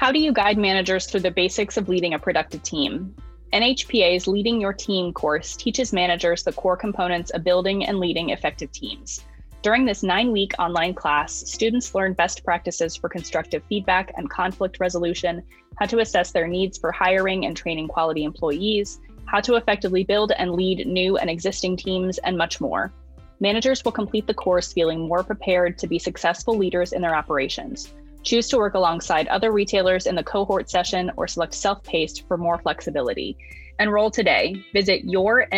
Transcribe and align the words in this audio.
How 0.00 0.10
do 0.10 0.18
you 0.18 0.32
guide 0.32 0.56
managers 0.56 1.04
through 1.04 1.20
the 1.20 1.30
basics 1.30 1.76
of 1.76 1.90
leading 1.90 2.14
a 2.14 2.18
productive 2.18 2.62
team? 2.62 3.14
NHPA's 3.52 4.26
Leading 4.26 4.58
Your 4.58 4.72
Team 4.72 5.12
course 5.12 5.54
teaches 5.54 5.92
managers 5.92 6.42
the 6.42 6.54
core 6.54 6.74
components 6.74 7.28
of 7.32 7.44
building 7.44 7.84
and 7.84 7.98
leading 8.00 8.30
effective 8.30 8.72
teams. 8.72 9.22
During 9.60 9.84
this 9.84 10.02
nine 10.02 10.32
week 10.32 10.54
online 10.58 10.94
class, 10.94 11.34
students 11.34 11.94
learn 11.94 12.14
best 12.14 12.42
practices 12.46 12.96
for 12.96 13.10
constructive 13.10 13.62
feedback 13.68 14.14
and 14.16 14.30
conflict 14.30 14.80
resolution, 14.80 15.42
how 15.78 15.84
to 15.84 15.98
assess 15.98 16.30
their 16.30 16.48
needs 16.48 16.78
for 16.78 16.90
hiring 16.90 17.44
and 17.44 17.54
training 17.54 17.88
quality 17.88 18.24
employees, 18.24 19.00
how 19.26 19.40
to 19.40 19.56
effectively 19.56 20.02
build 20.02 20.32
and 20.32 20.54
lead 20.54 20.86
new 20.86 21.18
and 21.18 21.28
existing 21.28 21.76
teams, 21.76 22.16
and 22.16 22.38
much 22.38 22.58
more. 22.58 22.90
Managers 23.38 23.84
will 23.84 23.92
complete 23.92 24.26
the 24.26 24.32
course 24.32 24.72
feeling 24.72 25.06
more 25.06 25.22
prepared 25.22 25.76
to 25.76 25.86
be 25.86 25.98
successful 25.98 26.56
leaders 26.56 26.94
in 26.94 27.02
their 27.02 27.14
operations. 27.14 27.92
Choose 28.22 28.48
to 28.48 28.58
work 28.58 28.74
alongside 28.74 29.28
other 29.28 29.50
retailers 29.50 30.06
in 30.06 30.14
the 30.14 30.22
cohort 30.22 30.68
session 30.68 31.10
or 31.16 31.26
select 31.26 31.54
self 31.54 31.82
paced 31.82 32.28
for 32.28 32.36
more 32.36 32.58
flexibility. 32.58 33.38
Enroll 33.78 34.10
today. 34.10 34.62
Visit 34.74 35.06
yournhpa.org 35.06 35.54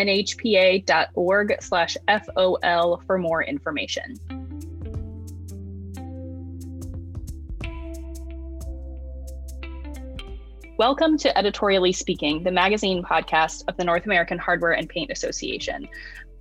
slash 1.61 1.97
FOL 2.07 3.03
for 3.05 3.17
more 3.17 3.43
information. 3.43 4.15
Welcome 10.77 11.17
to 11.17 11.37
Editorially 11.37 11.91
Speaking, 11.91 12.43
the 12.43 12.51
magazine 12.51 13.03
podcast 13.03 13.65
of 13.67 13.75
the 13.75 13.83
North 13.83 14.05
American 14.05 14.39
Hardware 14.39 14.71
and 14.71 14.87
Paint 14.87 15.11
Association. 15.11 15.89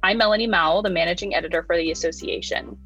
I'm 0.04 0.18
Melanie 0.18 0.46
Mowell, 0.46 0.82
the 0.82 0.90
managing 0.90 1.34
editor 1.34 1.64
for 1.64 1.76
the 1.76 1.90
association. 1.90 2.78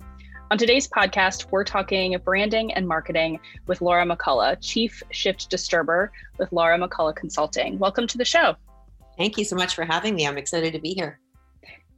On 0.48 0.56
today's 0.56 0.86
podcast, 0.86 1.50
we're 1.50 1.64
talking 1.64 2.16
branding 2.24 2.72
and 2.74 2.86
marketing 2.86 3.40
with 3.66 3.80
Laura 3.80 4.06
McCullough, 4.06 4.56
Chief 4.60 5.02
Shift 5.10 5.50
Disturber 5.50 6.12
with 6.38 6.52
Laura 6.52 6.78
McCullough 6.78 7.16
Consulting. 7.16 7.80
Welcome 7.80 8.06
to 8.06 8.16
the 8.16 8.24
show. 8.24 8.54
Thank 9.18 9.38
you 9.38 9.44
so 9.44 9.56
much 9.56 9.74
for 9.74 9.84
having 9.84 10.14
me. 10.14 10.24
I'm 10.24 10.38
excited 10.38 10.72
to 10.74 10.78
be 10.78 10.90
here. 10.90 11.18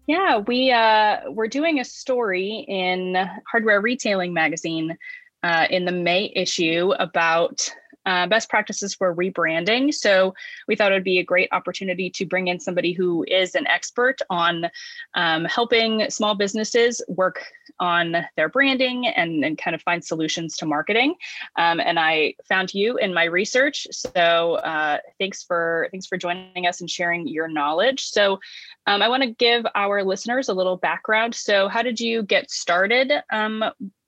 Yeah, 0.06 0.38
we 0.38 0.70
uh, 0.70 1.30
we're 1.30 1.48
doing 1.48 1.78
a 1.78 1.84
story 1.84 2.64
in 2.66 3.16
Hardware 3.46 3.82
Retailing 3.82 4.32
magazine 4.32 4.96
uh, 5.42 5.66
in 5.68 5.84
the 5.84 5.92
May 5.92 6.32
issue 6.34 6.94
about 6.98 7.70
uh, 8.08 8.26
best 8.26 8.48
practices 8.48 8.94
for 8.94 9.14
rebranding. 9.14 9.92
So 9.92 10.34
we 10.66 10.76
thought 10.76 10.92
it 10.92 10.94
would 10.94 11.04
be 11.04 11.18
a 11.18 11.24
great 11.24 11.50
opportunity 11.52 12.08
to 12.10 12.24
bring 12.24 12.48
in 12.48 12.58
somebody 12.58 12.92
who 12.92 13.22
is 13.28 13.54
an 13.54 13.66
expert 13.66 14.22
on 14.30 14.70
um, 15.14 15.44
helping 15.44 16.08
small 16.08 16.34
businesses 16.34 17.02
work 17.06 17.44
on 17.80 18.16
their 18.34 18.48
branding 18.48 19.06
and, 19.06 19.44
and 19.44 19.58
kind 19.58 19.74
of 19.74 19.82
find 19.82 20.02
solutions 20.02 20.56
to 20.56 20.64
marketing. 20.64 21.16
Um, 21.56 21.80
and 21.80 21.98
I 21.98 22.34
found 22.48 22.72
you 22.72 22.96
in 22.96 23.12
my 23.12 23.24
research. 23.24 23.86
So 23.92 24.54
uh, 24.54 24.98
thanks 25.18 25.42
for 25.42 25.88
thanks 25.90 26.06
for 26.06 26.16
joining 26.16 26.66
us 26.66 26.80
and 26.80 26.88
sharing 26.88 27.28
your 27.28 27.46
knowledge. 27.46 28.04
So 28.04 28.40
um, 28.86 29.02
I 29.02 29.08
want 29.08 29.22
to 29.22 29.30
give 29.32 29.66
our 29.74 30.02
listeners 30.02 30.48
a 30.48 30.54
little 30.54 30.78
background. 30.78 31.34
So 31.34 31.68
how 31.68 31.82
did 31.82 32.00
you 32.00 32.22
get 32.22 32.50
started 32.50 33.12
um, 33.30 33.62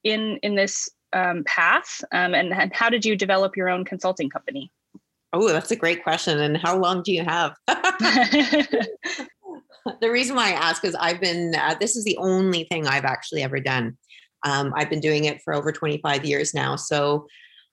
in 0.04 0.38
in 0.42 0.54
this 0.54 0.88
um, 1.12 1.44
path, 1.44 2.02
um, 2.12 2.34
and, 2.34 2.52
and 2.52 2.74
how 2.74 2.88
did 2.88 3.04
you 3.04 3.16
develop 3.16 3.56
your 3.56 3.68
own 3.68 3.84
consulting 3.84 4.30
company? 4.30 4.70
Oh, 5.32 5.48
that's 5.48 5.70
a 5.70 5.76
great 5.76 6.02
question. 6.02 6.40
And 6.40 6.56
how 6.56 6.76
long 6.76 7.02
do 7.02 7.12
you 7.12 7.22
have? 7.24 7.54
the 7.68 9.28
reason 10.02 10.34
why 10.36 10.48
I 10.48 10.54
ask 10.54 10.84
is 10.84 10.94
I've 10.96 11.20
been, 11.20 11.54
uh, 11.54 11.76
this 11.78 11.96
is 11.96 12.04
the 12.04 12.16
only 12.18 12.64
thing 12.64 12.86
I've 12.86 13.04
actually 13.04 13.42
ever 13.42 13.60
done. 13.60 13.96
Um, 14.44 14.72
I've 14.76 14.90
been 14.90 15.00
doing 15.00 15.26
it 15.26 15.40
for 15.42 15.54
over 15.54 15.70
25 15.70 16.24
years 16.24 16.54
now. 16.54 16.74
So 16.76 17.26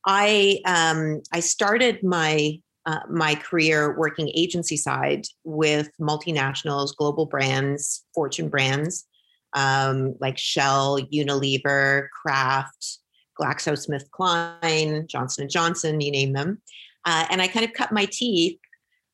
I, 0.05 0.59
um, 0.65 1.21
I 1.33 1.39
started 1.39 2.03
my, 2.03 2.59
uh, 2.85 2.99
my 3.09 3.35
career 3.35 3.97
working 3.97 4.29
agency 4.35 4.77
side 4.77 5.25
with 5.43 5.89
multinationals, 5.99 6.95
global 6.95 7.25
brands, 7.25 8.05
fortune 8.13 8.49
brands 8.49 9.05
um, 9.53 10.15
like 10.19 10.37
Shell, 10.37 10.99
Unilever, 11.13 12.07
Kraft, 12.09 12.99
GlaxoSmithKline, 13.39 15.07
Johnson 15.07 15.49
& 15.49 15.49
Johnson, 15.49 16.01
you 16.01 16.11
name 16.11 16.33
them. 16.33 16.61
Uh, 17.05 17.25
and 17.29 17.41
I 17.41 17.47
kind 17.47 17.65
of 17.65 17.73
cut 17.73 17.91
my 17.91 18.05
teeth 18.11 18.59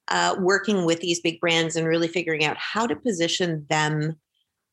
uh, 0.07 0.35
working 0.39 0.85
with 0.85 0.99
these 0.99 1.21
big 1.21 1.39
brands 1.39 1.75
and 1.75 1.87
really 1.87 2.07
figuring 2.07 2.43
out 2.43 2.57
how 2.57 2.85
to 2.87 2.95
position 2.95 3.65
them 3.69 4.17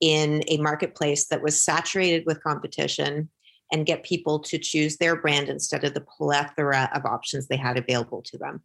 in 0.00 0.42
a 0.48 0.56
marketplace 0.58 1.26
that 1.28 1.42
was 1.42 1.62
saturated 1.62 2.24
with 2.26 2.42
competition 2.42 3.28
and 3.72 3.86
get 3.86 4.02
people 4.02 4.38
to 4.40 4.58
choose 4.58 4.96
their 4.96 5.16
brand 5.16 5.48
instead 5.48 5.84
of 5.84 5.94
the 5.94 6.00
plethora 6.00 6.90
of 6.94 7.04
options 7.04 7.46
they 7.46 7.56
had 7.56 7.76
available 7.76 8.22
to 8.22 8.38
them. 8.38 8.62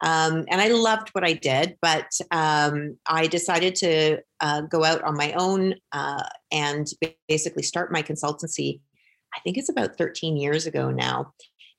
Um, 0.00 0.44
and 0.48 0.60
I 0.60 0.68
loved 0.68 1.10
what 1.10 1.24
I 1.24 1.34
did, 1.34 1.76
but 1.80 2.10
um, 2.30 2.98
I 3.06 3.26
decided 3.26 3.74
to 3.76 4.18
uh, 4.40 4.62
go 4.62 4.84
out 4.84 5.02
on 5.02 5.16
my 5.16 5.32
own 5.34 5.76
uh, 5.92 6.24
and 6.50 6.86
basically 7.28 7.62
start 7.62 7.92
my 7.92 8.02
consultancy. 8.02 8.80
I 9.34 9.40
think 9.40 9.56
it's 9.56 9.68
about 9.68 9.96
13 9.98 10.36
years 10.36 10.66
ago 10.66 10.90
now. 10.90 11.32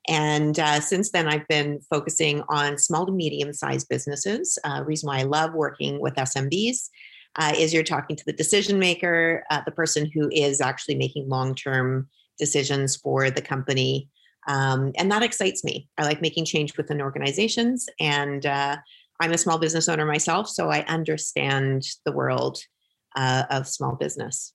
And 0.08 0.60
uh, 0.60 0.80
since 0.82 1.12
then, 1.12 1.28
I've 1.28 1.48
been 1.48 1.80
focusing 1.90 2.44
on 2.50 2.78
small 2.78 3.06
to 3.06 3.12
medium 3.12 3.54
sized 3.54 3.90
businesses. 3.90 4.60
Uh, 4.64 4.84
reason 4.86 5.08
why 5.08 5.20
I 5.20 5.24
love 5.24 5.54
working 5.54 6.00
with 6.00 6.16
SMBs 6.16 6.90
uh, 7.38 7.54
is 7.58 7.74
you're 7.74 7.84
talking 7.84 8.16
to 8.16 8.26
the 8.26 8.34
decision 8.34 8.78
maker, 8.78 9.44
uh, 9.50 9.62
the 9.66 9.72
person 9.72 10.10
who 10.14 10.30
is 10.32 10.62
actually 10.62 10.96
making 10.96 11.28
long 11.28 11.56
term 11.56 12.08
decisions 12.38 12.96
for 12.96 13.30
the 13.30 13.42
company. 13.42 14.10
Um, 14.48 14.92
and 14.98 15.12
that 15.12 15.24
excites 15.24 15.64
me. 15.64 15.90
I 15.98 16.04
like 16.04 16.22
making 16.22 16.46
change 16.46 16.78
within 16.78 17.02
organizations. 17.02 17.88
And 18.00 18.46
uh, 18.46 18.78
I'm 19.20 19.32
a 19.32 19.38
small 19.38 19.58
business 19.58 19.90
owner 19.90 20.06
myself, 20.06 20.50
so 20.50 20.70
I 20.70 20.82
understand 20.86 21.84
the 22.06 22.12
world 22.12 22.60
uh, 23.16 23.44
of 23.50 23.68
small 23.68 23.96
business. 23.96 24.54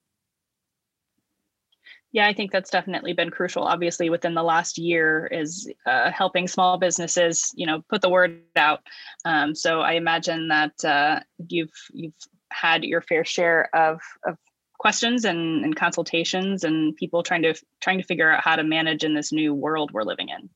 Yeah, 2.13 2.27
I 2.27 2.33
think 2.33 2.51
that's 2.51 2.71
definitely 2.71 3.13
been 3.13 3.31
crucial. 3.31 3.63
Obviously, 3.63 4.11
within 4.11 4.35
the 4.35 4.43
last 4.43 4.79
year, 4.79 5.29
is 5.31 5.71
uh, 5.87 6.11
helping 6.11 6.49
small 6.49 6.77
businesses, 6.77 7.53
you 7.55 7.67
know, 7.67 7.85
put 7.89 8.03
the 8.03 8.09
word 8.09 8.43
out. 8.57 8.81
Um, 9.25 9.55
so 9.55 9.81
I 9.81 9.93
imagine 9.93 10.49
that 10.49 10.85
uh, 10.85 11.21
you've 11.49 11.73
you've 11.93 12.15
had 12.53 12.83
your 12.85 13.01
fair 13.01 13.25
share 13.25 13.75
of 13.75 14.01
of 14.27 14.37
questions 14.81 15.25
and, 15.25 15.65
and 15.65 15.77
consultations 15.77 16.65
and 16.65 16.97
people 16.97 17.23
trying 17.23 17.43
to 17.43 17.55
trying 17.81 17.99
to 17.99 18.05
figure 18.05 18.33
out 18.33 18.43
how 18.43 18.57
to 18.57 18.65
manage 18.65 19.05
in 19.05 19.15
this 19.15 19.31
new 19.31 19.55
world 19.55 19.93
we're 19.93 20.03
living 20.03 20.31
in. 20.31 20.51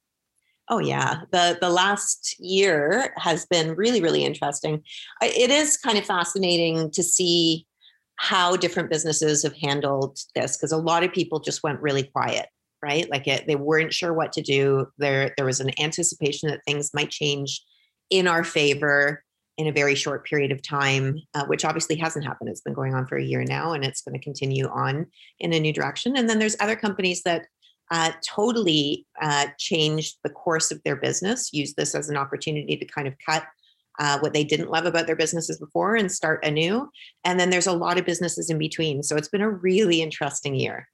Oh 0.69 0.78
yeah, 0.78 1.21
the 1.31 1.59
the 1.60 1.71
last 1.71 2.34
year 2.41 3.12
has 3.16 3.47
been 3.47 3.76
really 3.76 4.00
really 4.00 4.25
interesting. 4.25 4.82
It 5.22 5.50
is 5.50 5.76
kind 5.76 5.98
of 5.98 6.06
fascinating 6.06 6.91
to 6.92 7.03
see 7.03 7.66
how 8.16 8.56
different 8.56 8.91
businesses 8.91 9.42
have 9.42 9.56
handled 9.56 10.19
this 10.34 10.56
because 10.56 10.72
a 10.72 10.76
lot 10.76 11.02
of 11.02 11.12
people 11.12 11.41
just 11.41 11.62
went 11.62 11.80
really 11.80 12.04
quiet 12.04 12.47
right? 12.84 13.08
Like 13.10 13.26
it, 13.26 13.47
they 13.47 13.56
weren't 13.56 13.94
sure 13.94 14.12
what 14.12 14.32
to 14.34 14.42
do. 14.42 14.86
There 14.98 15.32
there 15.36 15.47
was 15.47 15.60
an 15.60 15.70
anticipation 15.80 16.50
that 16.50 16.60
things 16.66 16.92
might 16.92 17.08
change 17.08 17.62
in 18.10 18.28
our 18.28 18.44
favor 18.44 19.24
in 19.56 19.66
a 19.66 19.72
very 19.72 19.94
short 19.94 20.26
period 20.26 20.53
of 20.53 20.60
time 20.60 21.19
uh, 21.34 21.47
which 21.47 21.64
obviously 21.64 21.97
hasn't 21.97 22.26
happened. 22.26 22.50
It's 22.50 22.60
been 22.60 22.74
going 22.74 22.94
on 22.94 23.06
for 23.06 23.16
a 23.16 23.24
year 23.24 23.44
now 23.44 23.72
and 23.72 23.84
it's 23.84 24.03
going 24.03 24.19
to 24.19 24.22
continue 24.22 24.66
on 24.69 25.06
in 25.38 25.53
a 25.53 25.60
new 25.60 25.72
direction. 25.72 26.16
And 26.16 26.28
then 26.28 26.38
there's 26.38 26.56
other 26.60 26.76
companies 26.76 27.22
that 27.22 27.47
uh, 27.91 28.12
totally 28.26 29.06
uh, 29.22 29.47
changed 29.58 30.19
the 30.22 30.30
course 30.30 30.70
of 30.70 30.82
their 30.84 30.97
business 30.97 31.53
use 31.53 31.74
this 31.74 31.94
as 31.94 32.08
an 32.08 32.16
opportunity 32.16 32.76
to 32.76 32.84
kind 32.84 33.06
of 33.06 33.14
cut 33.24 33.44
uh, 33.99 34.19
what 34.19 34.32
they 34.32 34.44
didn't 34.44 34.71
love 34.71 34.87
about 34.87 35.06
their 35.06 35.16
businesses 35.16 35.59
before 35.59 35.97
and 35.97 36.10
start 36.10 36.44
anew. 36.44 36.88
And 37.24 37.39
then 37.39 37.51
there's 37.51 37.66
a 37.66 37.72
lot 37.72 37.98
of 37.98 38.04
businesses 38.04 38.51
in 38.51 38.59
between. 38.59 39.03
So 39.03 39.16
it's 39.16 39.28
been 39.28 39.41
a 39.41 39.51
really 39.51 40.03
interesting 40.03 40.54
year. 40.54 40.89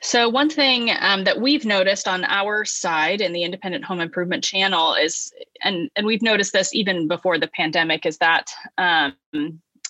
So, 0.00 0.28
one 0.28 0.50
thing 0.50 0.90
um, 1.00 1.24
that 1.24 1.40
we've 1.40 1.64
noticed 1.64 2.08
on 2.08 2.24
our 2.24 2.64
side 2.64 3.20
in 3.22 3.32
the 3.32 3.42
independent 3.42 3.84
home 3.84 4.00
improvement 4.00 4.44
channel 4.44 4.94
is, 4.94 5.32
and, 5.62 5.88
and 5.96 6.04
we've 6.04 6.20
noticed 6.20 6.52
this 6.52 6.74
even 6.74 7.08
before 7.08 7.38
the 7.38 7.48
pandemic, 7.48 8.04
is 8.04 8.18
that 8.18 8.50
um, 8.76 9.14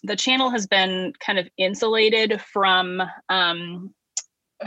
the 0.04 0.14
channel 0.14 0.50
has 0.50 0.66
been 0.66 1.14
kind 1.18 1.38
of 1.38 1.48
insulated 1.56 2.40
from 2.40 3.02
um, 3.28 3.92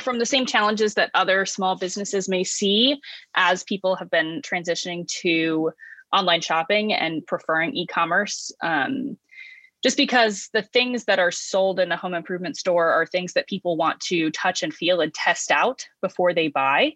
from 0.01 0.19
the 0.19 0.25
same 0.25 0.45
challenges 0.45 0.95
that 0.95 1.11
other 1.13 1.45
small 1.45 1.77
businesses 1.77 2.27
may 2.27 2.43
see 2.43 2.99
as 3.35 3.63
people 3.63 3.95
have 3.95 4.09
been 4.09 4.41
transitioning 4.41 5.07
to 5.07 5.71
online 6.13 6.41
shopping 6.41 6.93
and 6.93 7.25
preferring 7.25 7.75
e-commerce 7.75 8.51
um, 8.61 9.17
just 9.83 9.97
because 9.97 10.49
the 10.53 10.61
things 10.61 11.05
that 11.05 11.19
are 11.19 11.31
sold 11.31 11.79
in 11.79 11.91
a 11.91 11.97
home 11.97 12.13
improvement 12.13 12.57
store 12.57 12.91
are 12.91 13.05
things 13.05 13.33
that 13.33 13.47
people 13.47 13.77
want 13.77 13.99
to 13.99 14.31
touch 14.31 14.63
and 14.63 14.73
feel 14.73 15.01
and 15.01 15.13
test 15.13 15.51
out 15.51 15.87
before 16.01 16.33
they 16.33 16.47
buy. 16.47 16.93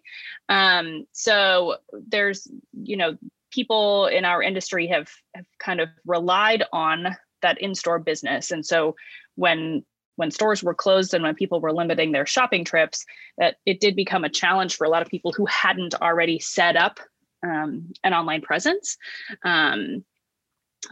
Um, 0.48 1.06
so 1.12 1.76
there's 1.92 2.48
you 2.72 2.96
know 2.96 3.16
people 3.50 4.06
in 4.06 4.24
our 4.24 4.42
industry 4.42 4.88
have 4.88 5.08
have 5.34 5.46
kind 5.58 5.80
of 5.80 5.88
relied 6.06 6.64
on 6.72 7.16
that 7.42 7.60
in-store 7.60 7.98
business. 7.98 8.50
And 8.50 8.64
so 8.66 8.96
when 9.36 9.84
when 10.16 10.30
stores 10.30 10.62
were 10.62 10.74
closed 10.74 11.14
and 11.14 11.24
when 11.24 11.34
people 11.34 11.60
were 11.60 11.72
limiting 11.72 12.12
their 12.12 12.26
shopping 12.26 12.64
trips 12.64 13.06
that 13.38 13.56
it 13.64 13.80
did 13.80 13.96
become 13.96 14.24
a 14.24 14.28
challenge 14.28 14.76
for 14.76 14.84
a 14.84 14.90
lot 14.90 15.02
of 15.02 15.08
people 15.08 15.32
who 15.32 15.46
hadn't 15.46 15.94
already 15.94 16.38
set 16.38 16.76
up 16.76 17.00
um, 17.42 17.92
an 18.04 18.14
online 18.14 18.42
presence. 18.42 18.96
Um, 19.44 20.04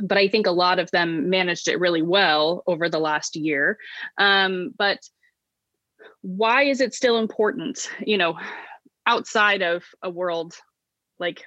but 0.00 0.18
I 0.18 0.28
think 0.28 0.46
a 0.46 0.52
lot 0.52 0.78
of 0.78 0.90
them 0.90 1.30
managed 1.30 1.68
it 1.68 1.80
really 1.80 2.02
well 2.02 2.62
over 2.66 2.88
the 2.88 3.00
last 3.00 3.36
year. 3.36 3.78
Um, 4.18 4.72
but 4.76 4.98
why 6.22 6.64
is 6.64 6.80
it 6.80 6.94
still 6.94 7.18
important? 7.18 7.90
You 8.00 8.18
know, 8.18 8.38
outside 9.06 9.62
of 9.62 9.84
a 10.02 10.10
world 10.10 10.54
like 11.18 11.44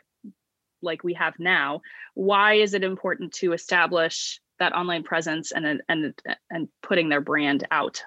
like 0.81 1.03
we 1.03 1.13
have 1.13 1.39
now, 1.39 1.81
why 2.13 2.55
is 2.55 2.73
it 2.73 2.83
important 2.83 3.31
to 3.33 3.53
establish 3.53 4.41
that 4.59 4.73
online 4.73 5.03
presence 5.03 5.51
and 5.51 5.81
and 5.87 6.13
and 6.49 6.67
putting 6.81 7.09
their 7.09 7.21
brand 7.21 7.65
out 7.71 8.03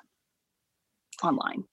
online? 1.22 1.64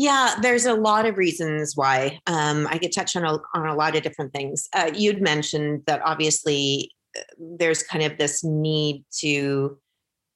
Yeah, 0.00 0.36
there's 0.40 0.64
a 0.64 0.74
lot 0.74 1.06
of 1.06 1.18
reasons 1.18 1.76
why. 1.76 2.20
Um, 2.28 2.68
I 2.70 2.78
could 2.78 2.92
touch 2.92 3.16
on 3.16 3.24
a, 3.24 3.36
on 3.52 3.66
a 3.66 3.74
lot 3.74 3.96
of 3.96 4.04
different 4.04 4.32
things. 4.32 4.68
Uh, 4.72 4.92
you'd 4.94 5.20
mentioned 5.20 5.82
that 5.88 6.00
obviously 6.04 6.92
uh, 7.18 7.22
there's 7.36 7.82
kind 7.82 8.04
of 8.04 8.16
this 8.16 8.44
need 8.44 9.04
to 9.18 9.76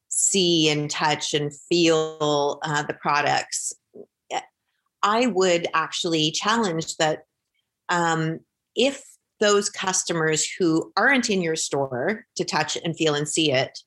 see 0.08 0.68
and 0.68 0.90
touch 0.90 1.32
and 1.32 1.52
feel 1.68 2.58
uh, 2.64 2.82
the 2.82 2.94
products. 2.94 3.72
I 5.04 5.28
would 5.28 5.68
actually 5.74 6.32
challenge 6.32 6.96
that 6.96 7.20
um, 7.88 8.40
if 8.74 9.04
those 9.38 9.70
customers 9.70 10.44
who 10.58 10.92
aren't 10.96 11.30
in 11.30 11.40
your 11.40 11.54
store 11.54 12.26
to 12.34 12.44
touch 12.44 12.76
and 12.84 12.96
feel 12.96 13.14
and 13.14 13.28
see 13.28 13.52
it 13.52 13.78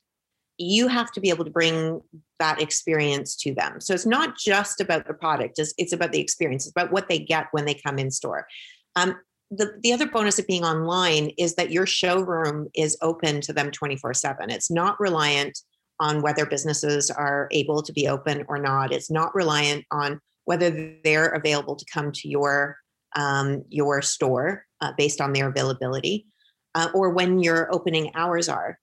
you 0.58 0.88
have 0.88 1.12
to 1.12 1.20
be 1.20 1.30
able 1.30 1.44
to 1.44 1.50
bring 1.50 2.00
that 2.38 2.60
experience 2.60 3.36
to 3.36 3.54
them. 3.54 3.80
So 3.80 3.94
it's 3.94 4.06
not 4.06 4.36
just 4.36 4.80
about 4.80 5.06
the 5.06 5.14
product, 5.14 5.58
it's, 5.58 5.74
it's 5.78 5.92
about 5.92 6.12
the 6.12 6.20
experience, 6.20 6.66
it's 6.66 6.72
about 6.72 6.92
what 6.92 7.08
they 7.08 7.18
get 7.18 7.48
when 7.52 7.64
they 7.64 7.74
come 7.74 7.98
in 7.98 8.10
store. 8.10 8.46
Um, 8.94 9.16
the, 9.50 9.78
the 9.82 9.92
other 9.92 10.06
bonus 10.06 10.38
of 10.38 10.46
being 10.46 10.64
online 10.64 11.30
is 11.38 11.54
that 11.54 11.70
your 11.70 11.86
showroom 11.86 12.68
is 12.74 12.96
open 13.00 13.40
to 13.42 13.52
them 13.52 13.70
24 13.70 14.14
7. 14.14 14.50
It's 14.50 14.70
not 14.70 14.98
reliant 14.98 15.58
on 16.00 16.20
whether 16.20 16.44
businesses 16.44 17.10
are 17.10 17.48
able 17.52 17.82
to 17.82 17.92
be 17.92 18.08
open 18.08 18.44
or 18.48 18.58
not. 18.58 18.92
It's 18.92 19.10
not 19.10 19.34
reliant 19.34 19.84
on 19.90 20.20
whether 20.44 20.98
they're 21.04 21.28
available 21.28 21.76
to 21.76 21.84
come 21.92 22.12
to 22.12 22.28
your 22.28 22.76
um, 23.14 23.64
your 23.70 24.02
store 24.02 24.66
uh, 24.80 24.92
based 24.98 25.20
on 25.20 25.32
their 25.32 25.48
availability 25.48 26.26
uh, 26.74 26.88
or 26.92 27.10
when 27.10 27.38
your 27.38 27.72
opening 27.74 28.14
hours 28.14 28.48
are. 28.48 28.78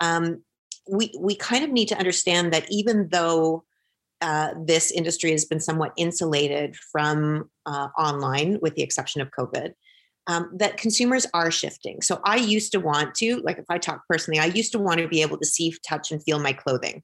Um, 0.00 0.42
we 0.90 1.12
we 1.18 1.34
kind 1.34 1.64
of 1.64 1.70
need 1.70 1.88
to 1.88 1.98
understand 1.98 2.52
that 2.52 2.66
even 2.70 3.08
though 3.10 3.64
uh, 4.20 4.54
this 4.64 4.90
industry 4.90 5.30
has 5.30 5.44
been 5.44 5.60
somewhat 5.60 5.92
insulated 5.96 6.76
from 6.76 7.48
uh, 7.66 7.88
online, 7.96 8.58
with 8.60 8.74
the 8.74 8.82
exception 8.82 9.22
of 9.22 9.30
COVID, 9.30 9.72
um, 10.26 10.50
that 10.56 10.76
consumers 10.76 11.26
are 11.32 11.50
shifting. 11.50 12.02
So 12.02 12.20
I 12.24 12.36
used 12.36 12.72
to 12.72 12.80
want 12.80 13.14
to, 13.16 13.36
like, 13.38 13.58
if 13.58 13.64
I 13.70 13.78
talk 13.78 14.02
personally, 14.08 14.38
I 14.38 14.46
used 14.46 14.72
to 14.72 14.78
want 14.78 15.00
to 15.00 15.08
be 15.08 15.22
able 15.22 15.38
to 15.38 15.46
see, 15.46 15.74
touch, 15.88 16.12
and 16.12 16.22
feel 16.22 16.38
my 16.38 16.52
clothing. 16.52 17.02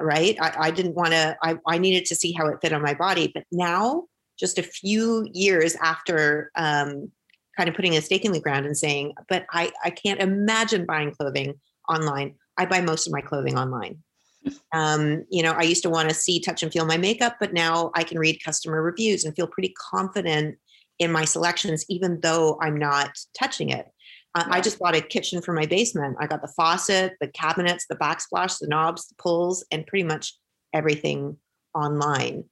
Right? 0.00 0.36
I, 0.40 0.54
I 0.66 0.70
didn't 0.70 0.94
want 0.94 1.10
to. 1.10 1.36
I, 1.42 1.58
I 1.66 1.78
needed 1.78 2.04
to 2.06 2.14
see 2.14 2.32
how 2.32 2.46
it 2.46 2.58
fit 2.62 2.72
on 2.72 2.82
my 2.82 2.94
body. 2.94 3.32
But 3.34 3.44
now, 3.50 4.04
just 4.38 4.58
a 4.58 4.62
few 4.62 5.28
years 5.32 5.74
after 5.82 6.52
um, 6.54 7.10
kind 7.56 7.68
of 7.68 7.74
putting 7.74 7.96
a 7.96 8.00
stake 8.00 8.24
in 8.24 8.32
the 8.32 8.40
ground 8.40 8.66
and 8.66 8.76
saying, 8.76 9.14
but 9.28 9.46
I, 9.50 9.72
I 9.84 9.90
can't 9.90 10.20
imagine 10.20 10.86
buying 10.86 11.12
clothing 11.12 11.60
online. 11.88 12.36
I 12.60 12.66
buy 12.66 12.82
most 12.82 13.06
of 13.06 13.12
my 13.12 13.22
clothing 13.22 13.58
online. 13.58 14.02
Um, 14.74 15.24
you 15.30 15.42
know, 15.42 15.52
I 15.52 15.62
used 15.62 15.82
to 15.84 15.90
want 15.90 16.10
to 16.10 16.14
see, 16.14 16.40
touch, 16.40 16.62
and 16.62 16.70
feel 16.70 16.84
my 16.84 16.98
makeup, 16.98 17.36
but 17.40 17.54
now 17.54 17.90
I 17.94 18.04
can 18.04 18.18
read 18.18 18.44
customer 18.44 18.82
reviews 18.82 19.24
and 19.24 19.34
feel 19.34 19.46
pretty 19.46 19.74
confident 19.90 20.58
in 20.98 21.10
my 21.10 21.24
selections, 21.24 21.86
even 21.88 22.20
though 22.20 22.58
I'm 22.60 22.76
not 22.76 23.12
touching 23.38 23.70
it. 23.70 23.86
Uh, 24.34 24.44
I 24.48 24.60
just 24.60 24.78
bought 24.78 24.94
a 24.94 25.00
kitchen 25.00 25.40
for 25.40 25.54
my 25.54 25.64
basement. 25.64 26.18
I 26.20 26.26
got 26.26 26.42
the 26.42 26.52
faucet, 26.54 27.14
the 27.20 27.28
cabinets, 27.28 27.86
the 27.88 27.96
backsplash, 27.96 28.58
the 28.60 28.68
knobs, 28.68 29.08
the 29.08 29.14
pulls, 29.16 29.64
and 29.72 29.86
pretty 29.86 30.04
much 30.04 30.34
everything 30.74 31.38
online. 31.74 32.44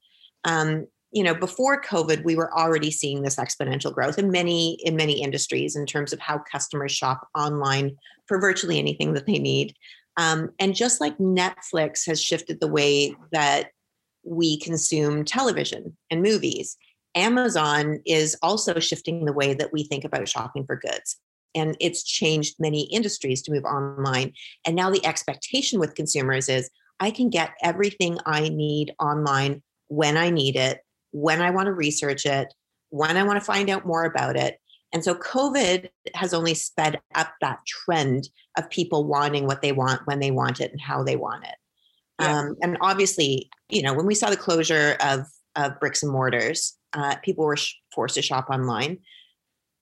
Um, 0.45 0.87
you 1.13 1.23
know, 1.23 1.35
before 1.35 1.81
COVID, 1.81 2.25
we 2.25 2.37
were 2.37 2.53
already 2.57 2.91
seeing 2.91 3.23
this 3.23 3.37
exponential 3.37 3.93
growth 3.93 4.19
in 4.19 4.31
many 4.31 4.79
in 4.85 4.97
many 4.97 5.23
industries 5.23 5.77
in 5.77 5.87
terms 5.87 6.13
of 6.13 6.21
how 6.21 6.39
customers 6.39 6.93
shop 6.93 7.27
online 7.37 7.97
for 8.27 8.41
virtually 8.41 8.79
anything 8.79 9.15
that 9.15 9.27
they 9.27 9.39
need. 9.39 9.75
Um, 10.19 10.51
and 10.59 10.75
just 10.75 11.01
like 11.01 11.17
Netflix 11.19 12.05
has 12.07 12.21
shifted 12.21 12.61
the 12.61 12.69
way 12.69 13.15
that 13.33 13.71
we 14.25 14.59
consume 14.59 15.25
television 15.25 15.97
and 16.11 16.23
movies, 16.23 16.77
Amazon 17.15 18.01
is 18.05 18.37
also 18.43 18.79
shifting 18.81 19.25
the 19.25 19.33
way 19.33 19.55
that 19.55 19.73
we 19.73 19.85
think 19.85 20.05
about 20.05 20.29
shopping 20.29 20.67
for 20.67 20.77
goods. 20.77 21.17
And 21.55 21.77
it's 21.81 22.03
changed 22.03 22.57
many 22.59 22.83
industries 22.83 23.43
to 23.43 23.53
move 23.53 23.65
online. 23.65 24.33
And 24.67 24.77
now 24.77 24.91
the 24.91 25.05
expectation 25.07 25.79
with 25.79 25.95
consumers 25.95 26.49
is 26.49 26.69
I 27.01 27.13
can 27.13 27.31
get 27.31 27.55
everything 27.63 28.19
I 28.27 28.49
need 28.49 28.93
online 29.01 29.63
when 29.87 30.17
I 30.17 30.31
need 30.31 30.57
it, 30.57 30.81
when 31.13 31.41
I 31.41 31.51
want 31.51 31.67
to 31.67 31.73
research 31.73 32.27
it, 32.27 32.53
when 32.91 33.17
I 33.17 33.23
want 33.23 33.39
to 33.39 33.45
find 33.45 33.71
out 33.71 33.87
more 33.87 34.05
about 34.05 34.37
it. 34.37 34.59
And 34.93 35.05
so 35.05 35.15
COVID 35.15 35.89
has 36.15 36.33
only 36.33 36.55
sped 36.55 37.01
up 37.15 37.35
that 37.41 37.61
trend 37.67 38.29
of 38.57 38.71
people 38.71 39.05
wanting 39.05 39.47
what 39.47 39.61
they 39.61 39.73
want 39.73 40.03
when 40.07 40.19
they 40.19 40.31
want 40.31 40.61
it 40.61 40.73
and 40.73 40.81
how 40.81 41.03
they 41.03 41.17
want 41.17 41.45
it. 41.45 41.55
Yeah. 42.21 42.39
Um, 42.39 42.57
and 42.63 42.79
obviously, 42.81 43.51
you 43.69 43.83
know, 43.83 43.95
when 43.95 44.07
we 44.07 44.15
saw 44.15 44.31
the 44.31 44.37
closure 44.37 44.97
of, 45.01 45.27
of 45.57 45.79
bricks 45.79 46.03
and 46.03 46.11
mortars, 46.11 46.77
uh, 46.95 47.17
people 47.23 47.45
were 47.45 47.57
sh- 47.57 47.75
forced 47.95 48.15
to 48.15 48.23
shop 48.23 48.49
online. 48.51 48.99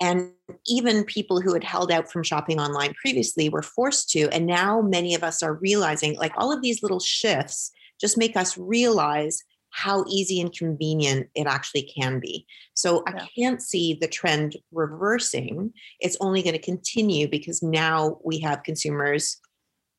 And 0.01 0.33
even 0.67 1.05
people 1.05 1.41
who 1.41 1.55
had 1.55 1.65
held 1.65 1.91
out 1.91 2.11
from 2.11 2.23
shopping 2.23 2.61
online 2.61 2.93
previously 2.95 3.49
were 3.49 3.63
forced 3.63 4.11
to. 4.11 4.29
And 4.31 4.45
now 4.45 4.83
many 4.83 5.15
of 5.15 5.23
us 5.23 5.43
are 5.43 5.55
realizing 5.55 6.17
like 6.17 6.33
all 6.37 6.53
of 6.53 6.61
these 6.61 6.83
little 6.83 7.01
shifts 7.01 7.71
just 7.99 8.19
make 8.19 8.37
us 8.37 8.59
realize 8.59 9.43
how 9.77 10.05
easy 10.09 10.41
and 10.41 10.57
convenient 10.57 11.29
it 11.35 11.47
actually 11.47 11.83
can 11.83 12.19
be. 12.19 12.47
So 12.73 13.03
yeah. 13.07 13.13
I 13.13 13.29
can't 13.39 13.61
see 13.61 13.99
the 14.01 14.09
trend 14.09 14.57
reversing. 14.73 15.71
It's 16.01 16.17
only 16.21 16.43
going 16.43 16.55
to 16.55 16.59
continue 16.59 17.29
because 17.29 17.63
now 17.63 18.19
we 18.25 18.39
have 18.41 18.63
consumers 18.63 19.39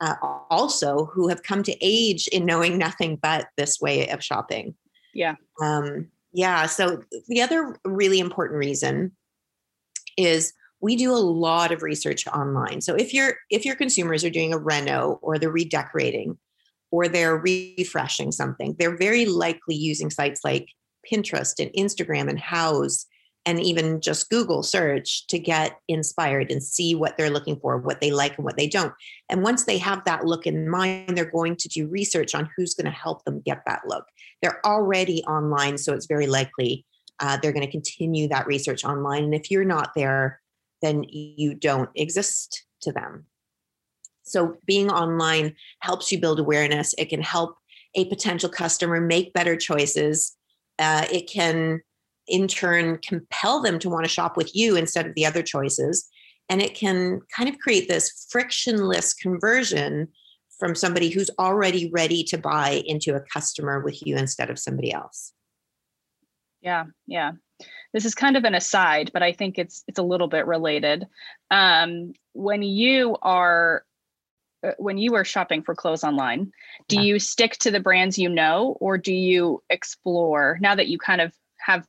uh, 0.01 0.15
also 0.49 1.05
who 1.13 1.27
have 1.27 1.43
come 1.43 1.61
to 1.61 1.77
age 1.79 2.27
in 2.29 2.43
knowing 2.43 2.79
nothing 2.79 3.17
but 3.17 3.49
this 3.55 3.79
way 3.79 4.09
of 4.09 4.23
shopping. 4.23 4.73
Yeah. 5.13 5.35
Um, 5.61 6.07
yeah. 6.33 6.65
So 6.65 7.03
the 7.27 7.43
other 7.43 7.77
really 7.85 8.19
important 8.19 8.57
reason 8.57 9.11
is 10.17 10.53
we 10.81 10.95
do 10.95 11.11
a 11.11 11.17
lot 11.17 11.71
of 11.71 11.83
research 11.83 12.25
online. 12.25 12.81
So 12.81 12.95
if 12.95 13.13
your 13.13 13.35
if 13.51 13.63
your 13.63 13.75
consumers 13.75 14.23
are 14.23 14.31
doing 14.31 14.53
a 14.53 14.57
reno 14.57 15.19
or 15.21 15.37
they're 15.37 15.51
redecorating, 15.51 16.35
or 16.91 17.07
they're 17.07 17.37
refreshing 17.37 18.31
something, 18.31 18.75
they're 18.79 18.97
very 18.97 19.25
likely 19.25 19.75
using 19.75 20.09
sites 20.09 20.41
like 20.43 20.69
Pinterest 21.11 21.53
and 21.59 21.71
Instagram 21.73 22.29
and 22.29 22.39
Houzz 22.39 23.05
and 23.45 23.61
even 23.61 24.01
just 24.01 24.29
Google 24.29 24.61
search 24.61 25.25
to 25.27 25.39
get 25.39 25.79
inspired 25.87 26.51
and 26.51 26.61
see 26.61 26.95
what 26.95 27.15
they're 27.15 27.29
looking 27.29 27.57
for, 27.61 27.77
what 27.77 28.01
they 28.01 28.11
like 28.11 28.35
and 28.35 28.43
what 28.43 28.57
they 28.57 28.67
don't. 28.67 28.93
And 29.29 29.41
once 29.41 29.63
they 29.63 29.77
have 29.77 30.03
that 30.03 30.25
look 30.25 30.45
in 30.45 30.69
mind, 30.69 31.17
they're 31.17 31.31
going 31.31 31.55
to 31.55 31.69
do 31.69 31.87
research 31.87 32.35
on 32.35 32.49
who's 32.55 32.73
going 32.73 32.91
to 32.91 32.91
help 32.91 33.23
them 33.23 33.41
get 33.45 33.61
that 33.65 33.83
look. 33.87 34.05
They're 34.41 34.65
already 34.65 35.23
online, 35.23 35.77
so 35.77 35.93
it's 35.93 36.07
very 36.07 36.27
likely 36.27 36.85
uh, 37.19 37.37
they're 37.41 37.53
going 37.53 37.65
to 37.65 37.71
continue 37.71 38.27
that 38.27 38.47
research 38.47 38.83
online. 38.83 39.23
And 39.23 39.33
if 39.33 39.49
you're 39.49 39.63
not 39.63 39.91
there, 39.95 40.41
then 40.81 41.05
you 41.07 41.53
don't 41.55 41.89
exist 41.95 42.65
to 42.81 42.91
them. 42.91 43.25
So 44.27 44.57
being 44.65 44.91
online 44.91 45.55
helps 45.79 46.11
you 46.11 46.19
build 46.19 46.39
awareness. 46.39 46.93
It 46.97 47.09
can 47.09 47.21
help 47.21 47.57
a 47.95 48.05
potential 48.05 48.49
customer 48.49 49.01
make 49.01 49.33
better 49.33 49.55
choices. 49.55 50.35
Uh, 50.79 51.05
it 51.11 51.29
can, 51.29 51.81
in 52.27 52.47
turn, 52.47 52.99
compel 52.99 53.61
them 53.61 53.79
to 53.79 53.89
want 53.89 54.05
to 54.05 54.09
shop 54.09 54.37
with 54.37 54.55
you 54.55 54.75
instead 54.75 55.07
of 55.07 55.15
the 55.15 55.25
other 55.25 55.41
choices. 55.41 56.07
And 56.49 56.61
it 56.61 56.75
can 56.75 57.21
kind 57.35 57.49
of 57.49 57.57
create 57.59 57.87
this 57.87 58.27
frictionless 58.29 59.13
conversion 59.13 60.07
from 60.59 60.75
somebody 60.75 61.09
who's 61.09 61.29
already 61.39 61.89
ready 61.91 62.23
to 62.23 62.37
buy 62.37 62.81
into 62.85 63.15
a 63.15 63.21
customer 63.21 63.81
with 63.81 64.05
you 64.05 64.17
instead 64.17 64.49
of 64.49 64.59
somebody 64.59 64.91
else. 64.91 65.33
Yeah, 66.61 66.85
yeah. 67.05 67.33
This 67.93 68.05
is 68.05 68.15
kind 68.15 68.37
of 68.37 68.43
an 68.43 68.55
aside, 68.55 69.11
but 69.13 69.23
I 69.23 69.31
think 69.31 69.57
it's 69.57 69.83
it's 69.87 69.99
a 69.99 70.03
little 70.03 70.27
bit 70.27 70.45
related. 70.45 71.07
Um, 71.49 72.13
when 72.33 72.61
you 72.61 73.17
are 73.21 73.83
when 74.77 74.97
you 74.97 75.15
are 75.15 75.25
shopping 75.25 75.61
for 75.61 75.75
clothes 75.75 76.03
online 76.03 76.51
do 76.87 76.95
yeah. 76.97 77.03
you 77.03 77.19
stick 77.19 77.53
to 77.53 77.71
the 77.71 77.79
brands 77.79 78.17
you 78.17 78.29
know 78.29 78.75
or 78.79 78.97
do 78.97 79.13
you 79.13 79.61
explore 79.69 80.57
now 80.61 80.75
that 80.75 80.87
you 80.87 80.97
kind 80.97 81.21
of 81.21 81.33
have 81.57 81.85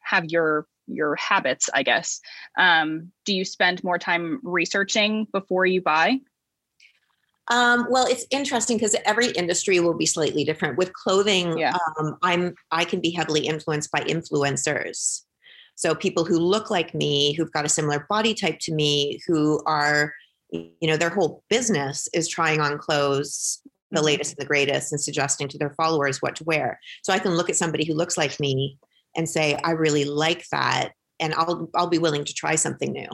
have 0.00 0.24
your 0.26 0.66
your 0.86 1.16
habits 1.16 1.68
i 1.74 1.82
guess 1.82 2.20
um, 2.58 3.10
do 3.24 3.34
you 3.34 3.44
spend 3.44 3.82
more 3.82 3.98
time 3.98 4.40
researching 4.42 5.26
before 5.32 5.66
you 5.66 5.80
buy 5.80 6.18
um, 7.48 7.86
well, 7.90 8.06
it's 8.06 8.26
interesting 8.30 8.76
because 8.76 8.96
every 9.04 9.28
industry 9.28 9.78
will 9.78 9.94
be 9.94 10.06
slightly 10.06 10.42
different. 10.42 10.76
With 10.76 10.92
clothing, 10.94 11.56
yeah. 11.56 11.76
um, 11.98 12.16
I'm 12.22 12.54
I 12.72 12.84
can 12.84 13.00
be 13.00 13.10
heavily 13.10 13.46
influenced 13.46 13.92
by 13.92 14.00
influencers. 14.00 15.22
So 15.76 15.94
people 15.94 16.24
who 16.24 16.38
look 16.38 16.70
like 16.70 16.94
me, 16.94 17.34
who've 17.34 17.52
got 17.52 17.66
a 17.66 17.68
similar 17.68 18.06
body 18.08 18.34
type 18.34 18.58
to 18.62 18.74
me, 18.74 19.20
who 19.26 19.62
are, 19.66 20.14
you 20.80 20.88
know, 20.88 20.96
their 20.96 21.10
whole 21.10 21.42
business 21.48 22.08
is 22.12 22.28
trying 22.28 22.60
on 22.60 22.78
clothes, 22.78 23.62
the 23.90 23.98
Mm-hmm. 23.98 24.06
latest 24.06 24.32
and 24.32 24.40
the 24.40 24.46
greatest, 24.52 24.92
and 24.92 25.00
suggesting 25.00 25.48
to 25.48 25.58
their 25.58 25.74
followers 25.80 26.20
what 26.20 26.36
to 26.36 26.44
wear. 26.44 26.80
So 27.02 27.12
I 27.12 27.18
can 27.18 27.36
look 27.36 27.48
at 27.48 27.56
somebody 27.56 27.86
who 27.86 27.94
looks 27.94 28.16
like 28.16 28.40
me 28.40 28.78
and 29.16 29.28
say, 29.28 29.58
I 29.64 29.72
really 29.72 30.04
like 30.04 30.44
that. 30.50 30.90
And 31.20 31.32
I'll 31.34 31.68
I'll 31.74 31.86
be 31.86 31.98
willing 31.98 32.24
to 32.24 32.34
try 32.34 32.56
something 32.56 32.92
new. 32.92 33.08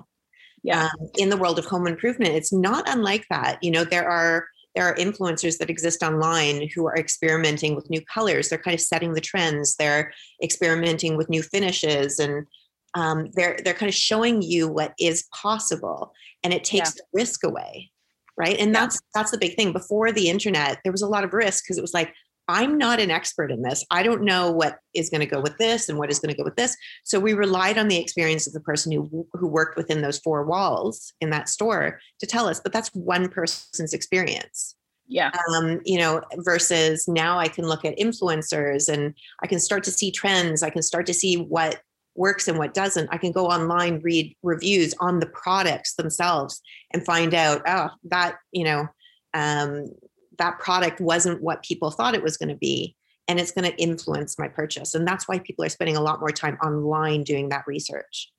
Yeah. 0.63 0.85
Um, 0.85 1.09
in 1.19 1.29
the 1.29 1.37
world 1.37 1.59
of 1.59 1.67
home 1.67 1.87
improvement, 1.87 2.35
it's 2.35 2.53
not 2.53 2.85
unlike 2.89 3.27
that. 3.31 3.59
You 3.63 3.71
know, 3.71 3.85
there 3.85 4.09
are 4.09 4.47
there 4.75 4.87
are 4.87 4.95
influencers 4.97 5.59
that 5.59 5.71
exist 5.71 6.03
online 6.03 6.69
who 6.75 6.87
are 6.87 6.97
experimenting 6.97 7.75
with 7.77 7.91
new 7.91 8.01
colors. 8.07 8.49
They're 8.49 8.59
kind 8.59 8.75
of 8.75 8.81
setting 8.81 9.13
the 9.13 9.21
trends. 9.21 9.77
They're 9.77 10.13
experimenting 10.43 11.17
with 11.17 11.29
new 11.29 11.43
finishes, 11.43 12.19
and 12.19 12.47
um, 12.95 13.29
they're 13.35 13.59
they're 13.65 13.75
kind 13.75 13.89
of 13.89 13.95
showing 13.95 14.43
you 14.43 14.69
what 14.69 14.95
is 14.99 15.25
possible, 15.35 16.13
and 16.43 16.53
it 16.53 16.65
takes 16.65 16.95
the 16.95 17.03
risk 17.13 17.45
away, 17.45 17.91
right? 18.37 18.59
And 18.59 18.73
Yeah. 18.73 18.81
that's 18.81 19.01
that's 19.15 19.31
the 19.31 19.39
big 19.39 19.57
thing. 19.57 19.73
Before 19.73 20.13
the 20.13 20.29
internet, 20.29 20.79
there 20.85 20.93
was 20.93 21.03
a 21.03 21.09
lot 21.09 21.25
of 21.25 21.33
risk 21.33 21.65
because 21.65 21.79
it 21.79 21.83
was 21.83 21.95
like, 21.95 22.13
I'm 22.49 22.77
not 22.77 23.01
an 23.01 23.11
expert 23.11 23.51
in 23.53 23.63
this. 23.63 23.85
I 23.91 24.03
don't 24.03 24.23
know 24.25 24.51
what 24.51 24.79
is 24.95 25.09
going 25.11 25.21
to 25.21 25.27
go 25.27 25.41
with 25.41 25.57
this 25.59 25.89
and 25.89 25.97
what 25.99 26.11
is 26.11 26.19
going 26.19 26.33
to 26.35 26.37
go 26.37 26.45
with 26.45 26.57
this. 26.57 26.77
So 27.05 27.19
we 27.21 27.35
relied 27.35 27.79
on 27.79 27.89
the 27.89 27.99
experience 27.99 28.47
of 28.47 28.53
the 28.53 28.61
person 28.61 28.93
who 28.93 29.27
who 29.33 29.47
worked 29.49 29.77
within 29.77 30.03
those 30.03 30.19
four 30.19 30.45
walls 30.45 31.13
in 31.21 31.31
that 31.31 31.49
store 31.49 32.01
to 32.21 32.27
tell 32.27 32.49
us. 32.49 32.61
But 32.61 32.73
that's 32.73 32.89
one 32.95 33.29
person's 33.29 33.93
experience 33.95 34.75
Yeah. 35.09 35.31
um, 35.55 35.81
you 35.85 35.99
know, 35.99 36.21
versus 36.39 37.07
now 37.09 37.39
I 37.39 37.49
can 37.49 37.67
look 37.67 37.85
at 37.85 37.97
influencers 37.99 38.93
and 38.93 39.15
I 39.43 39.47
can 39.47 39.61
start 39.61 39.85
to 39.85 39.91
see 39.93 40.11
trends. 40.11 40.63
I 40.63 40.71
can 40.71 40.83
start 40.83 41.07
to 41.07 41.15
see 41.15 41.37
what 41.37 41.81
works 42.15 42.49
and 42.49 42.59
what 42.59 42.75
doesn't. 42.75 43.09
I 43.11 43.17
can 43.17 43.33
go 43.33 43.47
online, 43.47 44.01
read 44.01 44.37
reviews 44.43 44.95
on 45.01 45.21
the 45.21 45.27
products 45.27 45.95
themselves 45.95 46.61
and 46.93 47.05
find 47.05 47.35
out, 47.35 47.63
oh, 47.67 47.91
that, 48.05 48.37
you 48.51 48.65
know, 48.65 48.87
um, 49.35 49.91
that 50.39 50.59
product 50.59 51.01
wasn't 51.01 51.43
what 51.43 51.63
people 51.63 51.91
thought 51.91 52.15
it 52.15 52.23
was 52.23 52.37
going 52.37 52.49
to 52.49 52.57
be. 52.57 52.97
And 53.29 53.39
it's 53.39 53.53
going 53.53 53.71
to 53.71 53.77
influence 53.79 54.39
my 54.39 54.49
purchase. 54.49 54.95
And 54.95 55.07
that's 55.07 55.29
why 55.29 55.39
people 55.39 55.65
are 55.65 55.71
spending 55.71 55.97
a 55.97 56.03
lot 56.03 56.21
more 56.21 56.33
time 56.33 56.57
online 56.57 57.23
doing 57.23 57.49
that 57.51 57.65
research. 57.67 58.31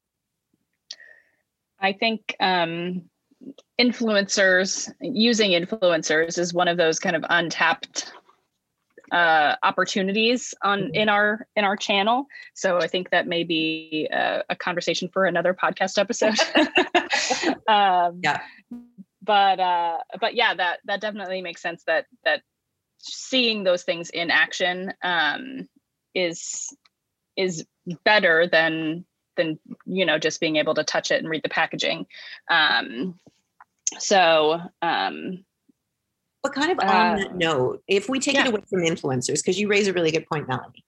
I 1.80 1.94
think 1.94 2.36
um, 2.40 3.04
influencers 3.80 4.92
using 5.02 5.52
influencers 5.52 6.38
is 6.38 6.54
one 6.54 6.68
of 6.68 6.78
those 6.78 7.00
kind 7.00 7.16
of 7.16 7.26
untapped 7.30 8.12
uh, 9.14 9.56
opportunities 9.64 10.54
on 10.64 10.92
Mhm. 10.92 10.96
in 10.96 11.10
our 11.10 11.48
in 11.56 11.64
our 11.64 11.78
channel. 11.78 12.26
So 12.56 12.80
I 12.80 12.88
think 12.88 13.12
that 13.12 13.28
may 13.28 13.44
be 13.44 14.10
a, 14.12 14.44
a 14.50 14.56
conversation 14.56 15.10
for 15.10 15.26
another 15.26 15.54
podcast 15.54 15.98
episode. 16.00 16.38
um, 17.68 18.20
Yeah. 18.24 18.42
But 19.22 19.60
uh, 19.60 19.98
but 20.20 20.36
yeah, 20.36 20.54
that 20.56 20.80
that 20.86 21.02
definitely 21.02 21.42
makes 21.42 21.62
sense. 21.62 21.84
That 21.86 22.08
that 22.26 22.42
seeing 23.00 23.64
those 23.64 23.84
things 23.84 24.10
in 24.10 24.32
action 24.32 24.94
um, 25.04 25.70
is 26.14 26.76
is 27.38 27.66
better 28.04 28.48
than 28.48 29.06
than 29.38 29.60
you 29.86 30.06
know 30.06 30.20
just 30.20 30.40
being 30.40 30.58
able 30.58 30.76
to 30.76 30.84
touch 30.84 31.12
it 31.12 31.20
and 31.20 31.30
read 31.30 31.44
the 31.44 31.50
packaging 31.50 32.06
um 32.50 33.16
so 33.98 34.60
um 34.82 35.44
But 36.44 36.54
kind 36.54 36.72
of 36.72 36.80
on 36.80 36.86
Uh, 36.88 37.16
that 37.18 37.36
note, 37.36 37.82
if 37.88 38.10
we 38.10 38.20
take 38.20 38.36
yeah. 38.36 38.42
it 38.46 38.48
away 38.50 38.62
from 38.70 38.82
influencers, 38.82 39.36
because 39.42 39.60
you 39.60 39.68
raise 39.70 39.88
a 39.88 39.94
really 39.94 40.12
good 40.12 40.28
point, 40.28 40.48
Melanie. 40.48 40.84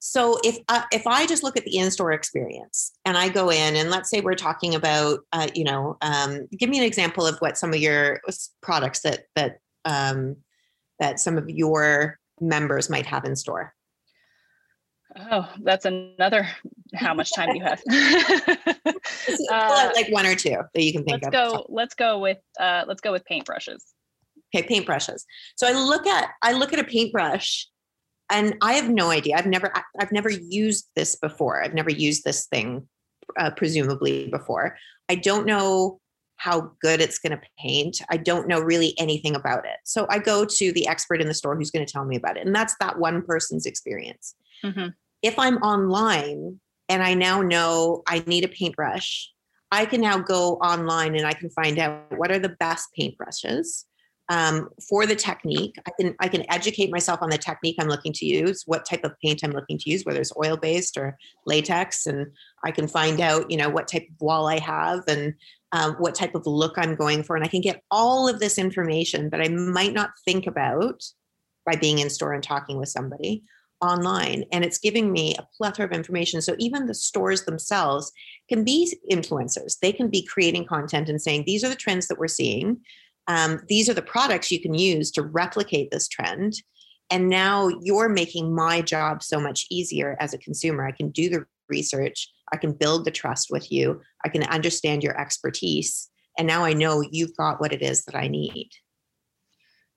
So 0.00 0.38
if 0.44 0.58
uh, 0.68 0.82
if 0.92 1.06
I 1.06 1.26
just 1.26 1.42
look 1.42 1.56
at 1.56 1.64
the 1.64 1.76
in-store 1.78 2.12
experience 2.12 2.92
and 3.04 3.16
I 3.16 3.28
go 3.28 3.50
in 3.50 3.76
and 3.76 3.90
let's 3.90 4.10
say 4.10 4.20
we're 4.20 4.34
talking 4.34 4.74
about, 4.74 5.20
uh, 5.32 5.48
you 5.54 5.64
know, 5.64 5.96
um, 6.02 6.46
give 6.56 6.68
me 6.68 6.78
an 6.78 6.84
example 6.84 7.26
of 7.26 7.38
what 7.38 7.56
some 7.58 7.70
of 7.72 7.80
your 7.80 8.20
products 8.62 9.00
that 9.00 9.24
that 9.34 9.58
um, 9.84 10.36
that 11.00 11.18
some 11.20 11.38
of 11.38 11.48
your 11.48 12.18
members 12.40 12.88
might 12.90 13.06
have 13.06 13.24
in 13.24 13.34
store. 13.36 13.74
oh 15.30 15.48
that's 15.62 15.84
another 15.84 16.46
how 16.94 17.12
much 17.14 17.32
time 17.34 17.48
do 17.52 17.58
you 17.58 17.64
have 17.64 17.82
Just 17.88 19.42
pull 19.48 19.52
out 19.54 19.90
Uh, 19.90 19.92
like 19.96 20.08
one 20.12 20.26
or 20.26 20.34
two 20.36 20.56
that 20.74 20.82
you 20.82 20.92
can 20.92 21.02
think 21.04 21.22
let's 21.22 21.26
of. 21.26 21.32
go 21.32 21.66
let's 21.68 21.94
go 21.94 22.18
with 22.20 22.38
uh 22.60 22.84
let's 22.86 23.00
go 23.00 23.10
with 23.10 23.24
paintbrushes 23.30 23.82
Okay, 24.54 24.66
paintbrushes. 24.66 25.22
So 25.56 25.66
I 25.66 25.72
look 25.72 26.06
at 26.06 26.30
I 26.42 26.52
look 26.52 26.72
at 26.72 26.78
a 26.78 26.84
paintbrush 26.84 27.68
and 28.30 28.56
I 28.62 28.74
have 28.74 28.88
no 28.88 29.10
idea. 29.10 29.36
I've 29.36 29.46
never 29.46 29.72
I've 30.00 30.12
never 30.12 30.30
used 30.30 30.88
this 30.96 31.16
before. 31.16 31.62
I've 31.62 31.74
never 31.74 31.90
used 31.90 32.24
this 32.24 32.46
thing 32.46 32.88
uh, 33.38 33.50
presumably 33.50 34.28
before. 34.28 34.76
I 35.08 35.16
don't 35.16 35.46
know 35.46 36.00
how 36.36 36.72
good 36.80 37.00
it's 37.00 37.18
going 37.18 37.32
to 37.32 37.40
paint. 37.58 38.00
I 38.10 38.16
don't 38.16 38.46
know 38.46 38.60
really 38.60 38.94
anything 38.96 39.34
about 39.34 39.64
it. 39.64 39.76
So 39.84 40.06
I 40.08 40.20
go 40.20 40.44
to 40.44 40.72
the 40.72 40.86
expert 40.86 41.20
in 41.20 41.26
the 41.26 41.34
store 41.34 41.56
who's 41.56 41.72
going 41.72 41.84
to 41.84 41.92
tell 41.92 42.04
me 42.04 42.16
about 42.16 42.36
it. 42.36 42.46
And 42.46 42.54
that's 42.54 42.76
that 42.80 42.98
one 42.98 43.22
person's 43.22 43.66
experience. 43.66 44.34
Mhm. 44.64 44.94
If 45.20 45.36
I'm 45.38 45.56
online 45.58 46.60
and 46.88 47.02
I 47.02 47.14
now 47.14 47.42
know 47.42 48.02
I 48.06 48.20
need 48.20 48.44
a 48.44 48.48
paintbrush, 48.48 49.30
I 49.72 49.84
can 49.84 50.00
now 50.00 50.18
go 50.18 50.54
online 50.54 51.16
and 51.16 51.26
I 51.26 51.32
can 51.32 51.50
find 51.50 51.78
out 51.78 52.16
what 52.16 52.30
are 52.30 52.38
the 52.38 52.56
best 52.60 52.88
paintbrushes 52.98 53.84
um, 54.28 54.68
for 54.88 55.06
the 55.06 55.16
technique. 55.16 55.76
I 55.86 55.90
can 55.98 56.14
I 56.20 56.28
can 56.28 56.44
educate 56.50 56.90
myself 56.90 57.20
on 57.22 57.30
the 57.30 57.38
technique 57.38 57.76
I'm 57.78 57.88
looking 57.88 58.12
to 58.14 58.26
use, 58.26 58.62
what 58.66 58.84
type 58.84 59.04
of 59.04 59.18
paint 59.22 59.40
I'm 59.42 59.52
looking 59.52 59.78
to 59.78 59.90
use, 59.90 60.04
whether 60.04 60.20
it's 60.20 60.32
oil 60.36 60.56
based 60.56 60.96
or 60.96 61.16
latex, 61.46 62.06
and 62.06 62.26
I 62.64 62.70
can 62.70 62.88
find 62.88 63.20
out 63.20 63.50
you 63.50 63.56
know 63.56 63.68
what 63.68 63.88
type 63.88 64.06
of 64.08 64.20
wall 64.20 64.46
I 64.46 64.58
have 64.58 65.04
and 65.08 65.34
um, 65.72 65.94
what 65.94 66.14
type 66.14 66.34
of 66.34 66.46
look 66.46 66.74
I'm 66.76 66.94
going 66.94 67.22
for, 67.22 67.36
and 67.36 67.44
I 67.44 67.48
can 67.48 67.60
get 67.60 67.82
all 67.90 68.28
of 68.28 68.40
this 68.40 68.58
information 68.58 69.30
that 69.30 69.40
I 69.40 69.48
might 69.48 69.94
not 69.94 70.10
think 70.24 70.46
about 70.46 71.02
by 71.64 71.76
being 71.76 71.98
in 71.98 72.10
store 72.10 72.32
and 72.32 72.42
talking 72.42 72.78
with 72.78 72.88
somebody 72.88 73.42
online. 73.80 74.44
And 74.50 74.64
it's 74.64 74.78
giving 74.78 75.12
me 75.12 75.36
a 75.36 75.46
plethora 75.56 75.86
of 75.86 75.92
information. 75.92 76.42
So 76.42 76.56
even 76.58 76.86
the 76.86 76.94
stores 76.94 77.44
themselves 77.44 78.10
can 78.48 78.64
be 78.64 78.96
influencers. 79.10 79.78
They 79.78 79.92
can 79.92 80.08
be 80.08 80.26
creating 80.26 80.66
content 80.66 81.08
and 81.08 81.20
saying 81.22 81.44
these 81.44 81.62
are 81.62 81.68
the 81.68 81.76
trends 81.76 82.08
that 82.08 82.18
we're 82.18 82.26
seeing 82.26 82.80
um, 83.28 83.60
these 83.68 83.88
are 83.88 83.94
the 83.94 84.02
products 84.02 84.50
you 84.50 84.60
can 84.60 84.74
use 84.74 85.10
to 85.12 85.22
replicate 85.22 85.90
this 85.90 86.08
trend. 86.08 86.54
And 87.10 87.28
now 87.28 87.68
you're 87.82 88.08
making 88.08 88.54
my 88.54 88.80
job 88.80 89.22
so 89.22 89.38
much 89.38 89.66
easier 89.70 90.16
as 90.18 90.34
a 90.34 90.38
consumer. 90.38 90.86
I 90.86 90.92
can 90.92 91.10
do 91.10 91.28
the 91.28 91.46
research. 91.68 92.28
I 92.52 92.56
can 92.56 92.72
build 92.72 93.04
the 93.04 93.10
trust 93.10 93.48
with 93.50 93.70
you. 93.70 94.00
I 94.24 94.30
can 94.30 94.42
understand 94.44 95.02
your 95.02 95.18
expertise. 95.20 96.10
And 96.38 96.46
now 96.46 96.64
i 96.64 96.72
know 96.72 97.02
you've 97.02 97.36
got 97.36 97.60
what 97.60 97.72
it 97.72 97.82
is 97.82 98.04
that 98.04 98.14
i 98.14 98.28
need. 98.28 98.70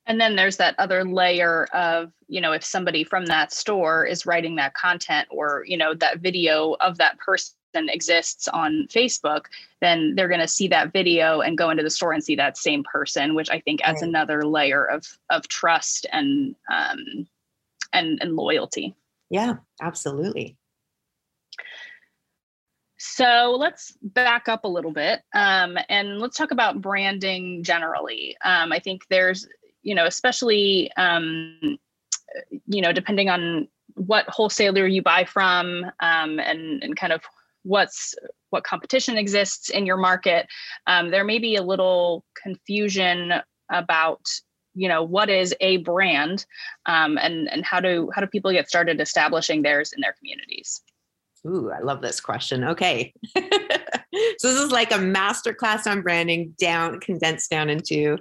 And 0.08 0.20
then 0.20 0.36
there's 0.36 0.58
that 0.58 0.76
other 0.80 1.06
layer 1.06 1.66
of 1.74 2.12
you 2.28 2.42
know 2.42 2.52
if 2.52 2.64
somebody 2.64 3.04
from 3.04 3.26
that 3.28 3.54
store 3.54 4.06
is 4.06 4.26
writing 4.26 4.56
that 4.56 4.74
content 4.74 5.28
or 5.32 5.64
you 5.68 5.78
know 5.78 5.94
that 5.94 6.20
video 6.20 6.76
of 6.82 6.98
that 6.98 7.18
person 7.20 7.54
exists 7.76 8.48
on 8.48 8.88
facebook 8.90 9.46
then 9.82 10.14
they're 10.16 10.28
going 10.28 10.40
to 10.40 10.48
see 10.48 10.68
that 10.68 10.92
video 10.94 11.42
and 11.42 11.58
go 11.58 11.70
into 11.70 11.84
the 11.84 11.90
store 11.90 12.14
and 12.14 12.24
see 12.24 12.36
that 12.36 12.58
same 12.58 12.84
person 12.84 13.34
which 13.36 13.50
i 13.50 13.60
think 13.60 13.82
adds 13.84 14.02
Right. 14.02 14.10
another 14.10 14.46
layer 14.46 14.86
of 14.86 15.06
of 15.30 15.48
trust 15.48 16.06
and 16.12 16.56
um 16.72 17.28
and 17.94 18.20
and 18.22 18.36
loyalty 18.36 18.96
yeah 19.30 19.56
absolutely 19.82 20.56
So 22.98 23.56
let's 23.58 23.98
back 24.02 24.48
up 24.48 24.64
a 24.64 24.68
little 24.68 24.92
bit 24.92 25.22
um, 25.34 25.78
and 25.90 26.20
let's 26.20 26.38
talk 26.38 26.52
about 26.52 26.82
branding 26.82 27.64
generally. 27.64 28.38
Um, 28.44 28.72
I 28.72 28.78
think 28.80 29.02
there's, 29.10 29.48
you 29.82 29.96
know, 29.96 30.06
especially, 30.06 30.92
um, 30.98 31.80
you 32.68 32.82
know, 32.82 32.94
depending 32.94 33.28
on 33.30 33.68
what 33.96 34.26
wholesaler 34.30 34.86
you 34.86 35.02
buy 35.02 35.26
from 35.26 35.84
um, 36.00 36.40
and, 36.40 36.84
and 36.84 36.96
kind 36.96 37.12
of 37.12 37.22
what's 37.64 38.16
what 38.50 38.64
competition 38.64 39.18
exists 39.18 39.70
in 39.70 39.86
your 39.86 39.98
market, 39.98 40.48
um, 40.88 41.12
there 41.12 41.24
may 41.24 41.40
be 41.40 41.56
a 41.56 41.64
little 41.64 42.26
confusion 42.42 43.34
about 43.72 44.26
you 44.74 44.88
know 44.88 45.04
what 45.04 45.30
is 45.30 45.54
a 45.62 45.78
brand 45.78 46.46
um, 46.86 47.18
and 47.18 47.50
and 47.50 47.66
how 47.66 47.80
do 47.80 48.10
how 48.14 48.22
do 48.22 48.28
people 48.28 48.52
get 48.52 48.70
started 48.70 49.02
establishing 49.02 49.62
theirs 49.62 49.94
in 49.94 50.02
their 50.02 50.14
communities 50.14 50.82
Ooh, 51.46 51.72
I 51.72 51.80
love 51.80 52.02
this 52.02 52.20
question. 52.22 52.64
Okay. 52.64 53.14
so 53.36 53.42
this 54.44 54.60
is 54.60 54.72
like 54.72 54.92
a 54.92 54.98
master 54.98 55.54
class 55.54 55.88
on 55.88 56.02
branding 56.02 56.54
down 56.60 57.00
condensed 57.00 57.50
down 57.50 57.70
into 57.70 58.18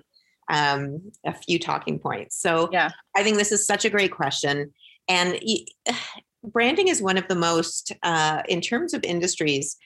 um, 0.51 1.13
a 1.27 1.35
few 1.35 1.59
talking 1.59 1.99
points. 1.99 2.41
So 2.41 2.69
Yeah. 2.73 2.91
I 3.15 3.23
think 3.23 3.37
this 3.37 3.53
is 3.53 3.67
such 3.67 3.85
a 3.85 3.91
great 3.91 4.11
question. 4.11 4.73
And 5.09 5.39
branding 6.45 6.89
is 6.89 7.03
one 7.03 7.19
of 7.19 7.29
the 7.29 7.35
most, 7.37 7.93
uh, 8.03 8.43
in 8.49 8.61
terms 8.61 8.95
of 8.95 9.05
industries, 9.05 9.77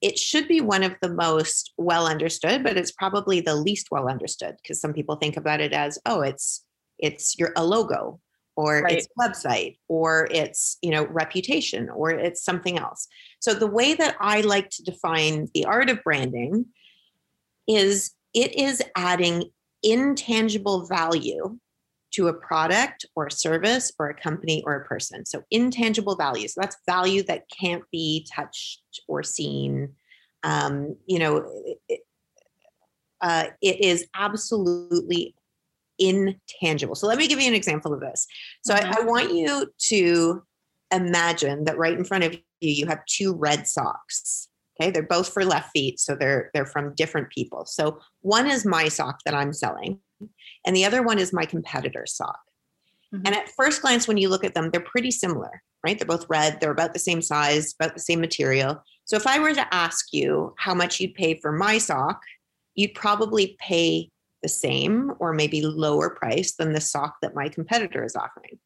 it 0.00 0.18
should 0.18 0.48
be 0.48 0.60
one 0.60 0.82
of 0.82 0.94
the 1.00 1.12
most 1.12 1.72
well 1.78 2.06
understood, 2.06 2.62
but 2.62 2.76
it's 2.76 2.92
probably 2.92 3.40
the 3.40 3.54
least 3.56 3.88
well 3.90 4.08
understood 4.08 4.56
because 4.62 4.80
some 4.80 4.92
people 4.92 5.16
think 5.16 5.36
about 5.36 5.60
it 5.60 5.72
as, 5.72 5.98
oh, 6.06 6.20
it's 6.20 6.64
it's 6.98 7.38
your 7.38 7.52
a 7.56 7.64
logo 7.64 8.20
or 8.56 8.82
right. 8.82 8.98
it's 8.98 9.08
website 9.18 9.78
or 9.88 10.28
it's 10.30 10.78
you 10.82 10.90
know 10.90 11.06
reputation 11.06 11.88
or 11.90 12.10
it's 12.10 12.44
something 12.44 12.78
else 12.78 13.08
so 13.40 13.54
the 13.54 13.66
way 13.66 13.94
that 13.94 14.16
i 14.20 14.40
like 14.42 14.70
to 14.70 14.82
define 14.82 15.48
the 15.54 15.64
art 15.64 15.90
of 15.90 16.02
branding 16.04 16.64
is 17.66 18.12
it 18.32 18.54
is 18.54 18.82
adding 18.96 19.44
intangible 19.82 20.86
value 20.86 21.58
to 22.14 22.28
a 22.28 22.34
product 22.34 23.04
or 23.16 23.26
a 23.26 23.30
service 23.30 23.92
or 23.98 24.08
a 24.08 24.14
company 24.14 24.62
or 24.66 24.74
a 24.74 24.84
person 24.84 25.24
so 25.24 25.42
intangible 25.50 26.16
value 26.16 26.48
so 26.48 26.60
that's 26.60 26.76
value 26.86 27.22
that 27.22 27.44
can't 27.48 27.84
be 27.90 28.26
touched 28.34 28.82
or 29.08 29.22
seen 29.22 29.90
um, 30.42 30.96
you 31.06 31.18
know 31.18 31.46
it, 31.88 32.00
uh, 33.20 33.46
it 33.62 33.80
is 33.80 34.06
absolutely 34.14 35.34
intangible. 35.98 36.94
So 36.94 37.06
let 37.06 37.18
me 37.18 37.26
give 37.26 37.40
you 37.40 37.48
an 37.48 37.54
example 37.54 37.92
of 37.92 38.00
this. 38.00 38.26
So 38.64 38.74
mm-hmm. 38.74 38.92
I, 38.92 38.98
I 39.00 39.04
want 39.04 39.32
you 39.32 39.72
to 39.88 40.42
imagine 40.92 41.64
that 41.64 41.78
right 41.78 41.96
in 41.96 42.04
front 42.04 42.24
of 42.24 42.34
you, 42.34 42.40
you 42.60 42.86
have 42.86 43.04
two 43.06 43.34
red 43.34 43.66
socks. 43.66 44.48
Okay, 44.80 44.90
they're 44.90 45.04
both 45.04 45.32
for 45.32 45.44
left 45.44 45.70
feet, 45.70 46.00
so 46.00 46.16
they're 46.16 46.50
they're 46.52 46.66
from 46.66 46.94
different 46.96 47.30
people. 47.30 47.64
So 47.64 48.00
one 48.22 48.50
is 48.50 48.66
my 48.66 48.88
sock 48.88 49.20
that 49.24 49.34
I'm 49.34 49.52
selling, 49.52 50.00
and 50.66 50.74
the 50.74 50.84
other 50.84 51.02
one 51.02 51.18
is 51.18 51.32
my 51.32 51.44
competitor's 51.44 52.14
sock. 52.14 52.40
Mm-hmm. 53.14 53.26
And 53.26 53.34
at 53.34 53.50
first 53.50 53.82
glance, 53.82 54.08
when 54.08 54.16
you 54.16 54.28
look 54.28 54.44
at 54.44 54.54
them, 54.54 54.70
they're 54.70 54.80
pretty 54.80 55.10
similar, 55.10 55.62
right? 55.84 55.98
They're 55.98 56.06
both 56.06 56.26
red, 56.28 56.60
they're 56.60 56.70
about 56.70 56.92
the 56.92 56.98
same 56.98 57.22
size, 57.22 57.74
about 57.78 57.94
the 57.94 58.00
same 58.00 58.20
material. 58.20 58.82
So 59.04 59.16
if 59.16 59.26
I 59.26 59.38
were 59.38 59.54
to 59.54 59.74
ask 59.74 60.12
you 60.12 60.54
how 60.58 60.74
much 60.74 61.00
you'd 61.00 61.14
pay 61.14 61.38
for 61.40 61.52
my 61.52 61.78
sock, 61.78 62.22
you'd 62.74 62.94
probably 62.94 63.56
pay 63.60 64.10
the 64.42 64.48
same 64.48 65.12
or 65.20 65.32
maybe 65.32 65.62
lower 65.62 66.10
price 66.10 66.54
than 66.54 66.72
the 66.72 66.80
sock 66.80 67.16
that 67.22 67.34
my 67.34 67.48
competitor 67.48 68.04
is 68.04 68.16
offering. 68.16 68.58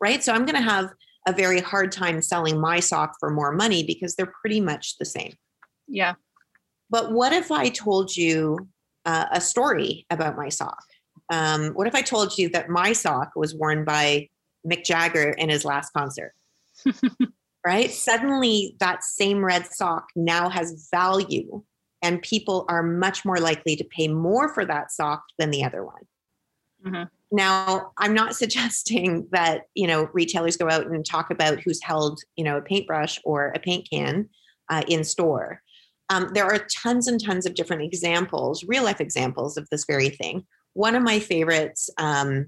Right? 0.00 0.22
So 0.22 0.32
I'm 0.32 0.44
going 0.44 0.62
to 0.62 0.70
have 0.70 0.90
a 1.26 1.32
very 1.32 1.60
hard 1.60 1.90
time 1.90 2.20
selling 2.20 2.60
my 2.60 2.80
sock 2.80 3.14
for 3.18 3.30
more 3.30 3.52
money 3.52 3.82
because 3.82 4.14
they're 4.14 4.32
pretty 4.40 4.60
much 4.60 4.98
the 4.98 5.06
same. 5.06 5.32
Yeah. 5.88 6.14
But 6.90 7.12
what 7.12 7.32
if 7.32 7.50
I 7.50 7.70
told 7.70 8.16
you 8.16 8.68
uh, 9.04 9.26
a 9.32 9.40
story 9.40 10.06
about 10.10 10.36
my 10.36 10.48
sock? 10.48 10.84
Um, 11.30 11.70
what 11.70 11.86
if 11.86 11.94
I 11.94 12.02
told 12.02 12.36
you 12.36 12.48
that 12.50 12.68
my 12.68 12.92
sock 12.92 13.32
was 13.34 13.54
worn 13.54 13.84
by 13.84 14.28
Mick 14.66 14.84
Jagger 14.84 15.30
in 15.30 15.48
his 15.48 15.64
last 15.64 15.90
concert? 15.92 16.34
right? 17.66 17.90
Suddenly, 17.90 18.76
that 18.80 19.04
same 19.04 19.44
red 19.44 19.66
sock 19.66 20.08
now 20.14 20.48
has 20.48 20.88
value 20.90 21.62
and 22.04 22.20
people 22.20 22.66
are 22.68 22.82
much 22.82 23.24
more 23.24 23.38
likely 23.38 23.74
to 23.76 23.84
pay 23.84 24.08
more 24.08 24.52
for 24.52 24.64
that 24.66 24.92
sock 24.92 25.24
than 25.38 25.50
the 25.50 25.64
other 25.64 25.82
one. 25.84 26.02
Mm-hmm. 26.86 27.04
Now, 27.32 27.92
I'm 27.96 28.12
not 28.12 28.36
suggesting 28.42 29.26
that 29.32 29.62
you 29.74 29.86
know 29.86 30.08
retailers 30.12 30.56
go 30.56 30.68
out 30.68 30.86
and 30.86 31.04
talk 31.04 31.30
about 31.30 31.60
who's 31.60 31.82
held 31.82 32.20
you 32.36 32.44
know 32.44 32.58
a 32.58 32.62
paintbrush 32.62 33.18
or 33.24 33.48
a 33.48 33.58
paint 33.58 33.88
can 33.90 34.28
uh, 34.70 34.82
in 34.86 35.02
store. 35.02 35.62
Um, 36.10 36.30
there 36.34 36.44
are 36.44 36.66
tons 36.82 37.08
and 37.08 37.22
tons 37.22 37.46
of 37.46 37.54
different 37.54 37.82
examples, 37.82 38.64
real 38.64 38.84
life 38.84 39.00
examples 39.00 39.56
of 39.56 39.68
this 39.70 39.84
very 39.84 40.10
thing. 40.10 40.44
One 40.74 40.94
of 40.94 41.02
my 41.02 41.18
favorites 41.18 41.88
um, 41.98 42.46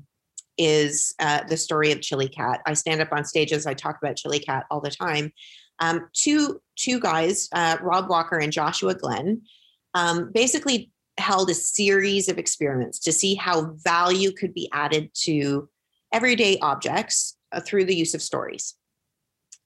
is 0.59 1.15
uh, 1.19 1.45
the 1.49 1.57
story 1.57 1.93
of 1.93 2.01
Chilli 2.01 2.33
Cat. 2.33 2.61
I 2.67 2.75
stand 2.75 3.01
up 3.01 3.13
on 3.13 3.25
stages, 3.25 3.67
I 3.67 3.75
talk 3.75 3.99
about 4.03 4.17
Chilli 4.17 4.45
Cat 4.45 4.67
all 4.71 4.81
the 4.81 4.91
time. 4.91 5.33
Um, 5.79 6.09
two 6.13 6.61
two 6.77 7.01
guys, 7.01 7.49
uh, 7.53 7.77
Rob 7.83 8.09
Walker 8.09 8.39
and 8.39 8.53
Joshua 8.53 8.95
Glenn, 8.95 9.43
um, 9.95 10.31
basically 10.33 10.91
held 11.19 11.51
a 11.51 11.55
series 11.55 12.29
of 12.29 12.39
experiments 12.39 12.99
to 13.01 13.13
see 13.13 13.35
how 13.35 13.73
value 13.77 14.33
could 14.33 14.53
be 14.53 14.69
added 14.73 15.11
to 15.15 15.69
everyday 16.13 16.59
objects 16.59 17.37
uh, 17.53 17.61
through 17.61 17.85
the 17.85 17.97
use 17.97 18.15
of 18.15 18.23
stories. 18.23 18.75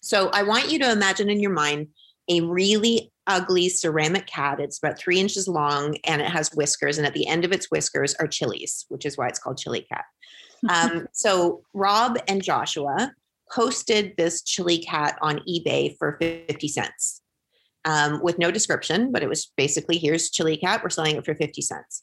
So 0.01 0.31
I 0.33 0.43
want 0.43 0.71
you 0.71 0.79
to 0.81 0.91
imagine 0.91 1.29
in 1.29 1.41
your 1.41 1.53
mind 1.53 1.89
a 2.29 2.41
really 2.41 3.10
ugly 3.31 3.69
ceramic 3.69 4.27
cat. 4.27 4.59
It's 4.59 4.79
about 4.79 4.99
three 4.99 5.21
inches 5.21 5.47
long 5.47 5.97
and 6.05 6.21
it 6.21 6.29
has 6.29 6.53
whiskers, 6.53 6.99
and 6.99 7.07
at 7.07 7.15
the 7.15 7.29
end 7.29 7.45
of 7.45 7.53
its 7.53 7.71
whiskers 7.71 8.15
are 8.17 8.27
chilies, 8.27 8.85
which 8.89 9.07
is 9.07 9.17
why 9.17 9.29
it's 9.29 9.39
called 9.39 9.59
Chilli 9.59 9.89
Cat. 9.89 10.05
Um, 10.69 11.09
so 11.13 11.63
Rob 11.73 12.19
and 12.29 12.43
Joshua 12.43 13.15
posted 13.51 14.13
this 14.19 14.43
Chilli 14.43 14.85
Cat 14.85 15.17
on 15.23 15.41
eBay 15.49 15.97
for 15.97 16.19
50 16.21 16.69
cents 16.69 17.23
um, 17.87 18.21
with 18.23 18.39
no 18.39 18.51
description, 18.51 19.11
but 19.11 19.23
it 19.23 19.29
was 19.31 19.51
basically 19.57 19.97
here's 19.97 20.31
Chilli 20.31 20.61
Cat, 20.61 20.83
we're 20.83 20.91
selling 20.91 21.17
it 21.17 21.25
for 21.25 21.35
50 21.35 21.63
cents. 21.63 22.03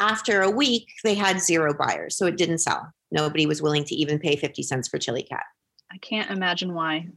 After 0.00 0.40
a 0.40 0.50
week, 0.50 0.88
they 1.04 1.12
had 1.12 1.42
zero 1.42 1.74
buyers, 1.74 2.16
so 2.16 2.24
it 2.24 2.38
didn't 2.38 2.58
sell. 2.58 2.90
Nobody 3.10 3.44
was 3.44 3.60
willing 3.60 3.84
to 3.84 3.94
even 3.94 4.18
pay 4.18 4.36
50 4.36 4.62
cents 4.62 4.88
for 4.88 4.98
Chilli 4.98 5.28
Cat. 5.28 5.44
I 5.90 5.98
can't 5.98 6.30
imagine 6.30 6.74
why. 6.74 7.08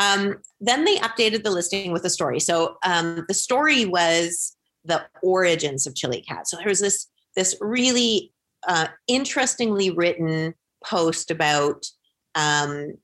um, 0.00 0.36
then 0.60 0.84
they 0.84 0.96
updated 0.98 1.42
the 1.42 1.50
listing 1.50 1.92
with 1.92 2.04
a 2.04 2.10
story. 2.10 2.38
So 2.40 2.76
um, 2.84 3.24
the 3.26 3.34
story 3.34 3.86
was 3.86 4.56
the 4.84 5.04
origins 5.22 5.86
of 5.86 5.94
Chilli 5.94 6.24
Cat. 6.26 6.48
So 6.48 6.56
there 6.56 6.68
was 6.68 6.80
this 6.80 7.08
this 7.36 7.56
really 7.60 8.32
uh, 8.66 8.88
interestingly 9.06 9.90
written 9.90 10.54
post 10.84 11.30
about 11.30 11.84
um, 12.34 12.94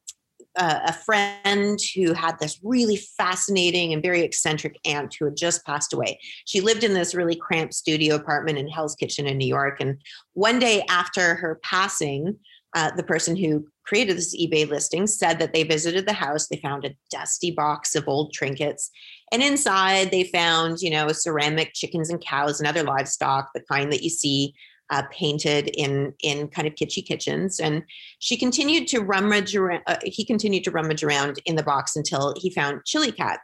uh, 0.57 0.81
a 0.87 0.93
friend 0.93 1.79
who 1.95 2.13
had 2.13 2.39
this 2.39 2.61
really 2.63 2.97
fascinating 2.97 3.93
and 3.93 4.03
very 4.03 4.21
eccentric 4.21 4.79
aunt 4.85 5.15
who 5.19 5.25
had 5.25 5.37
just 5.37 5.65
passed 5.67 5.93
away. 5.93 6.19
She 6.45 6.61
lived 6.61 6.85
in 6.85 6.95
this 6.95 7.15
really 7.15 7.37
cramped 7.37 7.75
studio 7.75 8.15
apartment 8.15 8.59
in 8.59 8.69
Hell's 8.69 8.95
Kitchen 8.95 9.27
in 9.27 9.39
New 9.39 9.49
York. 9.49 9.81
And 9.81 10.01
one 10.35 10.59
day 10.59 10.85
after 10.89 11.35
her 11.37 11.61
passing, 11.63 12.39
uh, 12.75 12.91
the 12.97 13.03
person 13.03 13.37
who 13.37 13.67
created 13.85 14.17
this 14.17 14.35
eBay 14.37 14.69
listing 14.69 15.07
said 15.07 15.39
that 15.39 15.53
they 15.53 15.63
visited 15.63 16.07
the 16.07 16.13
house. 16.13 16.49
They 16.49 16.57
found 16.57 16.85
a 16.85 16.95
dusty 17.11 17.51
box 17.51 17.95
of 17.95 18.09
old 18.09 18.33
trinkets. 18.33 18.91
And 19.33 19.43
inside, 19.43 20.11
they 20.11 20.25
found, 20.25 20.81
you 20.81 20.91
know, 20.91 21.09
ceramic 21.13 21.73
chickens 21.75 22.11
and 22.11 22.21
cows 22.21 22.61
and 22.61 22.69
other 22.69 22.83
livestock, 22.83 23.51
the 23.55 23.61
kind 23.61 23.93
that 23.93 24.03
you 24.03 24.11
see 24.11 24.55
uh, 24.91 25.03
painted 25.11 25.69
in 25.77 26.13
in 26.23 26.49
kind 26.49 26.69
of 26.69 26.75
kitschy 26.75 27.05
kitchens. 27.05 27.59
And 27.61 27.83
she 28.19 28.37
continued 28.37 28.87
to 28.89 29.01
rummage 29.01 29.55
around. 29.57 29.83
Uh, 29.87 29.97
he 30.03 30.25
continued 30.25 30.65
to 30.65 30.71
rummage 30.71 31.03
around 31.03 31.41
in 31.47 31.57
the 31.57 31.63
box 31.63 31.97
until 31.97 32.35
he 32.37 32.51
found 32.51 32.83
Chilli 32.85 33.15
Cat. 33.15 33.41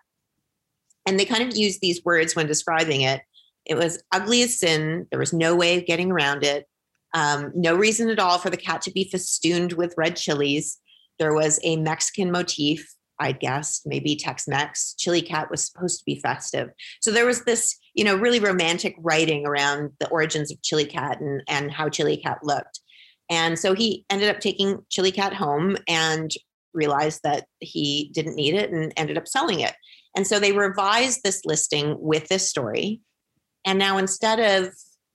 And 1.07 1.19
they 1.19 1.25
kind 1.25 1.43
of 1.43 1.57
used 1.57 1.81
these 1.81 2.05
words 2.05 2.37
when 2.37 2.47
describing 2.47 3.03
it. 3.03 3.23
It 3.65 3.75
was 3.75 4.03
ugly 4.13 4.43
as 4.43 4.59
sin. 4.59 5.07
There 5.11 5.21
was 5.21 5.33
no 5.33 5.55
way 5.55 5.79
of 5.79 5.87
getting 5.87 6.11
around 6.11 6.45
it. 6.45 6.67
Um, 7.15 7.53
no 7.55 7.75
reason 7.75 8.09
at 8.09 8.19
all 8.19 8.39
for 8.39 8.51
the 8.51 8.57
cat 8.57 8.83
to 8.83 8.93
be 8.93 9.09
festooned 9.11 9.73
with 9.73 9.95
red 9.97 10.17
chilies. 10.17 10.79
There 11.19 11.35
was 11.35 11.59
a 11.65 11.77
Mexican 11.77 12.31
motif 12.31 12.87
I 13.21 13.33
guess, 13.33 13.83
maybe 13.85 14.17
Tex 14.17 14.49
Mex. 14.49 14.97
Chilli 14.99 15.25
Cat 15.25 15.51
was 15.51 15.67
supposed 15.67 15.99
to 15.99 16.05
be 16.07 16.19
festive. 16.21 16.71
So 17.03 17.11
there 17.11 17.27
was 17.27 17.45
this, 17.45 17.79
you 17.93 18.03
know, 18.03 18.17
really 18.17 18.41
romantic 18.41 18.97
writing 18.99 19.47
around 19.47 19.93
the 20.01 20.09
origins 20.09 20.51
of 20.51 20.61
Chilli 20.63 20.89
Cat 20.89 21.21
and, 21.21 21.43
and 21.47 21.71
how 21.71 21.91
Chilli 21.91 22.21
Cat 22.21 22.39
looked. 22.43 22.81
And 23.29 23.59
so 23.59 23.75
he 23.75 24.07
ended 24.09 24.31
up 24.31 24.41
taking 24.41 24.79
Chilli 24.91 25.15
Cat 25.15 25.35
home 25.35 25.77
and 25.87 26.31
realized 26.73 27.21
that 27.23 27.45
he 27.61 28.11
didn't 28.15 28.37
need 28.37 28.55
it 28.55 28.71
and 28.71 28.91
ended 28.97 29.19
up 29.19 29.29
selling 29.29 29.61
it. 29.61 29.75
And 30.17 30.27
so 30.27 30.41
they 30.41 30.53
revised 30.53 31.21
this 31.23 31.45
listing 31.45 31.97
with 32.01 32.27
this 32.29 32.49
story. 32.49 33.01
And 33.67 33.79
now 33.79 33.99
instead 33.99 34.41
of 34.41 34.73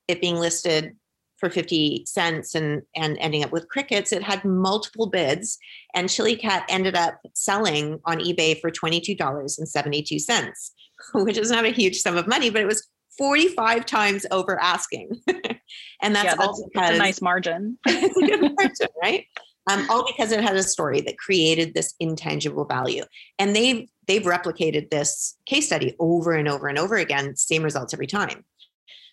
it 0.07 0.21
being 0.21 0.35
listed 0.35 0.95
for 1.37 1.49
50 1.49 2.05
cents 2.07 2.55
and 2.55 2.81
and 2.95 3.17
ending 3.19 3.43
up 3.43 3.51
with 3.51 3.69
crickets. 3.69 4.11
It 4.11 4.23
had 4.23 4.45
multiple 4.45 5.07
bids 5.07 5.57
and 5.93 6.09
chilli 6.09 6.39
cat 6.39 6.65
ended 6.69 6.95
up 6.95 7.19
selling 7.33 7.99
on 8.05 8.19
ebay 8.19 8.59
for 8.59 8.71
$22.72 8.71 10.71
which 11.25 11.37
is 11.37 11.51
not 11.51 11.65
a 11.65 11.69
huge 11.69 11.97
sum 11.97 12.17
of 12.17 12.27
money 12.27 12.49
but 12.49 12.61
it 12.61 12.67
was 12.67 12.87
45 13.17 13.85
times 13.85 14.25
over 14.31 14.59
asking. 14.61 15.09
And 16.01 16.15
that's, 16.15 16.25
yeah, 16.25 16.35
that's, 16.35 16.47
all 16.47 16.69
because, 16.71 16.73
that's 16.75 16.95
a 16.95 16.99
nice 16.99 17.21
margin, 17.21 17.77
margin 17.87 18.87
right? 19.01 19.25
Um, 19.69 19.87
all 19.89 20.05
because 20.05 20.31
it 20.31 20.43
had 20.43 20.55
a 20.55 20.63
story 20.63 21.01
that 21.01 21.17
created 21.17 21.73
this 21.73 21.95
intangible 21.99 22.65
value. 22.65 23.03
And 23.39 23.55
they've 23.55 23.89
they've 24.07 24.21
replicated 24.21 24.91
this 24.91 25.35
case 25.47 25.65
study 25.65 25.95
over 25.99 26.33
and 26.33 26.47
over 26.47 26.67
and 26.67 26.77
over 26.77 26.95
again 26.95 27.35
same 27.35 27.63
results 27.63 27.93
every 27.93 28.05
time 28.05 28.45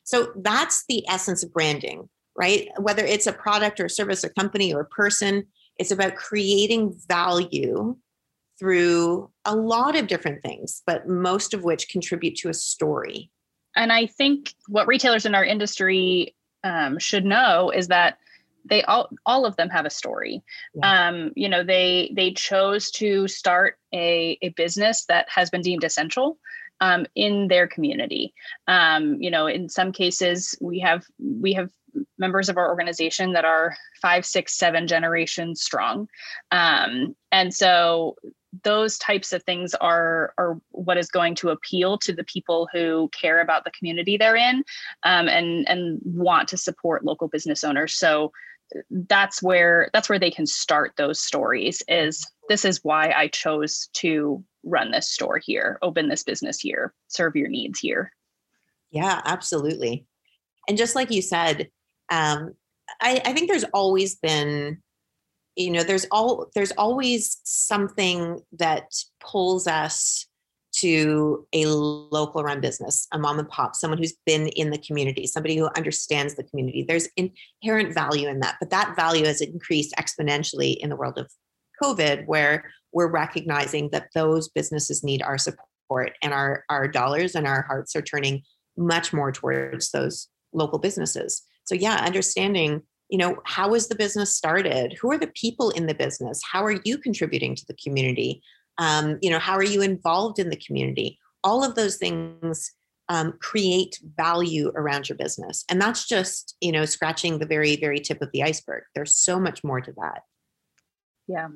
so 0.05 0.33
that's 0.37 0.85
the 0.89 1.05
essence 1.09 1.43
of 1.43 1.53
branding, 1.53 2.09
right? 2.37 2.69
Whether 2.79 3.05
it's 3.05 3.27
a 3.27 3.33
product 3.33 3.81
or 3.81 3.87
a 3.87 3.91
service 3.91 4.25
or 4.25 4.31
company 4.31 4.73
or 4.73 4.81
a 4.81 4.87
person, 4.87 5.45
it's 5.79 5.91
about 5.91 6.17
creating 6.17 6.95
value 7.09 7.97
through 8.59 9.31
a 9.45 9.57
lot 9.57 9.97
of 9.97 10.07
different 10.07 10.43
things, 10.43 10.83
but 10.87 11.09
most 11.09 11.55
of 11.55 11.65
which 11.65 11.89
contribute 11.89 12.37
to 12.37 12.49
a 12.49 12.55
story. 12.55 13.31
And 13.75 13.93
I 13.93 14.07
think 14.07 14.55
what 14.69 14.87
retailers 14.87 15.27
in 15.27 15.35
our 15.35 15.45
industry 15.45 16.35
um, 16.63 16.99
should 16.99 17.25
know 17.25 17.71
is 17.71 17.89
that 17.89 18.19
they 18.65 18.83
all 18.85 19.09
all 19.27 19.45
of 19.45 19.57
them 19.57 19.69
have 19.69 19.85
a 19.85 19.91
story 19.91 20.43
yeah. 20.75 21.09
um, 21.09 21.33
you 21.35 21.49
know 21.49 21.65
they 21.65 22.13
they 22.15 22.31
chose 22.31 22.91
to 22.93 23.27
start 23.27 23.77
a, 23.93 24.39
a 24.43 24.51
business 24.51 25.05
that 25.07 25.27
has 25.29 25.51
been 25.51 25.63
deemed 25.63 25.85
essential 25.85 26.39
um, 26.83 27.07
in 27.15 27.47
their 27.47 27.69
community. 27.69 28.35
Um, 28.67 29.23
you 29.23 29.31
know, 29.31 29.47
in 29.47 29.69
some 29.69 29.93
cases, 29.93 30.59
we 30.61 30.81
have 30.81 31.05
we 31.19 31.53
have 31.53 31.71
members 32.19 32.49
of 32.49 32.57
our 32.57 32.69
organization 32.69 33.33
that 33.33 33.45
are 33.45 33.77
five, 34.01 34.27
six, 34.27 34.59
seven 34.59 34.87
generations 34.89 35.63
strong. 35.63 36.09
Um, 36.51 37.15
and 37.31 37.55
so 37.55 38.17
those 38.65 38.99
types 38.99 39.33
of 39.33 39.45
things 39.45 39.75
are 39.77 40.35
are 40.37 40.59
what 40.71 40.99
is 40.99 41.09
going 41.09 41.37
to 41.37 41.51
appeal 41.51 41.99
to 41.99 42.13
the 42.13 42.25
people 42.25 42.69
who 42.73 43.09
care 43.19 43.41
about 43.41 43.65
the 43.65 43.71
community 43.71 44.17
they're 44.17 44.37
in 44.37 44.65
um, 45.05 45.29
and 45.29 45.67
and 45.69 46.01
want 46.05 46.49
to 46.49 46.57
support 46.57 47.03
local 47.05 47.29
business 47.29 47.65
owners 47.65 47.95
so 47.95 48.31
that's 49.09 49.43
where 49.43 49.89
that's 49.95 50.11
where 50.11 50.19
they 50.19 50.31
can 50.31 50.47
start 50.47 50.93
those 50.99 51.19
stories 51.19 51.83
is 51.89 52.31
this 52.51 52.67
is 52.67 52.85
why 52.85 53.11
i 53.17 53.27
chose 53.29 53.89
to 53.95 54.45
run 54.65 54.91
this 54.91 55.11
store 55.11 55.39
here 55.39 55.79
open 55.83 56.09
this 56.09 56.23
business 56.23 56.59
here 56.59 56.95
serve 57.09 57.37
your 57.37 57.49
needs 57.49 57.79
here. 57.79 58.13
Yeah 58.91 59.21
absolutely. 59.25 60.07
And 60.69 60.79
just 60.79 60.95
like 60.95 61.11
you 61.11 61.23
said 61.23 61.69
um, 62.11 62.55
I, 63.01 63.21
I 63.25 63.33
think 63.33 63.49
there's 63.49 63.65
always 63.73 64.17
been 64.17 64.83
you 65.57 65.71
know 65.71 65.83
there's 65.83 66.07
all 66.11 66.51
there's 66.55 66.73
always 66.73 67.41
something 67.45 68.41
that 68.53 68.85
pulls 69.21 69.67
us 69.67 70.27
to 70.75 71.47
a 71.53 71.67
local 71.67 72.43
run 72.43 72.61
business 72.61 73.07
a 73.13 73.19
mom 73.19 73.39
and 73.39 73.49
pop 73.49 73.77
someone 73.77 73.99
who's 73.99 74.15
been 74.25 74.49
in 74.49 74.71
the 74.71 74.79
community 74.79 75.27
somebody 75.27 75.57
who 75.57 75.69
understands 75.77 76.35
the 76.35 76.45
community. 76.45 76.85
There's 76.87 77.09
inherent 77.17 77.95
value 77.95 78.29
in 78.29 78.41
that 78.41 78.57
but 78.61 78.71
that 78.71 78.97
value 78.97 79.27
has 79.27 79.41
increased 79.41 79.95
exponentially 79.99 80.77
in 80.79 80.89
the 80.89 80.97
world 80.97 81.19
of 81.19 81.31
covid 81.83 82.27
where 82.27 82.71
we're 82.93 83.11
recognizing 83.11 83.89
that 83.91 84.09
those 84.15 84.49
businesses 84.49 85.03
need 85.03 85.23
our 85.23 85.39
support 85.39 86.13
and 86.23 86.33
our 86.33 86.65
our 86.69 86.89
dollars 86.89 87.35
and 87.35 87.47
our 87.47 87.63
hearts 87.63 87.97
are 87.97 88.03
turning 88.03 88.43
much 88.77 89.13
more 89.13 89.33
towards 89.33 89.91
those 89.91 90.29
local 90.53 90.79
businesses. 90.79 91.43
So 91.65 91.75
yeah 91.75 91.97
understanding 91.97 92.83
you 93.09 93.19
know 93.19 93.37
how 93.45 93.75
is 93.75 93.89
the 93.89 93.95
business 93.95 94.35
started? 94.35 94.97
Who 95.01 95.11
are 95.11 95.19
the 95.19 95.33
people 95.35 95.71
in 95.71 95.87
the 95.87 95.95
business? 95.95 96.41
How 96.51 96.65
are 96.65 96.81
you 96.85 96.97
contributing 96.97 97.55
to 97.55 97.65
the 97.67 97.77
community? 97.83 98.43
Um, 98.79 99.19
you 99.21 99.31
know 99.31 99.39
how 99.39 99.55
are 99.55 99.63
you 99.63 99.83
involved 99.83 100.39
in 100.39 100.49
the 100.49 100.57
community? 100.57 101.19
All 101.45 101.63
of 101.63 101.75
those 101.75 101.97
things 101.97 102.73
um, 103.09 103.35
create 103.41 103.99
value 104.17 104.73
around 104.77 105.09
your 105.09 105.19
business. 105.19 105.65
And 105.69 105.81
that's 105.81 106.07
just 106.07 106.57
you 106.63 106.73
know 106.73 106.87
scratching 106.87 107.39
the 107.39 107.47
very 107.47 107.77
very 107.77 108.01
tip 108.01 108.23
of 108.23 108.31
the 108.33 108.43
iceberg. 108.43 108.85
There's 108.95 109.15
so 109.15 109.39
much 109.39 109.63
more 109.63 109.83
to 109.83 109.93
that. 109.93 110.23
Yeah 111.29 111.49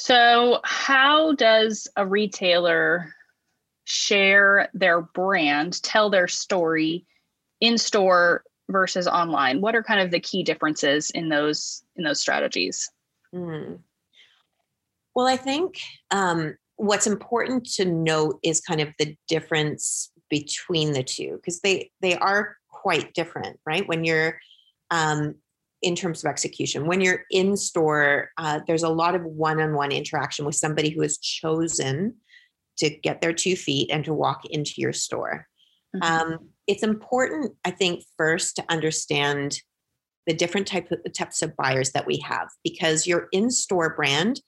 so 0.00 0.60
how 0.62 1.32
does 1.32 1.88
a 1.96 2.06
retailer 2.06 3.12
share 3.84 4.68
their 4.72 5.00
brand 5.02 5.82
tell 5.82 6.08
their 6.08 6.28
story 6.28 7.04
in 7.60 7.78
store 7.78 8.44
versus 8.68 9.08
online? 9.08 9.60
What 9.60 9.74
are 9.74 9.82
kind 9.82 10.00
of 10.00 10.12
the 10.12 10.20
key 10.20 10.44
differences 10.44 11.10
in 11.10 11.28
those 11.28 11.82
in 11.96 12.04
those 12.04 12.20
strategies? 12.20 12.88
Mm. 13.34 13.80
well 15.14 15.26
i 15.26 15.36
think 15.36 15.80
um, 16.10 16.56
what's 16.76 17.06
important 17.06 17.66
to 17.66 17.84
note 17.84 18.38
is 18.42 18.62
kind 18.62 18.80
of 18.80 18.88
the 18.98 19.14
difference 19.28 20.10
between 20.30 20.92
the 20.92 21.02
two 21.02 21.34
because 21.36 21.60
they 21.60 21.90
they 22.00 22.16
are 22.16 22.56
quite 22.70 23.12
different 23.12 23.58
right? 23.66 23.86
When 23.86 24.04
you're 24.04 24.38
um, 24.90 25.34
in 25.82 25.94
terms 25.94 26.24
of 26.24 26.28
execution 26.28 26.86
when 26.86 27.00
you're 27.00 27.24
in 27.30 27.56
store 27.56 28.30
uh, 28.38 28.60
there's 28.66 28.82
a 28.82 28.88
lot 28.88 29.14
of 29.14 29.24
one-on-one 29.24 29.92
interaction 29.92 30.44
with 30.44 30.54
somebody 30.54 30.90
who 30.90 31.02
has 31.02 31.18
chosen 31.18 32.14
to 32.76 32.90
get 32.90 33.20
their 33.20 33.32
two 33.32 33.56
feet 33.56 33.90
and 33.90 34.04
to 34.04 34.14
walk 34.14 34.44
into 34.46 34.74
your 34.76 34.92
store 34.92 35.46
mm-hmm. 35.94 36.32
um, 36.32 36.38
it's 36.68 36.82
important, 36.82 37.54
I 37.64 37.70
think, 37.70 38.04
first 38.16 38.56
to 38.56 38.64
understand 38.68 39.60
the 40.26 40.34
different 40.34 40.66
type 40.66 40.92
of, 40.92 41.00
types 41.14 41.40
of 41.40 41.56
buyers 41.56 41.92
that 41.92 42.06
we 42.06 42.18
have 42.18 42.48
because 42.62 43.06
your 43.06 43.28
in 43.32 43.50
store 43.50 43.94
brand 43.96 44.42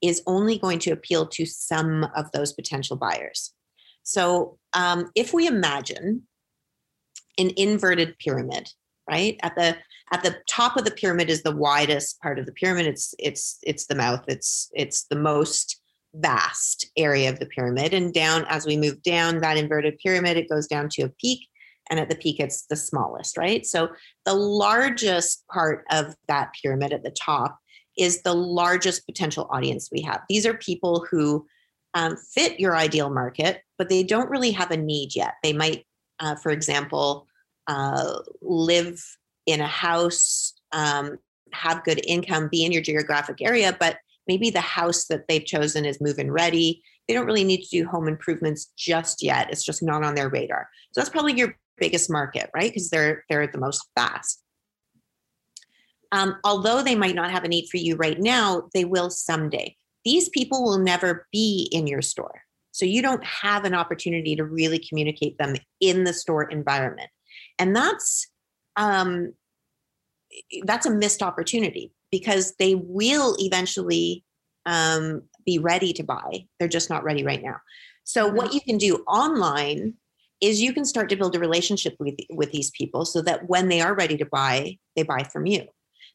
is 0.00 0.22
only 0.26 0.56
going 0.56 0.78
to 0.78 0.92
appeal 0.92 1.26
to 1.26 1.44
some 1.44 2.06
of 2.14 2.30
those 2.30 2.52
potential 2.52 2.96
buyers. 2.96 3.52
So 4.04 4.58
um, 4.72 5.10
if 5.16 5.34
we 5.34 5.48
imagine 5.48 6.22
an 7.38 7.50
inverted 7.56 8.16
pyramid, 8.18 8.70
right 9.10 9.38
at 9.42 9.56
the 9.56 9.76
at 10.12 10.22
the 10.22 10.36
top 10.48 10.76
of 10.76 10.84
the 10.84 10.90
pyramid 10.90 11.30
is 11.30 11.42
the 11.42 11.56
widest 11.56 12.20
part 12.20 12.38
of 12.38 12.46
the 12.46 12.52
pyramid. 12.52 12.86
It's 12.86 13.14
it's 13.18 13.58
it's 13.62 13.86
the 13.86 13.94
mouth. 13.94 14.24
It's 14.28 14.70
it's 14.74 15.04
the 15.04 15.16
most 15.16 15.80
vast 16.14 16.86
area 16.96 17.28
of 17.30 17.38
the 17.38 17.46
pyramid, 17.46 17.94
and 17.94 18.12
down 18.12 18.44
as 18.48 18.66
we 18.66 18.76
move 18.76 19.02
down 19.02 19.40
that 19.40 19.56
inverted 19.56 19.98
pyramid, 19.98 20.36
it 20.36 20.48
goes 20.48 20.66
down 20.66 20.88
to 20.90 21.02
a 21.02 21.08
peak, 21.08 21.48
and 21.90 21.98
at 21.98 22.08
the 22.08 22.16
peak 22.16 22.38
it's 22.38 22.66
the 22.66 22.76
smallest 22.76 23.36
right? 23.36 23.64
So 23.66 23.88
the 24.24 24.34
largest 24.34 25.44
part 25.48 25.84
of 25.90 26.14
that 26.28 26.52
pyramid 26.60 26.92
at 26.92 27.02
the 27.02 27.10
top 27.10 27.58
is 27.96 28.22
the 28.22 28.34
largest 28.34 29.06
potential 29.06 29.48
audience 29.50 29.88
we 29.90 30.02
have. 30.02 30.22
These 30.28 30.46
are 30.46 30.54
people 30.54 31.06
who 31.10 31.46
um, 31.94 32.16
fit 32.16 32.58
your 32.58 32.76
ideal 32.76 33.08
market 33.08 33.62
but 33.78 33.88
they 33.88 34.02
don't 34.02 34.30
really 34.30 34.50
have 34.52 34.70
a 34.70 34.76
need 34.76 35.14
yet. 35.14 35.34
They 35.42 35.52
might 35.52 35.86
uh, 36.20 36.36
for 36.36 36.50
example 36.50 37.26
uh, 37.66 38.18
live 38.42 39.02
in 39.46 39.60
a 39.60 39.66
house 39.66 40.54
um, 40.72 41.18
have 41.52 41.84
good 41.84 42.00
income 42.06 42.48
be 42.50 42.64
in 42.64 42.72
your 42.72 42.82
geographic 42.82 43.40
area 43.40 43.76
but 43.78 43.98
maybe 44.26 44.50
the 44.50 44.60
house 44.60 45.06
that 45.06 45.26
they've 45.28 45.44
chosen 45.44 45.84
is 45.84 46.00
move 46.00 46.18
in 46.18 46.30
ready 46.30 46.82
they 47.06 47.14
don't 47.14 47.26
really 47.26 47.44
need 47.44 47.62
to 47.62 47.82
do 47.82 47.86
home 47.86 48.08
improvements 48.08 48.72
just 48.76 49.22
yet 49.22 49.50
it's 49.50 49.64
just 49.64 49.82
not 49.82 50.02
on 50.02 50.14
their 50.14 50.28
radar 50.28 50.68
so 50.92 51.00
that's 51.00 51.10
probably 51.10 51.34
your 51.34 51.56
biggest 51.78 52.10
market, 52.10 52.50
right? 52.54 52.70
Because 52.70 52.90
they're 52.90 53.24
they're 53.28 53.46
the 53.46 53.58
most 53.58 53.86
fast. 53.96 54.42
Um, 56.12 56.36
although 56.44 56.82
they 56.82 56.94
might 56.94 57.14
not 57.14 57.30
have 57.30 57.44
a 57.44 57.48
need 57.48 57.68
for 57.70 57.78
you 57.78 57.96
right 57.96 58.20
now, 58.20 58.68
they 58.72 58.84
will 58.84 59.10
someday. 59.10 59.76
These 60.04 60.28
people 60.28 60.62
will 60.62 60.78
never 60.78 61.26
be 61.32 61.68
in 61.72 61.86
your 61.86 62.02
store. 62.02 62.42
So 62.70 62.84
you 62.84 63.02
don't 63.02 63.24
have 63.24 63.64
an 63.64 63.74
opportunity 63.74 64.36
to 64.36 64.44
really 64.44 64.78
communicate 64.78 65.38
them 65.38 65.56
in 65.80 66.04
the 66.04 66.12
store 66.12 66.44
environment. 66.44 67.08
And 67.58 67.74
that's 67.74 68.28
um, 68.76 69.32
that's 70.64 70.86
a 70.86 70.90
missed 70.90 71.22
opportunity 71.22 71.92
because 72.10 72.54
they 72.58 72.74
will 72.74 73.36
eventually 73.38 74.24
um, 74.66 75.22
be 75.44 75.58
ready 75.58 75.92
to 75.92 76.02
buy. 76.02 76.46
They're 76.58 76.68
just 76.68 76.90
not 76.90 77.04
ready 77.04 77.24
right 77.24 77.42
now. 77.42 77.56
So 78.04 78.26
what 78.28 78.46
mm-hmm. 78.46 78.54
you 78.54 78.60
can 78.60 78.78
do 78.78 78.96
online 79.06 79.94
is 80.40 80.60
you 80.60 80.72
can 80.72 80.84
start 80.84 81.08
to 81.08 81.16
build 81.16 81.34
a 81.34 81.38
relationship 81.38 81.94
with 81.98 82.14
with 82.30 82.52
these 82.52 82.70
people 82.72 83.04
so 83.04 83.22
that 83.22 83.48
when 83.48 83.68
they 83.68 83.80
are 83.80 83.94
ready 83.94 84.16
to 84.16 84.26
buy 84.26 84.76
they 84.96 85.02
buy 85.02 85.22
from 85.22 85.46
you 85.46 85.64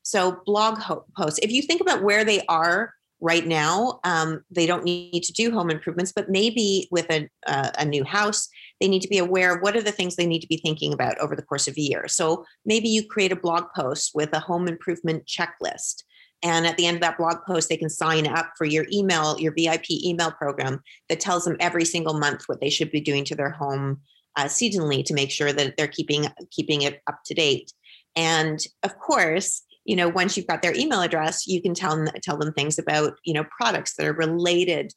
so 0.03 0.41
blog 0.45 0.77
ho- 0.77 1.05
posts 1.17 1.39
if 1.41 1.51
you 1.51 1.61
think 1.61 1.81
about 1.81 2.03
where 2.03 2.23
they 2.23 2.41
are 2.47 2.93
right 3.21 3.47
now 3.47 3.99
um, 4.03 4.43
they 4.51 4.65
don't 4.65 4.83
need 4.83 5.23
to 5.23 5.33
do 5.33 5.51
home 5.51 5.69
improvements 5.69 6.11
but 6.11 6.29
maybe 6.29 6.87
with 6.91 7.09
a, 7.09 7.27
uh, 7.47 7.71
a 7.77 7.85
new 7.85 8.03
house 8.03 8.47
they 8.79 8.87
need 8.87 9.01
to 9.01 9.07
be 9.09 9.17
aware 9.17 9.55
of 9.55 9.61
what 9.61 9.75
are 9.75 9.81
the 9.81 9.91
things 9.91 10.15
they 10.15 10.25
need 10.25 10.41
to 10.41 10.47
be 10.47 10.57
thinking 10.57 10.93
about 10.93 11.17
over 11.19 11.35
the 11.35 11.41
course 11.41 11.67
of 11.67 11.75
a 11.77 11.81
year 11.81 12.07
so 12.07 12.45
maybe 12.65 12.89
you 12.89 13.05
create 13.05 13.31
a 13.31 13.35
blog 13.35 13.65
post 13.75 14.11
with 14.13 14.29
a 14.33 14.39
home 14.39 14.67
improvement 14.67 15.25
checklist 15.25 16.03
and 16.41 16.65
at 16.65 16.77
the 16.77 16.85
end 16.85 16.95
of 16.95 17.01
that 17.01 17.17
blog 17.17 17.43
post, 17.45 17.67
they 17.67 17.77
can 17.77 17.89
sign 17.89 18.25
up 18.25 18.53
for 18.57 18.65
your 18.65 18.85
email, 18.91 19.37
your 19.39 19.53
VIP 19.53 19.91
email 19.91 20.31
program 20.31 20.81
that 21.09 21.19
tells 21.19 21.43
them 21.43 21.57
every 21.59 21.83
single 21.83 22.13
month 22.13 22.43
what 22.47 22.61
they 22.61 22.69
should 22.69 22.91
be 22.91 23.01
doing 23.01 23.25
to 23.25 23.35
their 23.35 23.49
home 23.49 23.99
uh, 24.35 24.45
seasonally 24.45 25.03
to 25.05 25.13
make 25.13 25.31
sure 25.31 25.51
that 25.51 25.75
they're 25.75 25.87
keeping 25.87 26.27
keeping 26.51 26.83
it 26.83 27.01
up 27.07 27.19
to 27.25 27.33
date. 27.33 27.73
And 28.15 28.59
of 28.83 28.97
course, 28.99 29.63
you 29.83 29.95
know, 29.95 30.07
once 30.07 30.37
you've 30.37 30.47
got 30.47 30.61
their 30.61 30.75
email 30.75 31.01
address, 31.01 31.45
you 31.45 31.61
can 31.61 31.73
tell 31.73 31.95
them 31.95 32.07
tell 32.23 32.37
them 32.37 32.53
things 32.53 32.79
about 32.79 33.13
you 33.25 33.33
know 33.33 33.45
products 33.59 33.95
that 33.95 34.05
are 34.05 34.13
related 34.13 34.93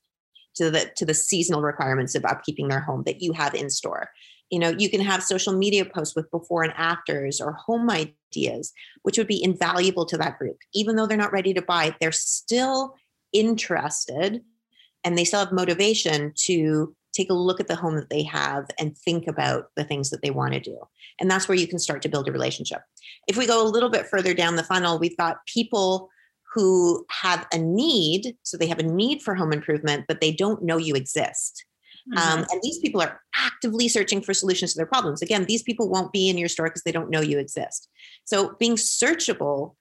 to 0.57 0.71
the 0.71 0.91
to 0.97 1.05
the 1.05 1.15
seasonal 1.15 1.63
requirements 1.63 2.15
of 2.15 2.23
upkeeping 2.23 2.69
their 2.69 2.81
home 2.81 3.03
that 3.05 3.23
you 3.23 3.33
have 3.33 3.55
in 3.55 3.71
store. 3.71 4.11
You 4.51 4.59
know 4.59 4.71
you 4.71 4.91
can 4.91 5.01
have 5.01 5.23
social 5.23 5.53
media 5.53 5.85
posts 5.85 6.15
with 6.15 6.31
before 6.31 6.63
and 6.63 6.73
afters 6.77 7.41
or 7.41 7.53
home 7.53 7.91
ideas 7.91 8.73
which 9.03 9.19
would 9.19 9.27
be 9.27 9.43
invaluable 9.43 10.07
to 10.07 10.17
that 10.19 10.39
group. 10.39 10.59
Even 10.75 10.97
though 10.97 11.07
they're 11.07 11.17
not 11.17 11.33
ready 11.33 11.55
to 11.55 11.63
buy 11.63 11.95
they're 12.01 12.13
still 12.13 12.95
interested 13.33 14.43
and 15.05 15.19
they 15.19 15.25
still 15.25 15.41
have 15.41 15.53
motivation 15.53 16.33
to 16.37 16.95
take 17.13 17.31
a 17.31 17.35
look 17.35 17.61
at 17.61 17.69
the 17.69 17.77
home 17.77 17.97
that 17.97 18.09
they 18.09 18.23
have 18.23 18.67
and 18.79 18.97
think 18.97 19.27
about 19.27 19.67
the 19.77 19.85
things 19.85 20.09
that 20.11 20.23
they 20.23 20.31
want 20.31 20.55
to 20.55 20.61
do. 20.61 20.79
And 21.21 21.31
that's 21.31 21.47
where 21.47 21.59
you 21.59 21.67
can 21.67 21.79
start 21.79 22.01
to 22.03 22.09
build 22.09 22.27
a 22.27 22.33
relationship. 22.33 22.81
If 23.27 23.37
we 23.37 23.47
go 23.47 23.63
a 23.63 23.69
little 23.69 23.91
bit 23.91 24.07
further 24.07 24.33
down 24.33 24.57
the 24.57 24.65
funnel 24.65 24.99
we've 24.99 25.17
got 25.17 25.45
people 25.47 26.09
who 26.55 27.05
have 27.11 27.47
a 27.53 27.59
need 27.59 28.37
so 28.43 28.57
they 28.57 28.67
have 28.67 28.79
a 28.79 28.83
need 28.83 29.23
for 29.23 29.35
home 29.35 29.53
improvement 29.53 30.05
but 30.09 30.21
they 30.21 30.33
don't 30.33 30.63
know 30.63 30.77
you 30.77 30.95
exist 30.95 31.65
mm-hmm. 32.09 32.19
Um, 32.19 32.47
and 32.51 32.61
these 32.63 32.79
people 32.79 33.01
are 33.01 33.21
actively 33.37 33.89
searching 33.89 34.21
for 34.21 34.35
solutions 34.35 34.73
to 34.73 34.77
their 34.77 34.87
problems. 34.87 35.23
Again, 35.23 35.45
these 35.45 35.63
people 35.63 35.89
won't 35.89 36.13
be 36.13 36.29
in 36.29 36.37
your 36.37 36.49
store 36.49 36.67
because 36.67 36.83
they 36.83 36.91
don't 36.91 37.11
know 37.11 37.21
you 37.21 37.39
exist. 37.39 37.89
So 38.25 38.57
being 38.59 38.75
searchable 38.75 39.75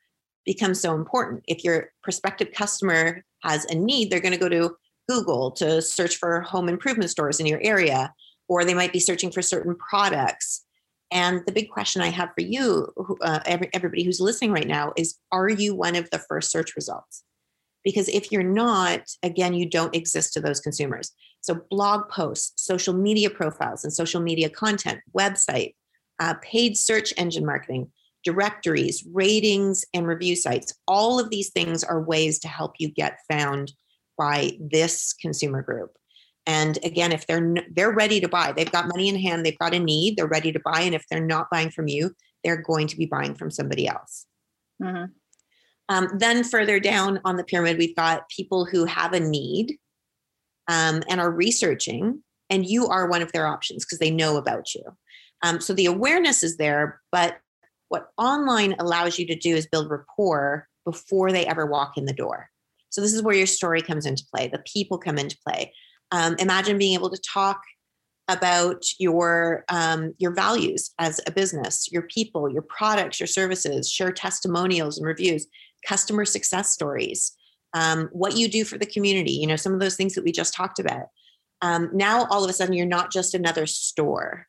becomes 0.45 0.79
so 0.79 0.95
important. 0.95 1.43
If 1.47 1.63
your 1.63 1.91
prospective 2.03 2.51
customer 2.51 3.23
has 3.41 3.65
a 3.65 3.75
need, 3.75 4.09
they're 4.09 4.19
going 4.19 4.33
to 4.33 4.39
go 4.39 4.49
to 4.49 4.75
Google 5.07 5.51
to 5.51 5.81
search 5.81 6.17
for 6.17 6.41
home 6.41 6.69
improvement 6.69 7.09
stores 7.09 7.39
in 7.39 7.45
your 7.45 7.59
area, 7.61 8.13
or 8.47 8.63
they 8.63 8.73
might 8.73 8.93
be 8.93 8.99
searching 8.99 9.31
for 9.31 9.41
certain 9.41 9.75
products. 9.75 10.63
And 11.11 11.45
the 11.45 11.51
big 11.51 11.69
question 11.69 12.01
I 12.01 12.09
have 12.09 12.29
for 12.29 12.41
you, 12.41 12.87
uh, 13.21 13.41
every, 13.45 13.69
everybody 13.73 14.03
who's 14.03 14.21
listening 14.21 14.51
right 14.51 14.67
now, 14.67 14.93
is 14.95 15.17
Are 15.31 15.49
you 15.49 15.75
one 15.75 15.95
of 15.95 16.09
the 16.09 16.19
first 16.19 16.51
search 16.51 16.75
results? 16.75 17.23
Because 17.83 18.07
if 18.07 18.31
you're 18.31 18.43
not, 18.43 19.01
again, 19.23 19.53
you 19.53 19.67
don't 19.67 19.95
exist 19.95 20.33
to 20.33 20.41
those 20.41 20.59
consumers. 20.59 21.11
So, 21.41 21.61
blog 21.69 22.07
posts, 22.09 22.63
social 22.63 22.93
media 22.93 23.29
profiles, 23.29 23.83
and 23.83 23.91
social 23.91 24.21
media 24.21 24.49
content, 24.49 24.99
website, 25.17 25.73
uh, 26.19 26.35
paid 26.41 26.77
search 26.77 27.13
engine 27.17 27.45
marketing, 27.45 27.91
directories, 28.23 29.03
ratings, 29.11 29.83
and 29.93 30.07
review 30.07 30.35
sites. 30.35 30.73
All 30.87 31.19
of 31.19 31.29
these 31.29 31.49
things 31.49 31.83
are 31.83 32.01
ways 32.01 32.39
to 32.39 32.47
help 32.47 32.73
you 32.77 32.89
get 32.89 33.17
found 33.29 33.73
by 34.17 34.51
this 34.59 35.13
consumer 35.13 35.63
group. 35.63 35.91
And 36.45 36.79
again, 36.83 37.11
if 37.11 37.27
they're 37.27 37.55
they're 37.71 37.93
ready 37.93 38.19
to 38.19 38.27
buy, 38.27 38.51
they've 38.51 38.71
got 38.71 38.87
money 38.87 39.09
in 39.09 39.19
hand, 39.19 39.45
they've 39.45 39.59
got 39.59 39.75
a 39.75 39.79
need, 39.79 40.17
they're 40.17 40.27
ready 40.27 40.51
to 40.51 40.59
buy. 40.63 40.81
And 40.81 40.95
if 40.95 41.05
they're 41.09 41.25
not 41.25 41.47
buying 41.51 41.69
from 41.69 41.87
you, 41.87 42.15
they're 42.43 42.61
going 42.61 42.87
to 42.87 42.97
be 42.97 43.05
buying 43.05 43.35
from 43.35 43.51
somebody 43.51 43.87
else. 43.87 44.25
Mm-hmm. 44.81 45.05
Um, 45.89 46.07
then 46.17 46.43
further 46.43 46.79
down 46.79 47.19
on 47.25 47.35
the 47.35 47.43
pyramid, 47.43 47.77
we've 47.77 47.95
got 47.95 48.29
people 48.29 48.65
who 48.65 48.85
have 48.85 49.13
a 49.13 49.19
need 49.19 49.77
um, 50.67 51.03
and 51.09 51.19
are 51.19 51.29
researching, 51.29 52.23
and 52.49 52.65
you 52.65 52.87
are 52.87 53.09
one 53.09 53.21
of 53.21 53.31
their 53.33 53.45
options 53.45 53.85
because 53.85 53.99
they 53.99 54.11
know 54.11 54.37
about 54.37 54.73
you. 54.73 54.83
Um, 55.43 55.59
so 55.59 55.73
the 55.73 55.87
awareness 55.87 56.43
is 56.43 56.57
there, 56.57 57.01
but 57.11 57.37
what 57.89 58.09
online 58.17 58.75
allows 58.79 59.19
you 59.19 59.27
to 59.27 59.35
do 59.35 59.55
is 59.55 59.67
build 59.67 59.89
rapport 59.89 60.67
before 60.85 61.31
they 61.31 61.45
ever 61.45 61.65
walk 61.65 61.97
in 61.97 62.05
the 62.05 62.13
door. 62.13 62.49
So 62.89 63.01
this 63.01 63.13
is 63.13 63.21
where 63.21 63.35
your 63.35 63.47
story 63.47 63.81
comes 63.81 64.05
into 64.05 64.23
play. 64.33 64.47
The 64.47 64.63
people 64.71 64.97
come 64.97 65.17
into 65.17 65.37
play. 65.45 65.73
Um, 66.11 66.35
imagine 66.39 66.77
being 66.77 66.93
able 66.93 67.09
to 67.09 67.21
talk 67.21 67.61
about 68.27 68.83
your 68.99 69.65
um, 69.69 70.13
your 70.17 70.33
values 70.33 70.91
as 70.99 71.19
a 71.27 71.31
business, 71.31 71.91
your 71.91 72.03
people, 72.03 72.49
your 72.49 72.61
products, 72.63 73.19
your 73.19 73.27
services. 73.27 73.89
Share 73.89 74.11
testimonials 74.11 74.97
and 74.97 75.07
reviews, 75.07 75.47
customer 75.85 76.25
success 76.25 76.71
stories, 76.71 77.33
um, 77.73 78.09
what 78.11 78.37
you 78.37 78.47
do 78.47 78.63
for 78.63 78.77
the 78.77 78.85
community. 78.85 79.31
You 79.31 79.47
know 79.47 79.55
some 79.55 79.73
of 79.73 79.79
those 79.79 79.95
things 79.95 80.13
that 80.15 80.23
we 80.23 80.31
just 80.31 80.53
talked 80.53 80.79
about. 80.79 81.07
Um, 81.61 81.89
now 81.93 82.25
all 82.29 82.43
of 82.43 82.49
a 82.49 82.53
sudden 82.53 82.73
you're 82.73 82.87
not 82.87 83.11
just 83.11 83.33
another 83.33 83.65
store 83.67 84.47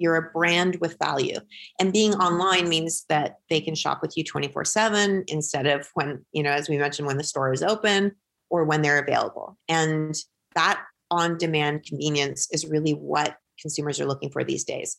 you're 0.00 0.16
a 0.16 0.30
brand 0.32 0.78
with 0.80 0.96
value 0.98 1.38
and 1.78 1.92
being 1.92 2.14
online 2.14 2.68
means 2.68 3.04
that 3.08 3.36
they 3.50 3.60
can 3.60 3.74
shop 3.74 4.00
with 4.02 4.16
you 4.16 4.24
24 4.24 4.64
7 4.64 5.24
instead 5.28 5.66
of 5.66 5.88
when 5.94 6.24
you 6.32 6.42
know 6.42 6.50
as 6.50 6.68
we 6.68 6.78
mentioned 6.78 7.06
when 7.06 7.18
the 7.18 7.24
store 7.24 7.52
is 7.52 7.62
open 7.62 8.12
or 8.48 8.64
when 8.64 8.82
they're 8.82 8.98
available 8.98 9.56
and 9.68 10.16
that 10.54 10.82
on 11.10 11.38
demand 11.38 11.84
convenience 11.84 12.48
is 12.52 12.66
really 12.66 12.92
what 12.92 13.36
consumers 13.60 14.00
are 14.00 14.06
looking 14.06 14.30
for 14.30 14.44
these 14.44 14.64
days 14.64 14.96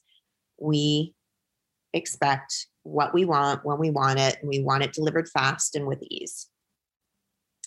we 0.60 1.14
expect 1.94 2.68
what 2.84 3.14
we 3.14 3.26
want 3.26 3.64
when 3.66 3.80
we 3.80 3.90
want 3.90 4.20
it 4.20 4.38
and 4.42 4.50
we 4.50 4.62
want 4.62 4.84
it 4.84 4.94
delivered 4.94 5.28
fast 5.30 5.76
and 5.76 5.88
with 5.88 6.02
ease 6.10 6.48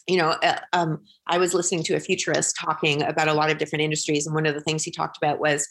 you 0.07 0.17
know 0.17 0.31
uh, 0.43 0.59
um, 0.73 1.03
i 1.27 1.39
was 1.39 1.55
listening 1.55 1.83
to 1.83 1.95
a 1.95 2.01
futurist 2.01 2.57
talking 2.59 3.03
about 3.03 3.29
a 3.29 3.35
lot 3.35 3.51
of 3.51 3.59
different 3.59 3.83
industries 3.83 4.27
and 4.27 4.35
one 4.35 4.47
of 4.47 4.55
the 4.55 4.61
things 4.61 4.83
he 4.83 4.91
talked 4.91 5.17
about 5.17 5.41
was 5.41 5.69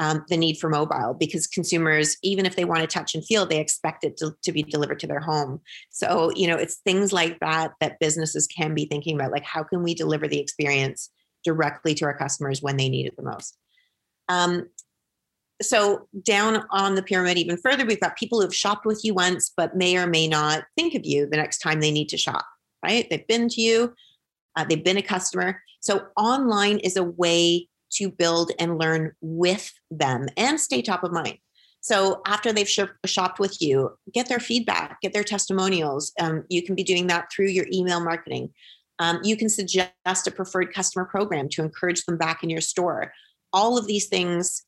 um, 0.00 0.24
the 0.28 0.36
need 0.36 0.56
for 0.56 0.70
mobile 0.70 1.14
because 1.20 1.46
consumers, 1.46 2.16
even 2.22 2.46
if 2.46 2.56
they 2.56 2.64
want 2.64 2.80
to 2.80 2.86
touch 2.86 3.14
and 3.14 3.22
feel, 3.24 3.44
they 3.44 3.60
expect 3.60 4.02
it 4.02 4.16
to, 4.16 4.34
to 4.44 4.50
be 4.50 4.62
delivered 4.62 4.98
to 5.00 5.06
their 5.06 5.20
home. 5.20 5.60
So, 5.90 6.32
you 6.34 6.48
know, 6.48 6.56
it's 6.56 6.76
things 6.76 7.12
like 7.12 7.38
that 7.40 7.72
that 7.82 8.00
businesses 8.00 8.46
can 8.46 8.74
be 8.74 8.86
thinking 8.86 9.14
about 9.14 9.30
like, 9.30 9.44
how 9.44 9.62
can 9.62 9.82
we 9.82 9.92
deliver 9.92 10.26
the 10.26 10.40
experience 10.40 11.10
directly 11.44 11.94
to 11.94 12.04
our 12.04 12.16
customers 12.16 12.62
when 12.62 12.76
they 12.76 12.88
need 12.88 13.06
it 13.06 13.16
the 13.16 13.22
most? 13.22 13.56
Um, 14.28 14.68
so 15.62 16.08
down 16.22 16.64
on 16.70 16.94
the 16.94 17.02
pyramid 17.02 17.36
even 17.36 17.58
further 17.58 17.84
we've 17.84 18.00
got 18.00 18.16
people 18.16 18.40
who've 18.40 18.54
shopped 18.54 18.86
with 18.86 19.04
you 19.04 19.12
once 19.12 19.52
but 19.54 19.76
may 19.76 19.94
or 19.94 20.06
may 20.06 20.26
not 20.26 20.64
think 20.74 20.94
of 20.94 21.04
you 21.04 21.26
the 21.26 21.36
next 21.36 21.58
time 21.58 21.80
they 21.80 21.90
need 21.90 22.08
to 22.08 22.16
shop 22.16 22.46
right 22.82 23.06
they've 23.10 23.26
been 23.26 23.46
to 23.46 23.60
you 23.60 23.92
uh, 24.56 24.64
they've 24.64 24.82
been 24.82 24.96
a 24.96 25.02
customer 25.02 25.60
so 25.80 26.06
online 26.16 26.78
is 26.78 26.96
a 26.96 27.02
way 27.02 27.68
to 27.92 28.10
build 28.10 28.52
and 28.58 28.78
learn 28.78 29.12
with 29.20 29.72
them 29.90 30.28
and 30.36 30.60
stay 30.60 30.82
top 30.82 31.02
of 31.02 31.12
mind. 31.12 31.38
So 31.80 32.20
after 32.26 32.52
they've 32.52 32.68
sh- 32.68 32.80
shopped 33.06 33.38
with 33.38 33.60
you, 33.60 33.96
get 34.12 34.28
their 34.28 34.38
feedback, 34.38 35.00
get 35.00 35.12
their 35.12 35.24
testimonials. 35.24 36.12
Um, 36.20 36.44
you 36.48 36.62
can 36.62 36.74
be 36.74 36.84
doing 36.84 37.06
that 37.06 37.32
through 37.32 37.48
your 37.48 37.66
email 37.72 38.00
marketing. 38.00 38.50
Um, 39.00 39.18
you 39.24 39.36
can 39.36 39.48
suggest 39.48 39.90
a 40.26 40.30
preferred 40.30 40.72
customer 40.72 41.06
program 41.06 41.48
to 41.50 41.62
encourage 41.62 42.04
them 42.04 42.16
back 42.16 42.44
in 42.44 42.50
your 42.50 42.60
store. 42.60 43.12
All 43.52 43.76
of 43.76 43.86
these 43.86 44.06
things 44.06 44.62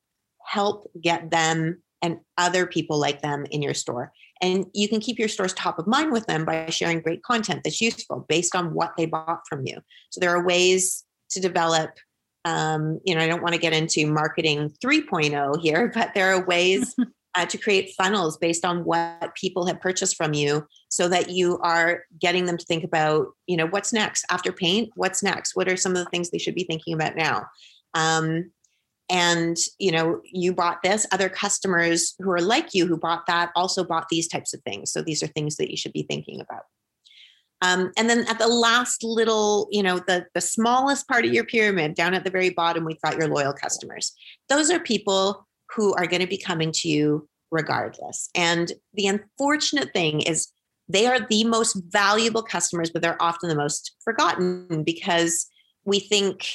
help 0.44 0.90
get 1.00 1.30
them 1.30 1.82
and 2.00 2.18
other 2.36 2.66
people 2.66 2.98
like 2.98 3.22
them 3.22 3.46
in 3.50 3.62
your 3.62 3.74
store. 3.74 4.10
And 4.40 4.66
you 4.74 4.88
can 4.88 5.00
keep 5.00 5.20
your 5.20 5.28
stores 5.28 5.52
top 5.52 5.78
of 5.78 5.86
mind 5.86 6.10
with 6.10 6.26
them 6.26 6.44
by 6.44 6.68
sharing 6.70 7.00
great 7.00 7.22
content 7.22 7.60
that's 7.62 7.80
useful 7.80 8.26
based 8.28 8.56
on 8.56 8.74
what 8.74 8.94
they 8.96 9.06
bought 9.06 9.42
from 9.48 9.64
you. 9.64 9.78
So 10.10 10.18
there 10.18 10.34
are 10.34 10.44
ways 10.44 11.04
to 11.30 11.40
develop 11.40 11.90
um, 12.44 12.98
you 13.04 13.14
know, 13.14 13.20
I 13.20 13.28
don't 13.28 13.42
want 13.42 13.54
to 13.54 13.60
get 13.60 13.72
into 13.72 14.06
marketing 14.06 14.72
3.0 14.84 15.60
here, 15.62 15.92
but 15.94 16.12
there 16.14 16.34
are 16.34 16.44
ways 16.44 16.96
uh, 17.34 17.46
to 17.46 17.58
create 17.58 17.94
funnels 17.96 18.36
based 18.36 18.64
on 18.64 18.84
what 18.84 19.34
people 19.34 19.66
have 19.66 19.80
purchased 19.80 20.16
from 20.16 20.34
you 20.34 20.66
so 20.88 21.08
that 21.08 21.30
you 21.30 21.58
are 21.58 22.04
getting 22.20 22.44
them 22.44 22.56
to 22.56 22.66
think 22.66 22.84
about, 22.84 23.28
you 23.46 23.56
know, 23.56 23.66
what's 23.66 23.92
next 23.92 24.24
after 24.30 24.52
paint? 24.52 24.90
What's 24.96 25.22
next? 25.22 25.56
What 25.56 25.68
are 25.68 25.76
some 25.76 25.92
of 25.92 26.04
the 26.04 26.10
things 26.10 26.30
they 26.30 26.38
should 26.38 26.54
be 26.54 26.64
thinking 26.64 26.94
about 26.94 27.16
now? 27.16 27.46
Um, 27.94 28.50
and 29.10 29.56
you 29.78 29.90
know 29.90 30.20
you 30.24 30.54
bought 30.54 30.82
this 30.82 31.06
other 31.10 31.28
customers 31.28 32.14
who 32.20 32.30
are 32.30 32.40
like 32.40 32.72
you 32.72 32.86
who 32.86 32.96
bought 32.96 33.26
that 33.26 33.50
also 33.56 33.82
bought 33.82 34.08
these 34.08 34.28
types 34.28 34.54
of 34.54 34.62
things 34.62 34.92
so 34.92 35.02
these 35.02 35.24
are 35.24 35.26
things 35.26 35.56
that 35.56 35.70
you 35.70 35.76
should 35.76 35.92
be 35.92 36.04
thinking 36.04 36.40
about 36.40 36.62
um, 37.62 37.92
and 37.96 38.10
then 38.10 38.26
at 38.28 38.40
the 38.40 38.48
last 38.48 39.04
little, 39.04 39.68
you 39.70 39.84
know, 39.84 40.00
the, 40.00 40.26
the 40.34 40.40
smallest 40.40 41.06
part 41.06 41.24
of 41.24 41.32
your 41.32 41.44
pyramid, 41.44 41.94
down 41.94 42.12
at 42.12 42.24
the 42.24 42.30
very 42.30 42.50
bottom, 42.50 42.84
we've 42.84 43.00
got 43.02 43.16
your 43.16 43.28
loyal 43.28 43.52
customers. 43.52 44.12
Those 44.48 44.68
are 44.68 44.80
people 44.80 45.46
who 45.74 45.94
are 45.94 46.06
going 46.06 46.20
to 46.22 46.28
be 46.28 46.38
coming 46.38 46.72
to 46.72 46.88
you 46.88 47.28
regardless. 47.50 48.30
And 48.35 48.72
the 48.94 49.06
unfortunate 49.06 49.92
thing 49.92 50.22
is 50.22 50.48
they 50.88 51.06
are 51.06 51.20
the 51.20 51.44
most 51.44 51.80
valuable 51.88 52.42
customers, 52.42 52.90
but 52.90 53.02
they're 53.02 53.22
often 53.22 53.48
the 53.48 53.54
most 53.54 53.94
forgotten 54.04 54.82
because 54.85 55.46
we 55.85 56.00
think 56.00 56.48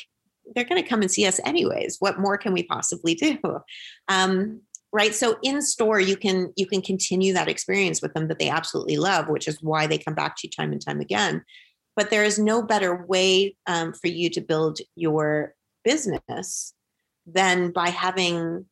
they're 0.55 0.65
going 0.65 0.81
to 0.81 0.87
come 0.87 1.01
and 1.01 1.11
see 1.11 1.25
us 1.25 1.39
anyways. 1.45 1.97
What 1.99 2.19
more 2.19 2.37
can 2.37 2.53
we 2.53 2.63
possibly 2.63 3.15
do? 3.15 3.37
Um, 4.09 4.61
right 4.93 5.13
so 5.13 5.37
in 5.43 5.61
store 5.61 5.99
you 5.99 6.15
can 6.15 6.53
you 6.55 6.65
can 6.65 6.81
continue 6.81 7.33
that 7.33 7.49
experience 7.49 8.01
with 8.01 8.13
them 8.13 8.29
that 8.29 8.39
they 8.39 8.49
absolutely 8.49 8.95
love 8.95 9.27
which 9.27 9.45
is 9.45 9.61
why 9.61 9.85
they 9.85 9.97
come 9.97 10.15
back 10.15 10.37
to 10.37 10.47
you 10.47 10.49
time 10.49 10.71
and 10.71 10.83
time 10.83 11.01
again 11.01 11.43
but 11.97 12.09
there 12.09 12.23
is 12.23 12.39
no 12.39 12.61
better 12.61 13.05
way 13.05 13.55
um, 13.65 13.91
for 13.91 14.07
you 14.07 14.29
to 14.29 14.39
build 14.39 14.79
your 14.95 15.53
business 15.83 16.73
than 17.25 17.71
by 17.71 17.89
having 17.89 18.65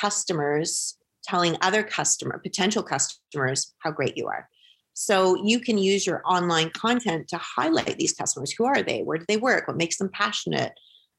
customers 0.00 0.96
telling 1.24 1.56
other 1.60 1.82
customer 1.82 2.38
potential 2.38 2.82
customers 2.82 3.74
how 3.78 3.90
great 3.90 4.16
you 4.16 4.26
are. 4.26 4.48
So 4.94 5.42
you 5.44 5.60
can 5.60 5.78
use 5.78 6.06
your 6.06 6.22
online 6.26 6.70
content 6.70 7.28
to 7.28 7.38
highlight 7.38 7.96
these 7.98 8.12
customers. 8.12 8.52
Who 8.52 8.64
are 8.64 8.82
they? 8.82 9.02
Where 9.02 9.18
do 9.18 9.24
they 9.28 9.36
work? 9.36 9.66
What 9.66 9.76
makes 9.76 9.98
them 9.98 10.10
passionate 10.12 10.72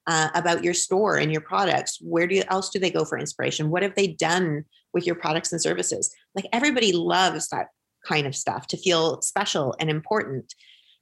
uh, 0.07 0.29
about 0.35 0.63
your 0.63 0.73
store 0.73 1.17
and 1.17 1.31
your 1.31 1.41
products? 1.41 1.97
Where 2.01 2.27
do 2.27 2.35
you, 2.35 2.43
else 2.49 2.69
do 2.69 2.79
they 2.79 2.91
go 2.91 3.05
for 3.05 3.17
inspiration? 3.17 3.69
What 3.69 3.83
have 3.83 3.95
they 3.95 4.07
done 4.07 4.65
with 4.93 5.05
your 5.05 5.15
products 5.15 5.51
and 5.51 5.61
services? 5.61 6.13
Like 6.35 6.45
everybody 6.51 6.91
loves 6.91 7.49
that 7.49 7.67
kind 8.05 8.27
of 8.27 8.35
stuff 8.35 8.67
to 8.67 8.77
feel 8.77 9.21
special 9.21 9.75
and 9.79 9.89
important 9.89 10.53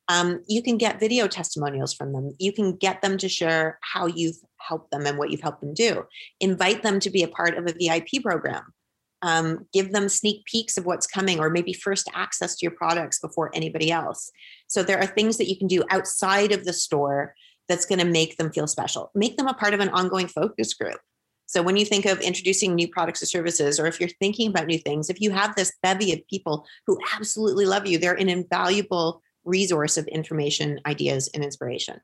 um, 0.09 0.43
you 0.47 0.61
can 0.61 0.77
get 0.77 0.99
video 0.99 1.27
testimonials 1.27 1.93
from 1.93 2.11
them 2.13 2.31
you 2.39 2.51
can 2.51 2.75
get 2.75 3.01
them 3.01 3.17
to 3.17 3.29
share 3.29 3.79
how 3.81 4.05
you've 4.05 4.37
helped 4.57 4.91
them 4.91 5.05
and 5.05 5.17
what 5.17 5.31
you've 5.31 5.41
helped 5.41 5.61
them 5.61 5.73
do 5.73 6.03
invite 6.39 6.83
them 6.83 6.99
to 6.99 7.09
be 7.09 7.23
a 7.23 7.27
part 7.27 7.57
of 7.57 7.65
a 7.65 7.73
vip 7.73 8.09
program 8.21 8.73
um, 9.21 9.65
give 9.73 9.91
them 9.91 10.07
sneak 10.07 10.45
peeks 10.45 10.77
of 10.77 10.85
what's 10.85 11.05
coming 11.05 11.39
or 11.39 11.49
maybe 11.49 11.73
first 11.73 12.09
access 12.13 12.55
to 12.55 12.65
your 12.65 12.71
products 12.71 13.19
before 13.19 13.51
anybody 13.53 13.91
else 13.91 14.31
so 14.67 14.83
there 14.83 14.99
are 14.99 15.05
things 15.05 15.37
that 15.37 15.49
you 15.49 15.57
can 15.57 15.67
do 15.67 15.83
outside 15.89 16.51
of 16.51 16.65
the 16.65 16.73
store 16.73 17.33
that's 17.69 17.85
going 17.85 17.99
to 17.99 18.05
make 18.05 18.35
them 18.35 18.51
feel 18.51 18.67
special. 18.67 19.11
Make 19.15 19.37
them 19.37 19.47
a 19.47 19.53
part 19.53 19.73
of 19.73 19.79
an 19.79 19.89
ongoing 19.89 20.27
focus 20.27 20.73
group. 20.73 20.99
So 21.45 21.63
when 21.63 21.77
you 21.77 21.85
think 21.85 22.05
of 22.05 22.19
introducing 22.19 22.75
new 22.75 22.87
products 22.87 23.23
or 23.23 23.27
services, 23.27 23.79
or 23.79 23.85
if 23.87 23.99
you're 23.99 24.09
thinking 24.19 24.49
about 24.49 24.67
new 24.67 24.77
things, 24.77 25.09
if 25.09 25.21
you 25.21 25.31
have 25.31 25.55
this 25.55 25.71
bevy 25.81 26.11
of 26.11 26.27
people 26.27 26.65
who 26.85 26.99
absolutely 27.15 27.65
love 27.65 27.87
you, 27.87 27.97
they're 27.97 28.13
an 28.13 28.29
invaluable 28.29 29.21
resource 29.49 29.97
of 29.97 30.07
information, 30.07 30.79
ideas, 30.85 31.29
and 31.33 31.43
inspiration. 31.43 31.99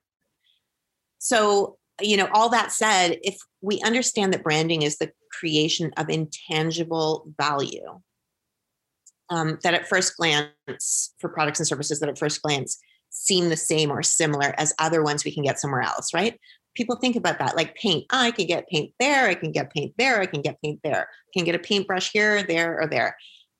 So, 1.20 1.78
you 2.02 2.18
know, 2.18 2.28
all 2.34 2.50
that 2.50 2.72
said, 2.72 3.20
if 3.24 3.38
we 3.62 3.82
understand 3.82 4.34
that 4.34 4.44
branding 4.44 4.82
is 4.82 4.98
the 4.98 5.12
creation 5.32 5.92
of 5.98 6.10
intangible 6.10 7.32
value, 7.40 8.02
um, 9.30 9.58
that 9.64 9.74
at 9.74 9.88
first 9.88 10.18
glance, 10.18 11.14
for 11.20 11.30
products 11.30 11.60
and 11.60 11.68
services, 11.68 12.00
that 12.00 12.10
at 12.10 12.20
first 12.20 12.42
glance 12.42 12.78
seem 13.10 13.50
the 13.50 13.58
same 13.58 13.92
or 13.92 14.04
similar 14.04 14.54
as 14.58 14.74
other 14.78 15.02
ones 15.02 15.24
we 15.24 15.34
can 15.34 15.44
get 15.44 15.60
somewhere 15.60 15.82
else, 15.82 16.14
right? 16.14 16.38
people 16.76 16.98
think 16.98 17.16
about 17.16 17.40
that 17.40 17.56
like 17.56 17.76
paint. 17.76 18.06
Oh, 18.12 18.20
I 18.20 18.32
can 18.32 18.46
get 18.46 18.68
paint 18.68 18.94
there. 19.00 19.28
I 19.28 19.34
can 19.34 19.52
get 19.52 19.74
paint 19.74 19.94
there. 19.98 20.22
I 20.22 20.26
can 20.26 20.42
get 20.42 20.62
paint 20.62 20.82
there. 20.84 21.08
I 21.10 21.30
can 21.34 21.46
get 21.46 21.56
a 21.56 21.60
paintbrush 21.60 22.12
here, 22.12 22.44
there, 22.44 22.80
or 22.80 22.88
there. 22.88 23.18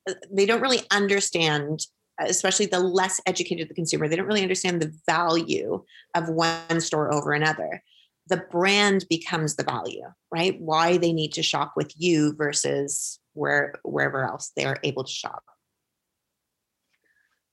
Uh, 0.08 0.14
they 0.30 0.46
don't 0.46 0.60
really 0.60 0.82
understand, 0.90 1.80
especially 2.18 2.66
the 2.66 2.80
less 2.80 3.20
educated 3.26 3.68
the 3.68 3.74
consumer. 3.74 4.08
They 4.08 4.16
don't 4.16 4.26
really 4.26 4.42
understand 4.42 4.80
the 4.80 4.94
value 5.06 5.84
of 6.14 6.28
one 6.28 6.80
store 6.80 7.12
over 7.12 7.32
another. 7.32 7.82
The 8.28 8.38
brand 8.50 9.04
becomes 9.08 9.56
the 9.56 9.64
value, 9.64 10.02
right? 10.32 10.60
Why 10.60 10.96
they 10.96 11.12
need 11.12 11.32
to 11.34 11.42
shop 11.42 11.74
with 11.76 11.92
you 11.96 12.34
versus 12.34 13.20
where 13.34 13.74
wherever 13.82 14.24
else 14.24 14.52
they 14.56 14.64
are 14.64 14.78
able 14.82 15.04
to 15.04 15.12
shop. 15.12 15.44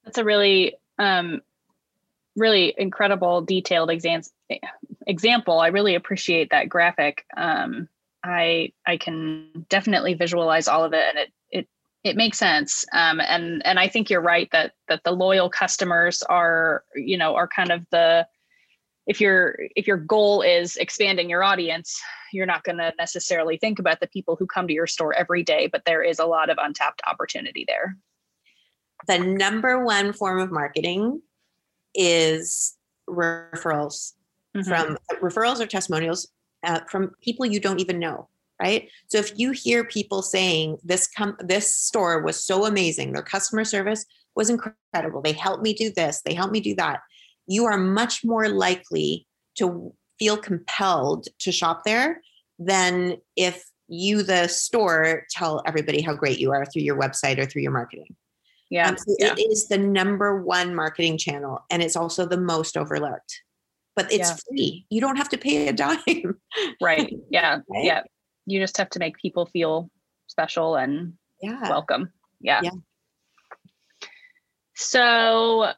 That's 0.04 0.18
a 0.18 0.24
really 0.24 0.76
um, 0.98 1.42
really 2.36 2.74
incredible 2.78 3.42
detailed 3.42 3.90
exam- 3.90 4.24
example. 5.06 5.60
I 5.60 5.68
really 5.68 5.96
appreciate 5.96 6.50
that 6.52 6.70
graphic. 6.70 7.26
Um, 7.36 7.88
I 8.24 8.72
I 8.86 8.98
can 8.98 9.66
definitely 9.70 10.14
visualize 10.14 10.68
all 10.68 10.84
of 10.84 10.94
it, 10.94 11.04
and 11.10 11.18
it 11.20 11.34
it 11.50 11.68
it 12.04 12.18
makes 12.18 12.38
sense. 12.38 12.86
Um, 12.94 13.20
and 13.22 13.66
and 13.66 13.80
I 13.80 13.88
think 13.88 14.10
you're 14.10 14.22
right 14.22 14.50
that 14.52 14.74
that 14.88 15.04
the 15.04 15.12
loyal 15.12 15.50
customers 15.50 16.22
are 16.24 16.84
you 16.96 17.18
know 17.18 17.36
are 17.36 17.48
kind 17.48 17.72
of 17.72 17.86
the 17.92 18.28
if 19.06 19.20
your 19.20 19.58
if 19.76 19.88
your 19.88 19.98
goal 19.98 20.42
is 20.42 20.76
expanding 20.78 21.30
your 21.30 21.44
audience 21.44 22.00
you're 22.32 22.46
not 22.46 22.64
going 22.64 22.78
to 22.78 22.94
necessarily 22.98 23.58
think 23.58 23.80
about 23.80 24.00
the 24.00 24.08
people 24.08 24.36
who 24.36 24.46
come 24.46 24.68
to 24.68 24.74
your 24.74 24.88
store 24.88 25.14
every 25.16 25.44
day 25.44 25.68
but 25.68 25.84
there 25.86 26.02
is 26.02 26.20
a 26.20 26.26
lot 26.26 26.50
of 26.50 26.58
untapped 26.60 27.02
opportunity 27.06 27.66
there 27.68 27.98
the 29.08 29.20
number 29.20 29.84
one 29.84 30.14
form 30.14 30.40
of 30.40 30.52
marketing 30.52 31.22
is 31.94 32.76
referrals 33.10 34.14
mm-hmm. 34.56 34.62
from 34.62 34.98
referrals 35.22 35.60
or 35.60 35.66
testimonials 35.66 36.30
uh, 36.64 36.80
from 36.90 37.12
people 37.22 37.46
you 37.46 37.60
don't 37.60 37.82
even 37.82 38.00
know 38.00 38.30
right? 38.62 38.90
So 39.08 39.18
if 39.18 39.38
you 39.38 39.52
hear 39.52 39.84
people 39.84 40.22
saying 40.22 40.78
this 40.84 41.08
com- 41.08 41.38
this 41.40 41.76
store 41.76 42.22
was 42.22 42.44
so 42.44 42.66
amazing. 42.66 43.14
Their 43.14 43.24
customer 43.24 43.66
service 43.66 44.06
was 44.36 44.50
incredible. 44.50 45.22
They 45.22 45.34
helped 45.34 45.64
me 45.64 45.74
do 45.74 45.92
this. 45.92 46.22
They 46.26 46.34
helped 46.34 46.54
me 46.54 46.60
do 46.60 46.76
that. 46.76 47.02
You 47.48 47.66
are 47.66 47.78
much 47.78 48.24
more 48.24 48.50
likely 48.50 49.28
to 49.58 49.94
feel 50.20 50.38
compelled 50.38 51.28
to 51.40 51.52
shop 51.52 51.84
there 51.86 52.22
than 52.60 53.18
if 53.36 53.64
you 53.88 54.24
the 54.24 54.48
store 54.48 55.26
tell 55.30 55.62
everybody 55.66 56.02
how 56.02 56.14
great 56.14 56.40
you 56.40 56.52
are 56.52 56.66
through 56.66 56.84
your 56.84 57.00
website 57.00 57.38
or 57.38 57.46
through 57.46 57.64
your 57.64 57.72
marketing. 57.72 58.16
Yeah, 58.70 58.90
um, 58.90 58.98
so 58.98 59.16
yeah. 59.20 59.34
it 59.38 59.52
is 59.52 59.68
the 59.68 59.78
number 59.78 60.42
one 60.42 60.74
marketing 60.74 61.18
channel 61.18 61.60
and 61.70 61.84
it's 61.84 61.96
also 61.96 62.26
the 62.26 62.40
most 62.40 62.78
overlooked. 62.78 63.42
But 63.96 64.12
it's 64.12 64.30
yeah. 64.30 64.36
free. 64.50 64.86
You 64.90 65.02
don't 65.02 65.18
have 65.18 65.30
to 65.30 65.38
pay 65.38 65.68
a 65.68 65.74
dime. 65.74 66.40
Right. 66.82 67.14
Yeah. 67.30 67.60
Right? 67.70 67.84
yeah 67.84 68.02
you 68.46 68.60
just 68.60 68.78
have 68.78 68.90
to 68.90 69.00
make 69.00 69.18
people 69.18 69.46
feel 69.46 69.90
special 70.28 70.76
and 70.76 71.14
yeah 71.42 71.70
welcome 71.70 72.12
yeah. 72.42 72.62
yeah 72.64 72.72
so 74.76 75.72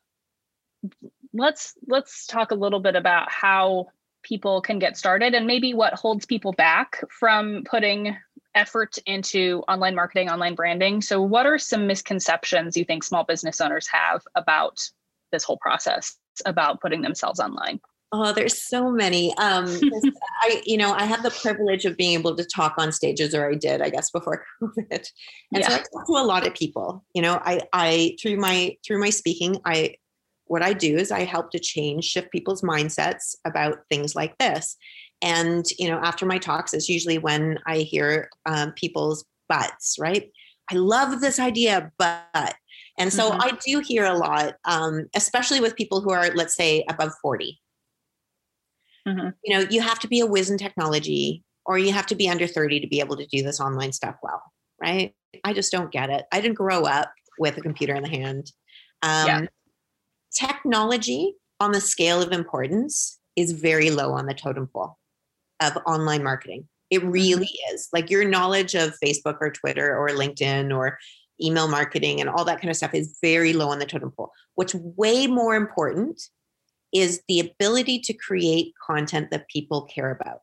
let's 1.33 1.73
let's 1.87 2.25
talk 2.27 2.51
a 2.51 2.55
little 2.55 2.79
bit 2.79 2.95
about 2.95 3.31
how 3.31 3.87
people 4.23 4.61
can 4.61 4.79
get 4.79 4.97
started 4.97 5.33
and 5.33 5.45
maybe 5.45 5.73
what 5.73 5.93
holds 5.93 6.25
people 6.25 6.51
back 6.53 7.03
from 7.11 7.63
putting 7.69 8.15
effort 8.55 8.97
into 9.05 9.63
online 9.67 9.93
marketing, 9.93 10.29
online 10.29 10.55
branding. 10.55 11.01
So, 11.01 11.21
what 11.21 11.45
are 11.45 11.59
some 11.59 11.85
misconceptions 11.85 12.75
you 12.75 12.85
think 12.85 13.03
small 13.03 13.23
business 13.23 13.61
owners 13.61 13.87
have 13.87 14.21
about 14.33 14.89
this 15.31 15.43
whole 15.43 15.57
process, 15.57 16.17
about 16.45 16.81
putting 16.81 17.01
themselves 17.01 17.39
online? 17.39 17.79
Oh, 18.17 18.31
there's 18.31 18.61
so 18.61 18.89
many. 18.91 19.35
Um, 19.37 19.65
I, 20.43 20.61
you 20.65 20.77
know, 20.77 20.93
I 20.93 21.03
have 21.03 21.23
the 21.23 21.31
privilege 21.31 21.85
of 21.85 21.97
being 21.97 22.13
able 22.13 22.35
to 22.35 22.45
talk 22.45 22.75
on 22.77 22.91
stages, 22.91 23.35
or 23.35 23.49
I 23.49 23.55
did, 23.55 23.81
I 23.81 23.89
guess, 23.89 24.09
before 24.09 24.45
COVID. 24.63 24.77
And 24.89 25.09
yeah. 25.51 25.67
so 25.67 25.73
I 25.75 25.77
talk 25.77 26.07
to 26.07 26.13
a 26.13 26.23
lot 26.23 26.47
of 26.47 26.53
people. 26.53 27.03
You 27.13 27.21
know, 27.21 27.41
I, 27.43 27.61
I 27.73 28.15
through 28.21 28.37
my 28.37 28.77
through 28.85 28.99
my 28.99 29.09
speaking, 29.09 29.59
I 29.65 29.95
what 30.45 30.61
I 30.61 30.73
do 30.73 30.95
is 30.95 31.11
I 31.11 31.21
help 31.21 31.51
to 31.51 31.59
change, 31.59 32.05
shift 32.05 32.31
people's 32.31 32.61
mindsets 32.61 33.35
about 33.45 33.79
things 33.89 34.15
like 34.15 34.37
this. 34.37 34.77
And, 35.21 35.65
you 35.79 35.89
know, 35.89 35.97
after 35.97 36.25
my 36.25 36.37
talks 36.37 36.73
is 36.73 36.87
usually 36.87 37.17
when 37.17 37.57
I 37.65 37.79
hear 37.79 38.29
um, 38.45 38.73
people's 38.73 39.25
buts, 39.49 39.97
right? 39.99 40.31
I 40.71 40.75
love 40.75 41.21
this 41.21 41.39
idea, 41.39 41.91
but. 41.97 42.55
And 42.97 43.11
so 43.11 43.31
mm-hmm. 43.31 43.41
I 43.41 43.51
do 43.65 43.79
hear 43.79 44.05
a 44.05 44.17
lot, 44.17 44.55
um, 44.65 45.07
especially 45.15 45.59
with 45.59 45.75
people 45.75 45.99
who 45.99 46.11
are, 46.11 46.29
let's 46.33 46.55
say, 46.55 46.85
above 46.89 47.11
40. 47.21 47.59
Mm-hmm. 49.07 49.29
You 49.43 49.57
know, 49.57 49.65
you 49.69 49.81
have 49.81 49.99
to 49.99 50.07
be 50.07 50.19
a 50.19 50.25
whiz 50.25 50.49
in 50.49 50.57
technology 50.57 51.43
or 51.65 51.77
you 51.77 51.91
have 51.91 52.05
to 52.07 52.15
be 52.15 52.29
under 52.29 52.47
30 52.47 52.79
to 52.79 52.87
be 52.87 52.99
able 52.99 53.17
to 53.17 53.25
do 53.27 53.43
this 53.43 53.59
online 53.59 53.91
stuff 53.91 54.15
well, 54.21 54.41
right? 54.81 55.13
I 55.43 55.53
just 55.53 55.71
don't 55.71 55.91
get 55.91 56.09
it. 56.09 56.25
I 56.31 56.41
didn't 56.41 56.55
grow 56.55 56.83
up 56.83 57.11
with 57.37 57.57
a 57.57 57.61
computer 57.61 57.93
in 57.95 58.03
the 58.03 58.09
hand. 58.09 58.51
Um, 59.03 59.27
yeah 59.27 59.45
technology 60.35 61.35
on 61.59 61.71
the 61.71 61.81
scale 61.81 62.21
of 62.21 62.31
importance 62.31 63.19
is 63.35 63.53
very 63.53 63.89
low 63.89 64.11
on 64.11 64.27
the 64.27 64.33
totem 64.33 64.67
pole 64.67 64.97
of 65.61 65.77
online 65.87 66.23
marketing. 66.23 66.67
It 66.91 66.99
mm-hmm. 66.99 67.11
really 67.11 67.51
is. 67.71 67.87
Like 67.93 68.09
your 68.09 68.25
knowledge 68.25 68.75
of 68.75 68.93
Facebook 69.03 69.37
or 69.41 69.51
Twitter 69.51 69.97
or 69.97 70.09
LinkedIn 70.09 70.75
or 70.75 70.99
email 71.41 71.67
marketing 71.67 72.21
and 72.21 72.29
all 72.29 72.45
that 72.45 72.61
kind 72.61 72.69
of 72.69 72.77
stuff 72.77 72.93
is 72.93 73.17
very 73.21 73.53
low 73.53 73.69
on 73.69 73.79
the 73.79 73.85
totem 73.85 74.11
pole. 74.11 74.31
What's 74.55 74.75
way 74.75 75.27
more 75.27 75.55
important 75.55 76.21
is 76.93 77.21
the 77.27 77.39
ability 77.39 77.99
to 77.99 78.13
create 78.13 78.73
content 78.85 79.31
that 79.31 79.49
people 79.49 79.83
care 79.83 80.11
about. 80.11 80.39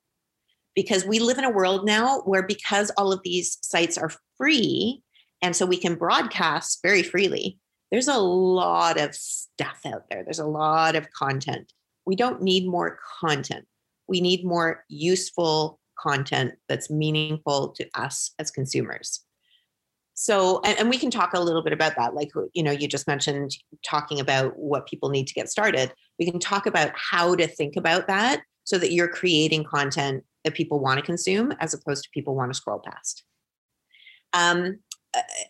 Because 0.74 1.04
we 1.04 1.18
live 1.18 1.38
in 1.38 1.44
a 1.44 1.50
world 1.50 1.84
now 1.84 2.20
where, 2.20 2.42
because 2.42 2.90
all 2.96 3.12
of 3.12 3.22
these 3.22 3.58
sites 3.62 3.98
are 3.98 4.10
free, 4.36 5.02
and 5.42 5.54
so 5.54 5.66
we 5.66 5.76
can 5.76 5.96
broadcast 5.96 6.80
very 6.82 7.02
freely, 7.02 7.58
there's 7.90 8.08
a 8.08 8.18
lot 8.18 8.98
of 8.98 9.14
stuff 9.14 9.80
out 9.86 10.04
there. 10.10 10.24
There's 10.24 10.38
a 10.38 10.46
lot 10.46 10.96
of 10.96 11.10
content. 11.12 11.72
We 12.06 12.16
don't 12.16 12.40
need 12.40 12.66
more 12.66 12.98
content. 13.20 13.66
We 14.08 14.20
need 14.20 14.44
more 14.44 14.84
useful 14.88 15.78
content 15.98 16.54
that's 16.68 16.90
meaningful 16.90 17.68
to 17.68 17.88
us 17.94 18.32
as 18.38 18.50
consumers. 18.50 19.24
So, 20.14 20.60
and, 20.64 20.78
and, 20.78 20.90
we 20.90 20.98
can 20.98 21.10
talk 21.10 21.32
a 21.32 21.40
little 21.40 21.62
bit 21.62 21.72
about 21.72 21.96
that. 21.96 22.14
Like, 22.14 22.30
you 22.52 22.62
know, 22.62 22.70
you 22.70 22.86
just 22.86 23.06
mentioned 23.06 23.56
talking 23.84 24.20
about 24.20 24.58
what 24.58 24.86
people 24.86 25.08
need 25.08 25.26
to 25.26 25.34
get 25.34 25.48
started. 25.48 25.92
We 26.18 26.30
can 26.30 26.38
talk 26.38 26.66
about 26.66 26.92
how 26.94 27.34
to 27.34 27.46
think 27.46 27.76
about 27.76 28.06
that 28.08 28.42
so 28.64 28.78
that 28.78 28.92
you're 28.92 29.08
creating 29.08 29.64
content 29.64 30.22
that 30.44 30.54
people 30.54 30.80
want 30.80 30.98
to 30.98 31.06
consume 31.06 31.52
as 31.60 31.72
opposed 31.72 32.04
to 32.04 32.10
people 32.12 32.34
want 32.34 32.52
to 32.52 32.56
scroll 32.56 32.80
past. 32.84 33.24
Um, 34.34 34.80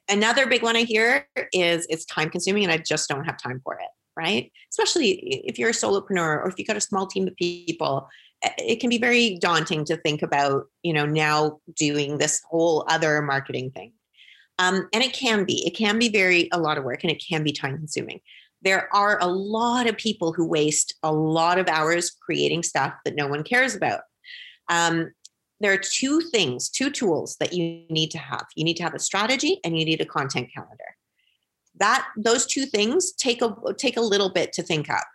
another 0.08 0.46
big 0.46 0.62
one 0.62 0.76
I 0.76 0.82
hear 0.82 1.26
is 1.52 1.86
it's 1.88 2.04
time 2.04 2.30
consuming 2.30 2.64
and 2.64 2.72
I 2.72 2.78
just 2.78 3.08
don't 3.08 3.24
have 3.24 3.36
time 3.36 3.60
for 3.64 3.74
it, 3.74 3.88
right? 4.16 4.50
Especially 4.70 5.42
if 5.46 5.58
you're 5.58 5.70
a 5.70 5.72
solopreneur 5.72 6.38
or 6.38 6.48
if 6.48 6.54
you've 6.58 6.68
got 6.68 6.76
a 6.76 6.80
small 6.80 7.06
team 7.06 7.26
of 7.28 7.36
people, 7.36 8.08
it 8.58 8.80
can 8.80 8.90
be 8.90 8.98
very 8.98 9.38
daunting 9.38 9.84
to 9.86 9.96
think 9.98 10.22
about, 10.22 10.64
you 10.82 10.92
know, 10.92 11.06
now 11.06 11.60
doing 11.76 12.18
this 12.18 12.40
whole 12.48 12.84
other 12.88 13.22
marketing 13.22 13.70
thing. 13.70 13.92
Um, 14.62 14.88
and 14.92 15.02
it 15.02 15.12
can 15.12 15.44
be, 15.44 15.66
it 15.66 15.76
can 15.76 15.98
be 15.98 16.08
very, 16.08 16.48
a 16.52 16.58
lot 16.58 16.78
of 16.78 16.84
work 16.84 17.02
and 17.02 17.10
it 17.10 17.22
can 17.26 17.42
be 17.42 17.52
time 17.52 17.76
consuming. 17.76 18.20
There 18.62 18.88
are 18.94 19.18
a 19.20 19.26
lot 19.26 19.88
of 19.88 19.96
people 19.96 20.32
who 20.32 20.46
waste 20.46 20.94
a 21.02 21.12
lot 21.12 21.58
of 21.58 21.68
hours 21.68 22.10
creating 22.10 22.62
stuff 22.62 22.94
that 23.04 23.16
no 23.16 23.26
one 23.26 23.42
cares 23.42 23.74
about. 23.74 24.02
Um, 24.68 25.10
there 25.58 25.72
are 25.72 25.78
two 25.78 26.20
things, 26.20 26.68
two 26.68 26.90
tools 26.90 27.36
that 27.40 27.52
you 27.52 27.84
need 27.90 28.12
to 28.12 28.18
have. 28.18 28.46
You 28.54 28.64
need 28.64 28.76
to 28.76 28.84
have 28.84 28.94
a 28.94 29.00
strategy 29.00 29.58
and 29.64 29.76
you 29.76 29.84
need 29.84 30.00
a 30.00 30.06
content 30.06 30.48
calendar. 30.54 30.96
That 31.80 32.06
those 32.16 32.46
two 32.46 32.66
things 32.66 33.12
take 33.12 33.42
a 33.42 33.56
take 33.76 33.96
a 33.96 34.00
little 34.00 34.30
bit 34.30 34.52
to 34.52 34.62
think 34.62 34.88
up. 34.90 35.06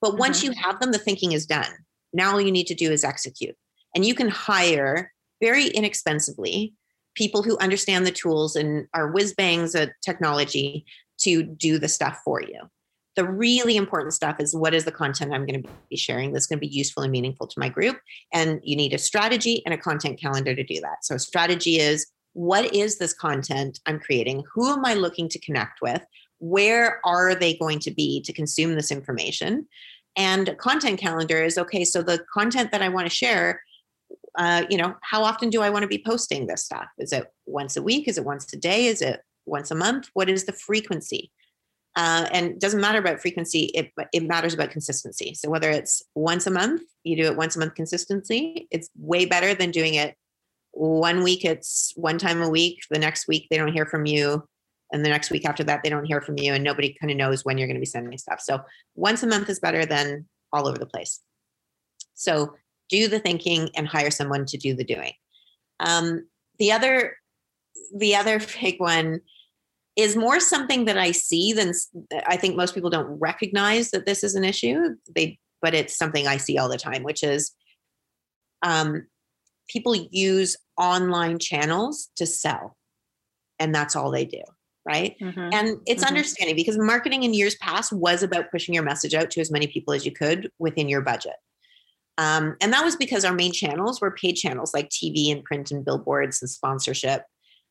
But 0.00 0.16
once 0.16 0.38
mm-hmm. 0.38 0.52
you 0.52 0.58
have 0.62 0.80
them, 0.80 0.92
the 0.92 0.98
thinking 0.98 1.32
is 1.32 1.44
done. 1.44 1.70
Now 2.14 2.32
all 2.32 2.40
you 2.40 2.52
need 2.52 2.68
to 2.68 2.74
do 2.74 2.90
is 2.90 3.04
execute. 3.04 3.56
And 3.94 4.06
you 4.06 4.14
can 4.14 4.28
hire 4.28 5.12
very 5.42 5.66
inexpensively 5.66 6.74
people 7.14 7.42
who 7.42 7.58
understand 7.58 8.06
the 8.06 8.10
tools 8.10 8.56
and 8.56 8.86
are 8.94 9.10
whiz 9.10 9.34
bangs 9.34 9.74
at 9.74 9.92
technology 10.02 10.84
to 11.18 11.42
do 11.42 11.78
the 11.78 11.88
stuff 11.88 12.20
for 12.24 12.40
you 12.40 12.60
the 13.16 13.28
really 13.28 13.76
important 13.76 14.14
stuff 14.14 14.36
is 14.38 14.54
what 14.54 14.74
is 14.74 14.84
the 14.84 14.92
content 14.92 15.32
I'm 15.32 15.44
going 15.46 15.62
to 15.62 15.68
be 15.88 15.96
sharing 15.96 16.32
that's 16.32 16.46
going 16.46 16.58
to 16.58 16.66
be 16.66 16.72
useful 16.72 17.02
and 17.02 17.12
meaningful 17.12 17.46
to 17.48 17.60
my 17.60 17.68
group. 17.68 17.98
And 18.32 18.60
you 18.62 18.76
need 18.76 18.94
a 18.94 18.98
strategy 18.98 19.62
and 19.64 19.74
a 19.74 19.78
content 19.78 20.20
calendar 20.20 20.54
to 20.54 20.64
do 20.64 20.80
that. 20.80 21.04
So, 21.04 21.16
strategy 21.16 21.78
is 21.78 22.06
what 22.32 22.72
is 22.74 22.98
this 22.98 23.12
content 23.12 23.80
I'm 23.86 23.98
creating? 23.98 24.44
Who 24.54 24.72
am 24.72 24.84
I 24.84 24.94
looking 24.94 25.28
to 25.30 25.38
connect 25.40 25.82
with? 25.82 26.02
Where 26.38 27.00
are 27.04 27.34
they 27.34 27.54
going 27.54 27.80
to 27.80 27.90
be 27.90 28.22
to 28.22 28.32
consume 28.32 28.74
this 28.74 28.92
information? 28.92 29.66
And 30.16 30.56
content 30.58 30.98
calendar 30.98 31.42
is 31.42 31.58
okay, 31.58 31.84
so 31.84 32.02
the 32.02 32.24
content 32.32 32.72
that 32.72 32.82
I 32.82 32.88
want 32.88 33.06
to 33.06 33.14
share. 33.14 33.62
Uh, 34.36 34.64
you 34.70 34.78
know, 34.78 34.94
how 35.02 35.22
often 35.22 35.50
do 35.50 35.62
I 35.62 35.70
want 35.70 35.82
to 35.82 35.88
be 35.88 36.02
posting 36.04 36.46
this 36.46 36.64
stuff? 36.64 36.86
Is 36.98 37.12
it 37.12 37.26
once 37.46 37.76
a 37.76 37.82
week? 37.82 38.08
Is 38.08 38.18
it 38.18 38.24
once 38.24 38.52
a 38.52 38.56
day? 38.56 38.86
Is 38.86 39.02
it 39.02 39.20
once 39.46 39.70
a 39.70 39.74
month? 39.74 40.08
What 40.14 40.28
is 40.28 40.44
the 40.44 40.52
frequency? 40.52 41.30
Uh, 41.96 42.28
and 42.32 42.46
it 42.46 42.60
doesn't 42.60 42.80
matter 42.80 43.00
about 43.00 43.20
frequency, 43.20 43.64
it, 43.74 43.90
it 44.12 44.22
matters 44.22 44.54
about 44.54 44.70
consistency. 44.70 45.34
So 45.34 45.50
whether 45.50 45.70
it's 45.70 46.02
once 46.14 46.46
a 46.46 46.50
month, 46.50 46.82
you 47.02 47.16
do 47.16 47.24
it 47.24 47.36
once 47.36 47.56
a 47.56 47.58
month 47.58 47.74
consistency, 47.74 48.68
it's 48.70 48.88
way 48.96 49.24
better 49.24 49.54
than 49.54 49.72
doing 49.72 49.94
it 49.94 50.14
one 50.72 51.22
week, 51.22 51.44
it's 51.44 51.92
one 51.96 52.18
time 52.18 52.42
a 52.42 52.48
week. 52.48 52.80
The 52.90 52.98
next 52.98 53.26
week, 53.26 53.48
they 53.50 53.56
don't 53.56 53.72
hear 53.72 53.86
from 53.86 54.06
you. 54.06 54.44
And 54.92 55.04
the 55.04 55.08
next 55.08 55.30
week 55.30 55.44
after 55.44 55.64
that, 55.64 55.82
they 55.82 55.90
don't 55.90 56.04
hear 56.04 56.20
from 56.20 56.38
you, 56.38 56.52
and 56.52 56.64
nobody 56.64 56.96
kind 57.00 57.10
of 57.10 57.16
knows 57.16 57.44
when 57.44 57.58
you're 57.58 57.68
going 57.68 57.76
to 57.76 57.80
be 57.80 57.86
sending 57.86 58.16
stuff. 58.18 58.40
So 58.40 58.60
once 58.94 59.22
a 59.22 59.26
month 59.26 59.48
is 59.48 59.60
better 59.60 59.86
than 59.86 60.26
all 60.52 60.66
over 60.66 60.78
the 60.78 60.86
place. 60.86 61.20
So 62.14 62.54
do 62.90 63.08
the 63.08 63.20
thinking 63.20 63.70
and 63.76 63.86
hire 63.86 64.10
someone 64.10 64.44
to 64.46 64.56
do 64.56 64.74
the 64.74 64.84
doing. 64.84 65.12
Um, 65.78 66.26
the 66.58 66.72
other, 66.72 67.16
the 67.96 68.16
other 68.16 68.40
big 68.60 68.80
one 68.80 69.20
is 69.96 70.16
more 70.16 70.40
something 70.40 70.84
that 70.86 70.98
I 70.98 71.12
see 71.12 71.52
than 71.52 71.72
I 72.26 72.36
think 72.36 72.56
most 72.56 72.74
people 72.74 72.90
don't 72.90 73.18
recognize 73.18 73.90
that 73.90 74.06
this 74.06 74.24
is 74.24 74.34
an 74.34 74.44
issue. 74.44 74.96
They, 75.14 75.38
but 75.62 75.74
it's 75.74 75.96
something 75.96 76.26
I 76.26 76.36
see 76.36 76.58
all 76.58 76.68
the 76.68 76.78
time, 76.78 77.02
which 77.02 77.22
is 77.22 77.52
um, 78.62 79.06
people 79.68 79.94
use 80.10 80.56
online 80.78 81.38
channels 81.38 82.10
to 82.16 82.26
sell, 82.26 82.76
and 83.58 83.74
that's 83.74 83.96
all 83.96 84.10
they 84.10 84.24
do. 84.24 84.42
Right. 84.86 85.14
Mm-hmm. 85.20 85.50
And 85.52 85.78
it's 85.86 86.02
mm-hmm. 86.02 86.14
understanding 86.14 86.56
because 86.56 86.78
marketing 86.78 87.22
in 87.22 87.34
years 87.34 87.54
past 87.56 87.92
was 87.92 88.22
about 88.22 88.50
pushing 88.50 88.74
your 88.74 88.82
message 88.82 89.14
out 89.14 89.30
to 89.32 89.40
as 89.40 89.50
many 89.50 89.66
people 89.66 89.92
as 89.92 90.06
you 90.06 90.12
could 90.12 90.50
within 90.58 90.88
your 90.88 91.02
budget. 91.02 91.34
Um, 92.20 92.54
and 92.60 92.70
that 92.74 92.84
was 92.84 92.96
because 92.96 93.24
our 93.24 93.32
main 93.32 93.50
channels 93.50 93.98
were 93.98 94.10
paid 94.10 94.34
channels 94.34 94.74
like 94.74 94.90
TV 94.90 95.32
and 95.32 95.42
print 95.42 95.70
and 95.70 95.82
billboards 95.82 96.42
and 96.42 96.50
sponsorship. 96.50 97.22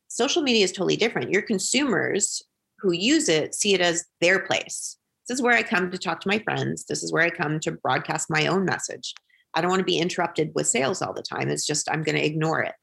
Social 0.08 0.42
media 0.42 0.64
is 0.64 0.72
totally 0.72 0.96
different. 0.96 1.30
Your 1.30 1.42
consumers 1.42 2.42
who 2.80 2.92
use 2.92 3.28
it 3.28 3.54
see 3.54 3.74
it 3.74 3.80
as 3.80 4.04
their 4.20 4.40
place. 4.40 4.96
This 5.28 5.38
is 5.38 5.42
where 5.42 5.56
I 5.56 5.62
come 5.62 5.88
to 5.92 5.98
talk 5.98 6.18
to 6.22 6.28
my 6.28 6.40
friends. 6.40 6.84
This 6.86 7.04
is 7.04 7.12
where 7.12 7.22
I 7.22 7.30
come 7.30 7.60
to 7.60 7.70
broadcast 7.70 8.28
my 8.28 8.48
own 8.48 8.64
message. 8.64 9.14
I 9.54 9.60
don't 9.60 9.70
want 9.70 9.80
to 9.80 9.84
be 9.84 9.98
interrupted 9.98 10.50
with 10.52 10.66
sales 10.66 11.00
all 11.00 11.12
the 11.12 11.22
time. 11.22 11.48
It's 11.48 11.66
just, 11.66 11.88
I'm 11.88 12.02
going 12.02 12.16
to 12.16 12.26
ignore 12.26 12.60
it. 12.60 12.74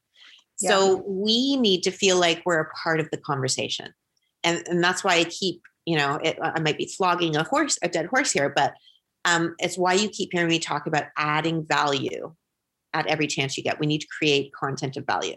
Yeah. 0.61 0.69
So 0.69 1.03
we 1.05 1.57
need 1.57 1.83
to 1.83 1.91
feel 1.91 2.17
like 2.17 2.43
we're 2.45 2.61
a 2.61 2.71
part 2.81 3.01
of 3.01 3.09
the 3.11 3.17
conversation. 3.17 3.93
And, 4.45 4.65
and 4.69 4.81
that's 4.81 5.03
why 5.03 5.15
I 5.15 5.25
keep, 5.25 5.61
you 5.85 5.97
know, 5.97 6.17
it, 6.23 6.39
I 6.41 6.61
might 6.61 6.77
be 6.77 6.87
flogging 6.87 7.35
a 7.35 7.43
horse, 7.43 7.77
a 7.81 7.89
dead 7.89 8.05
horse 8.05 8.31
here, 8.31 8.53
but 8.55 8.73
um, 9.27 9.55
it's 9.59 9.77
why 9.77 9.93
you 9.93 10.07
keep 10.07 10.29
hearing 10.31 10.47
me 10.47 10.57
talk 10.57 10.87
about 10.87 11.03
adding 11.17 11.65
value 11.65 12.33
at 12.93 13.07
every 13.07 13.27
chance 13.27 13.57
you 13.57 13.63
get. 13.63 13.79
We 13.79 13.85
need 13.85 14.01
to 14.01 14.07
create 14.17 14.53
content 14.53 14.95
of 14.95 15.05
value. 15.05 15.35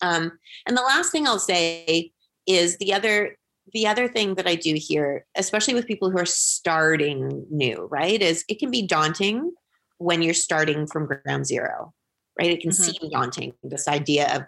Um, 0.00 0.32
and 0.66 0.76
the 0.76 0.82
last 0.82 1.12
thing 1.12 1.26
I'll 1.26 1.38
say 1.38 2.12
is 2.46 2.78
the 2.78 2.94
other 2.94 3.36
the 3.72 3.86
other 3.86 4.08
thing 4.08 4.34
that 4.34 4.46
I 4.46 4.56
do 4.56 4.74
here, 4.74 5.24
especially 5.36 5.72
with 5.72 5.86
people 5.86 6.10
who 6.10 6.18
are 6.18 6.26
starting 6.26 7.46
new, 7.50 7.88
right, 7.90 8.20
is 8.20 8.44
it 8.46 8.58
can 8.58 8.70
be 8.70 8.86
daunting 8.86 9.52
when 9.96 10.20
you're 10.20 10.34
starting 10.34 10.86
from 10.86 11.06
ground 11.06 11.46
zero, 11.46 11.94
right? 12.38 12.50
It 12.50 12.60
can 12.60 12.70
mm-hmm. 12.70 12.92
seem 12.92 13.10
daunting, 13.10 13.54
this 13.62 13.88
idea 13.88 14.36
of 14.36 14.42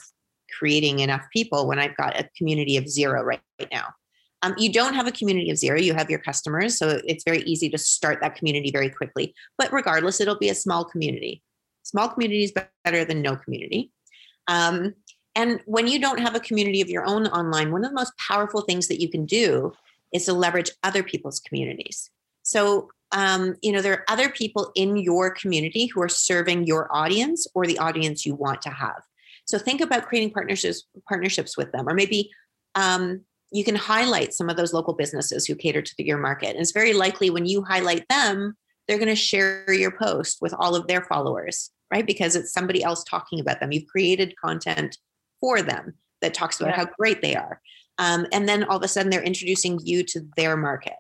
creating 0.59 0.99
enough 0.99 1.25
people 1.33 1.67
when 1.67 1.79
I've 1.79 1.97
got 1.97 2.21
a 2.21 2.29
community 2.37 2.77
of 2.77 2.89
zero 2.89 3.23
right, 3.23 3.41
right 3.59 3.69
now. 3.73 3.87
Um, 4.43 4.55
you 4.59 4.73
don't 4.73 4.95
have 4.95 5.07
a 5.07 5.13
community 5.13 5.51
of 5.51 5.57
zero, 5.57 5.79
you 5.79 5.95
have 5.95 6.11
your 6.11 6.19
customers. 6.19 6.79
So 6.79 7.01
it's 7.05 7.25
very 7.25 7.41
easy 7.43 7.69
to 7.71 7.79
start 7.79 8.21
that 8.21 8.37
community 8.37 8.71
very 8.71 8.91
quickly. 8.91 9.35
But 9.59 9.73
regardless, 9.73 10.21
it'll 10.21 10.39
be 10.39 10.51
a 10.51 10.55
small 10.55 10.85
community. 10.85 11.43
Small 11.83 12.09
community 12.09 12.45
is 12.45 12.53
better 12.85 13.05
than 13.05 13.23
no 13.23 13.37
community. 13.37 13.93
Um, 14.49 14.95
and 15.35 15.61
when 15.67 15.87
you 15.87 15.99
don't 15.99 16.21
have 16.21 16.35
a 16.35 16.41
community 16.41 16.81
of 16.81 16.89
your 16.89 17.07
own 17.07 17.27
online, 17.29 17.71
one 17.71 17.85
of 17.85 17.91
the 17.91 17.95
most 17.95 18.13
powerful 18.19 18.63
things 18.63 18.89
that 18.89 19.01
you 19.01 19.09
can 19.09 19.27
do 19.27 19.73
is 20.13 20.25
to 20.25 20.33
leverage 20.33 20.71
other 20.83 21.03
people's 21.03 21.41
communities. 21.41 22.11
So, 22.43 22.91
um, 23.13 23.57
you 23.63 23.73
know, 23.73 23.83
there 23.83 23.93
are 23.93 24.05
other 24.09 24.31
people 24.31 24.73
in 24.75 24.97
your 24.97 25.31
community 25.31 25.87
who 25.87 26.01
are 26.03 26.09
serving 26.09 26.67
your 26.67 26.89
audience 26.95 27.47
or 27.55 27.67
the 27.67 27.79
audience 27.79 28.25
you 28.25 28.35
want 28.35 28.63
to 28.63 28.71
have. 28.71 29.03
So 29.45 29.59
think 29.59 29.81
about 29.81 30.07
creating 30.07 30.33
partnerships 30.33 30.85
partnerships 31.09 31.57
with 31.57 31.71
them, 31.73 31.89
or 31.89 31.95
maybe 31.95 32.31
um, 32.75 33.21
you 33.53 33.65
can 33.65 33.77
highlight 33.77 34.35
some 34.35 34.49
of 34.49 34.57
those 34.57 34.73
local 34.73 34.95
businesses 34.95 35.47
who 35.47 35.55
cater 35.55 35.83
to 35.83 36.05
your 36.05 36.19
market. 36.19 36.51
And 36.51 36.61
it's 36.61 36.73
very 36.73 36.93
likely 36.93 37.31
when 37.31 37.47
you 37.47 37.63
highlight 37.63 38.09
them, 38.09 38.57
they're 38.87 38.99
going 38.99 39.09
to 39.09 39.17
share 39.17 39.73
your 39.73 39.91
post 39.91 40.39
with 40.41 40.55
all 40.59 40.75
of 40.75 40.87
their 40.87 41.03
followers, 41.03 41.71
right? 41.93 42.07
Because 42.07 42.37
it's 42.37 42.53
somebody 42.53 42.83
else 42.83 43.05
talking 43.05 43.41
about 43.41 43.61
them. 43.61 43.73
You've 43.73 43.87
created 43.87 44.35
content 44.43 44.99
for 45.41 45.63
them 45.63 45.95
that 46.23 46.35
talks 46.35 46.61
about 46.61 46.71
yeah. 46.71 46.77
how 46.77 46.89
great 46.99 47.23
they 47.23 47.35
are. 47.35 47.61
Um, 47.99 48.27
and 48.33 48.49
then 48.49 48.65
all 48.65 48.77
of 48.77 48.83
a 48.83 48.89
sudden 48.89 49.11
they're 49.11 49.23
introducing 49.23 49.81
you 49.83 50.03
to 50.05 50.27
their 50.37 50.57
market. 50.57 50.95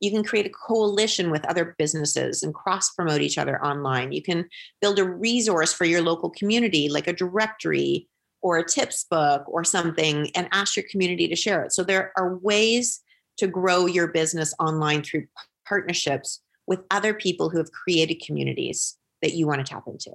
You 0.00 0.10
can 0.10 0.24
create 0.24 0.46
a 0.46 0.50
coalition 0.50 1.30
with 1.30 1.44
other 1.46 1.76
businesses 1.78 2.42
and 2.42 2.52
cross 2.52 2.90
promote 2.90 3.20
each 3.20 3.38
other 3.38 3.64
online. 3.64 4.10
You 4.12 4.22
can 4.22 4.48
build 4.80 4.98
a 4.98 5.08
resource 5.08 5.72
for 5.72 5.84
your 5.84 6.02
local 6.02 6.30
community, 6.30 6.88
like 6.88 7.06
a 7.06 7.12
directory 7.12 8.08
or 8.42 8.58
a 8.58 8.66
tips 8.66 9.04
book 9.04 9.44
or 9.46 9.64
something 9.64 10.28
and 10.34 10.48
ask 10.52 10.76
your 10.76 10.84
community 10.90 11.28
to 11.28 11.36
share 11.36 11.62
it. 11.62 11.72
So 11.72 11.82
there 11.82 12.12
are 12.16 12.36
ways 12.38 13.00
to 13.38 13.46
grow 13.46 13.86
your 13.86 14.08
business 14.08 14.52
online 14.58 15.02
through 15.02 15.26
partnerships 15.66 16.40
with 16.66 16.80
other 16.90 17.14
people 17.14 17.48
who 17.48 17.58
have 17.58 17.72
created 17.72 18.22
communities 18.24 18.98
that 19.22 19.34
you 19.34 19.46
want 19.46 19.64
to 19.64 19.72
tap 19.72 19.84
into. 19.86 20.10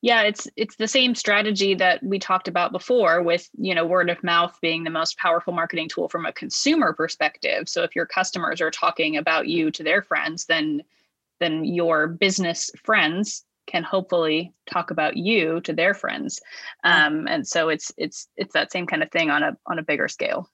Yeah, 0.00 0.22
it's 0.22 0.46
it's 0.56 0.76
the 0.76 0.86
same 0.86 1.16
strategy 1.16 1.74
that 1.74 2.02
we 2.04 2.20
talked 2.20 2.46
about 2.46 2.70
before 2.70 3.20
with, 3.20 3.48
you 3.58 3.74
know, 3.74 3.84
word 3.84 4.10
of 4.10 4.22
mouth 4.22 4.56
being 4.62 4.84
the 4.84 4.90
most 4.90 5.18
powerful 5.18 5.52
marketing 5.52 5.88
tool 5.88 6.08
from 6.08 6.24
a 6.24 6.32
consumer 6.32 6.92
perspective. 6.92 7.68
So 7.68 7.82
if 7.82 7.96
your 7.96 8.06
customers 8.06 8.60
are 8.60 8.70
talking 8.70 9.16
about 9.16 9.48
you 9.48 9.72
to 9.72 9.82
their 9.82 10.02
friends, 10.02 10.44
then 10.44 10.82
then 11.40 11.64
your 11.64 12.06
business 12.06 12.70
friends 12.84 13.44
can 13.68 13.84
hopefully 13.84 14.52
talk 14.68 14.90
about 14.90 15.16
you 15.16 15.60
to 15.60 15.72
their 15.72 15.94
friends. 15.94 16.40
Um, 16.82 17.28
and 17.28 17.46
so 17.46 17.68
it's 17.68 17.92
it's 17.96 18.26
it's 18.36 18.54
that 18.54 18.72
same 18.72 18.86
kind 18.86 19.02
of 19.02 19.10
thing 19.12 19.30
on 19.30 19.42
a 19.42 19.56
on 19.66 19.78
a 19.78 19.84
bigger 19.84 20.08
scale. 20.08 20.50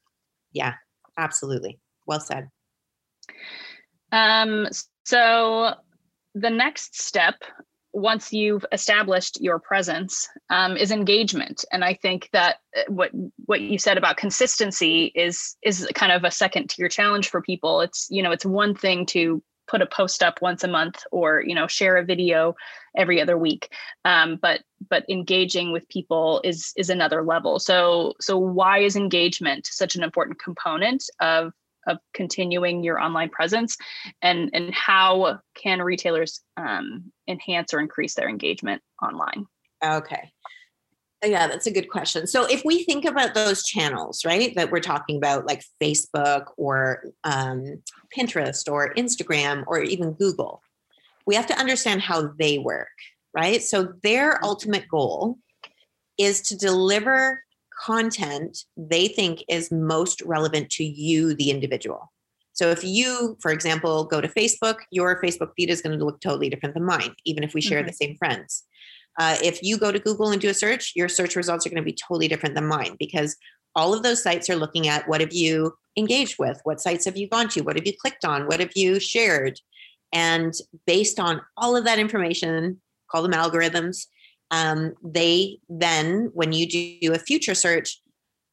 Yeah 0.52 0.74
absolutely. 1.16 1.78
Well 2.06 2.20
said. 2.20 2.48
Um, 4.12 4.68
so 5.04 5.74
the 6.34 6.50
next 6.50 7.00
step 7.00 7.36
once 7.92 8.32
you've 8.32 8.66
established 8.72 9.40
your 9.40 9.60
presence 9.60 10.28
um, 10.50 10.76
is 10.76 10.90
engagement. 10.90 11.64
And 11.70 11.84
i 11.84 11.94
think 11.94 12.28
that 12.32 12.56
uh, 12.76 12.82
what 12.88 13.10
what 13.46 13.60
you 13.60 13.78
said 13.78 13.98
about 13.98 14.16
consistency 14.16 15.12
is 15.14 15.56
is 15.62 15.88
kind 15.94 16.10
of 16.10 16.24
a 16.24 16.30
second 16.30 16.70
tier 16.70 16.88
challenge 16.88 17.28
for 17.28 17.40
people. 17.40 17.80
It's 17.80 18.08
you 18.10 18.22
know 18.22 18.32
it's 18.32 18.44
one 18.44 18.74
thing 18.74 19.06
to 19.06 19.42
put 19.66 19.82
a 19.82 19.86
post 19.86 20.22
up 20.22 20.40
once 20.42 20.62
a 20.64 20.68
month 20.68 21.02
or 21.10 21.42
you 21.46 21.54
know 21.54 21.66
share 21.66 21.96
a 21.96 22.04
video 22.04 22.54
every 22.96 23.20
other 23.20 23.36
week. 23.36 23.72
Um, 24.04 24.38
but 24.40 24.62
but 24.88 25.04
engaging 25.08 25.72
with 25.72 25.88
people 25.88 26.40
is 26.44 26.72
is 26.76 26.90
another 26.90 27.22
level. 27.22 27.58
So 27.58 28.14
so 28.20 28.38
why 28.38 28.78
is 28.78 28.96
engagement 28.96 29.66
such 29.70 29.96
an 29.96 30.02
important 30.02 30.38
component 30.38 31.04
of 31.20 31.52
of 31.86 31.98
continuing 32.14 32.82
your 32.82 33.00
online 33.00 33.30
presence? 33.30 33.76
And 34.22 34.50
and 34.52 34.74
how 34.74 35.40
can 35.54 35.82
retailers 35.82 36.40
um, 36.56 37.12
enhance 37.28 37.74
or 37.74 37.80
increase 37.80 38.14
their 38.14 38.28
engagement 38.28 38.82
online? 39.02 39.46
Okay 39.84 40.32
yeah, 41.24 41.46
that's 41.46 41.66
a 41.66 41.70
good 41.70 41.90
question. 41.90 42.26
So 42.26 42.44
if 42.44 42.62
we 42.64 42.84
think 42.84 43.04
about 43.04 43.34
those 43.34 43.64
channels, 43.64 44.24
right, 44.24 44.54
that 44.56 44.70
we're 44.70 44.80
talking 44.80 45.16
about, 45.16 45.46
like 45.46 45.62
Facebook 45.82 46.46
or 46.56 47.04
um, 47.24 47.82
Pinterest 48.16 48.70
or 48.70 48.94
Instagram 48.94 49.64
or 49.66 49.80
even 49.80 50.12
Google, 50.12 50.62
we 51.26 51.34
have 51.34 51.46
to 51.46 51.58
understand 51.58 52.02
how 52.02 52.32
they 52.38 52.58
work, 52.58 52.88
right? 53.34 53.62
So 53.62 53.94
their 54.02 54.34
mm-hmm. 54.34 54.44
ultimate 54.44 54.88
goal 54.88 55.38
is 56.18 56.40
to 56.42 56.56
deliver 56.56 57.42
content 57.82 58.58
they 58.76 59.08
think 59.08 59.42
is 59.48 59.72
most 59.72 60.22
relevant 60.22 60.70
to 60.70 60.84
you, 60.84 61.34
the 61.34 61.50
individual. 61.50 62.12
So 62.52 62.70
if 62.70 62.84
you, 62.84 63.36
for 63.40 63.50
example, 63.50 64.04
go 64.04 64.20
to 64.20 64.28
Facebook, 64.28 64.76
your 64.90 65.20
Facebook 65.20 65.50
feed 65.56 65.70
is 65.70 65.82
going 65.82 65.98
to 65.98 66.04
look 66.04 66.20
totally 66.20 66.48
different 66.48 66.74
than 66.74 66.84
mine, 66.84 67.14
even 67.24 67.42
if 67.42 67.52
we 67.52 67.60
share 67.60 67.80
mm-hmm. 67.80 67.88
the 67.88 67.92
same 67.92 68.16
friends. 68.16 68.62
Uh, 69.18 69.36
if 69.42 69.62
you 69.62 69.78
go 69.78 69.92
to 69.92 69.98
Google 69.98 70.30
and 70.30 70.40
do 70.40 70.48
a 70.50 70.54
search, 70.54 70.92
your 70.96 71.08
search 71.08 71.36
results 71.36 71.66
are 71.66 71.70
going 71.70 71.82
to 71.82 71.90
be 71.90 71.96
totally 71.96 72.28
different 72.28 72.54
than 72.54 72.66
mine 72.66 72.96
because 72.98 73.36
all 73.76 73.94
of 73.94 74.02
those 74.02 74.22
sites 74.22 74.48
are 74.50 74.56
looking 74.56 74.88
at 74.88 75.08
what 75.08 75.20
have 75.20 75.32
you 75.32 75.74
engaged 75.96 76.36
with? 76.38 76.60
What 76.64 76.80
sites 76.80 77.04
have 77.04 77.16
you 77.16 77.28
gone 77.28 77.48
to? 77.50 77.62
What 77.62 77.76
have 77.76 77.86
you 77.86 77.92
clicked 78.00 78.24
on? 78.24 78.46
What 78.46 78.60
have 78.60 78.72
you 78.74 78.98
shared? 78.98 79.60
And 80.12 80.54
based 80.86 81.18
on 81.18 81.40
all 81.56 81.76
of 81.76 81.84
that 81.84 81.98
information, 81.98 82.80
call 83.10 83.22
them 83.22 83.32
algorithms, 83.32 84.06
um, 84.50 84.94
they 85.02 85.58
then, 85.68 86.30
when 86.34 86.52
you 86.52 86.66
do 87.00 87.12
a 87.12 87.18
future 87.18 87.54
search, 87.54 88.00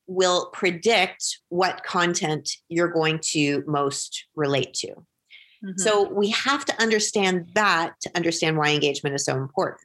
will 0.07 0.49
predict 0.51 1.39
what 1.49 1.83
content 1.83 2.49
you're 2.69 2.87
going 2.87 3.19
to 3.19 3.63
most 3.67 4.25
relate 4.35 4.73
to. 4.73 4.87
Mm-hmm. 4.87 5.77
So 5.77 6.11
we 6.11 6.29
have 6.31 6.65
to 6.65 6.81
understand 6.81 7.49
that 7.53 7.93
to 8.01 8.11
understand 8.15 8.57
why 8.57 8.69
engagement 8.69 9.15
is 9.15 9.25
so 9.25 9.37
important 9.37 9.81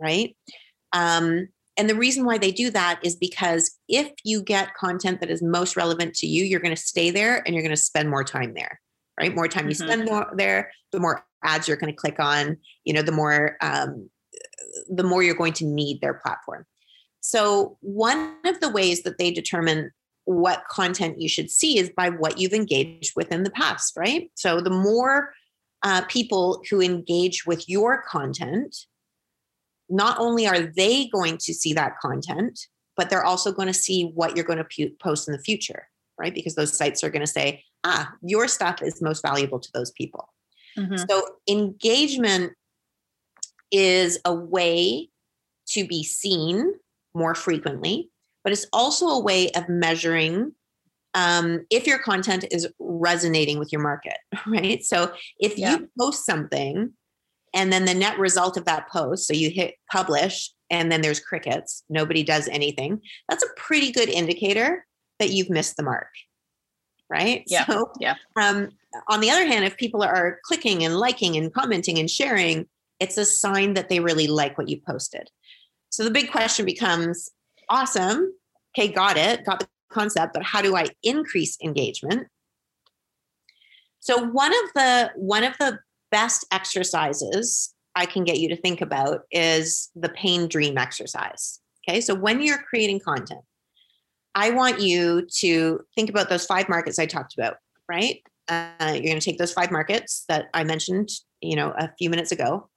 right? 0.00 0.36
Um, 0.92 1.48
and 1.76 1.88
the 1.88 1.94
reason 1.94 2.24
why 2.24 2.38
they 2.38 2.52
do 2.52 2.70
that 2.70 3.00
is 3.02 3.16
because 3.16 3.78
if 3.88 4.10
you 4.24 4.42
get 4.42 4.74
content 4.74 5.20
that 5.20 5.30
is 5.30 5.42
most 5.42 5.76
relevant 5.76 6.14
to 6.16 6.26
you, 6.26 6.44
you're 6.44 6.60
going 6.60 6.74
to 6.74 6.80
stay 6.80 7.10
there 7.10 7.42
and 7.46 7.54
you're 7.54 7.62
going 7.62 7.70
to 7.70 7.76
spend 7.76 8.10
more 8.10 8.24
time 8.24 8.54
there, 8.54 8.80
right? 9.18 9.34
More 9.34 9.48
time 9.48 9.62
mm-hmm. 9.62 9.68
you 9.70 9.74
spend 9.74 10.04
more 10.04 10.30
there, 10.36 10.72
the 10.92 11.00
more 11.00 11.24
ads 11.44 11.68
you're 11.68 11.76
going 11.76 11.92
to 11.92 11.96
click 11.96 12.18
on, 12.18 12.56
you 12.84 12.92
know, 12.92 13.02
the 13.02 13.12
more 13.12 13.56
um, 13.62 14.10
the 14.88 15.02
more 15.02 15.22
you're 15.22 15.34
going 15.34 15.54
to 15.54 15.64
need 15.64 16.00
their 16.00 16.14
platform. 16.14 16.66
So 17.20 17.78
one 17.80 18.36
of 18.44 18.60
the 18.60 18.70
ways 18.70 19.02
that 19.02 19.18
they 19.18 19.30
determine 19.30 19.90
what 20.24 20.64
content 20.70 21.20
you 21.20 21.28
should 21.28 21.50
see 21.50 21.78
is 21.78 21.90
by 21.90 22.10
what 22.10 22.38
you've 22.38 22.52
engaged 22.52 23.12
with 23.16 23.32
in 23.32 23.42
the 23.42 23.50
past, 23.50 23.96
right? 23.96 24.30
So 24.34 24.60
the 24.60 24.70
more 24.70 25.32
uh, 25.82 26.02
people 26.08 26.62
who 26.70 26.80
engage 26.80 27.46
with 27.46 27.68
your 27.68 28.02
content, 28.02 28.76
not 29.90 30.18
only 30.18 30.46
are 30.46 30.60
they 30.60 31.08
going 31.08 31.38
to 31.38 31.52
see 31.54 31.72
that 31.74 31.98
content, 32.00 32.58
but 32.96 33.10
they're 33.10 33.24
also 33.24 33.52
going 33.52 33.68
to 33.68 33.74
see 33.74 34.10
what 34.14 34.36
you're 34.36 34.44
going 34.44 34.58
to 34.58 34.64
pu- 34.64 34.94
post 35.02 35.28
in 35.28 35.32
the 35.32 35.42
future, 35.42 35.88
right? 36.18 36.34
Because 36.34 36.54
those 36.54 36.76
sites 36.76 37.02
are 37.02 37.10
going 37.10 37.20
to 37.20 37.26
say, 37.26 37.64
ah, 37.84 38.12
your 38.22 38.46
stuff 38.46 38.82
is 38.82 39.02
most 39.02 39.22
valuable 39.22 39.58
to 39.58 39.68
those 39.72 39.90
people. 39.92 40.28
Mm-hmm. 40.78 40.96
So 41.08 41.22
engagement 41.48 42.52
is 43.72 44.18
a 44.24 44.34
way 44.34 45.08
to 45.68 45.86
be 45.86 46.02
seen 46.02 46.74
more 47.14 47.34
frequently, 47.34 48.10
but 48.44 48.52
it's 48.52 48.66
also 48.72 49.06
a 49.06 49.20
way 49.20 49.50
of 49.50 49.68
measuring 49.68 50.52
um, 51.14 51.66
if 51.70 51.86
your 51.86 51.98
content 51.98 52.44
is 52.52 52.68
resonating 52.78 53.58
with 53.58 53.72
your 53.72 53.82
market, 53.82 54.18
right? 54.46 54.84
So 54.84 55.12
if 55.38 55.58
yeah. 55.58 55.72
you 55.72 55.88
post 55.98 56.24
something 56.24 56.92
and 57.54 57.72
then 57.72 57.84
the 57.84 57.94
net 57.94 58.18
result 58.18 58.56
of 58.56 58.64
that 58.66 58.88
post, 58.88 59.26
so 59.26 59.34
you 59.34 59.50
hit 59.50 59.74
publish 59.90 60.52
and 60.70 60.90
then 60.90 61.00
there's 61.00 61.20
crickets, 61.20 61.82
nobody 61.88 62.22
does 62.22 62.48
anything, 62.48 63.00
that's 63.28 63.42
a 63.42 63.48
pretty 63.56 63.90
good 63.90 64.08
indicator 64.08 64.86
that 65.18 65.30
you've 65.30 65.50
missed 65.50 65.76
the 65.76 65.82
mark, 65.82 66.08
right? 67.08 67.42
Yeah. 67.46 67.66
So, 67.66 67.90
yeah. 67.98 68.14
Um, 68.40 68.70
on 69.08 69.20
the 69.20 69.30
other 69.30 69.46
hand, 69.46 69.64
if 69.64 69.76
people 69.76 70.02
are 70.02 70.38
clicking 70.44 70.84
and 70.84 70.96
liking 70.96 71.36
and 71.36 71.52
commenting 71.52 71.98
and 71.98 72.08
sharing, 72.08 72.66
it's 73.00 73.16
a 73.16 73.24
sign 73.24 73.74
that 73.74 73.88
they 73.88 74.00
really 74.00 74.26
like 74.26 74.56
what 74.56 74.68
you 74.68 74.80
posted. 74.86 75.28
So 75.90 76.04
the 76.04 76.10
big 76.10 76.30
question 76.30 76.64
becomes 76.64 77.30
awesome. 77.68 78.32
Okay, 78.78 78.88
got 78.88 79.16
it, 79.16 79.44
got 79.44 79.60
the 79.60 79.68
concept, 79.90 80.34
but 80.34 80.44
how 80.44 80.62
do 80.62 80.76
I 80.76 80.86
increase 81.02 81.58
engagement? 81.62 82.28
So 83.98 84.22
one 84.22 84.52
of 84.52 84.72
the 84.74 85.10
one 85.16 85.44
of 85.44 85.54
the 85.58 85.78
best 86.10 86.46
exercises 86.50 87.74
I 87.94 88.06
can 88.06 88.24
get 88.24 88.38
you 88.38 88.48
to 88.48 88.56
think 88.56 88.80
about 88.80 89.22
is 89.30 89.90
the 89.94 90.08
pain 90.08 90.48
dream 90.48 90.78
exercise. 90.78 91.60
Okay, 91.88 92.00
so 92.00 92.14
when 92.14 92.40
you're 92.40 92.62
creating 92.62 93.00
content, 93.00 93.40
I 94.34 94.50
want 94.50 94.80
you 94.80 95.26
to 95.38 95.80
think 95.94 96.08
about 96.08 96.28
those 96.28 96.46
five 96.46 96.68
markets 96.68 96.98
I 96.98 97.06
talked 97.06 97.34
about, 97.34 97.56
right? 97.88 98.22
Uh, 98.48 98.72
you're 98.80 99.02
going 99.02 99.18
to 99.18 99.20
take 99.20 99.38
those 99.38 99.52
five 99.52 99.70
markets 99.70 100.24
that 100.28 100.48
I 100.54 100.64
mentioned, 100.64 101.08
you 101.40 101.56
know, 101.56 101.72
a 101.76 101.90
few 101.98 102.10
minutes 102.10 102.32
ago, 102.32 102.68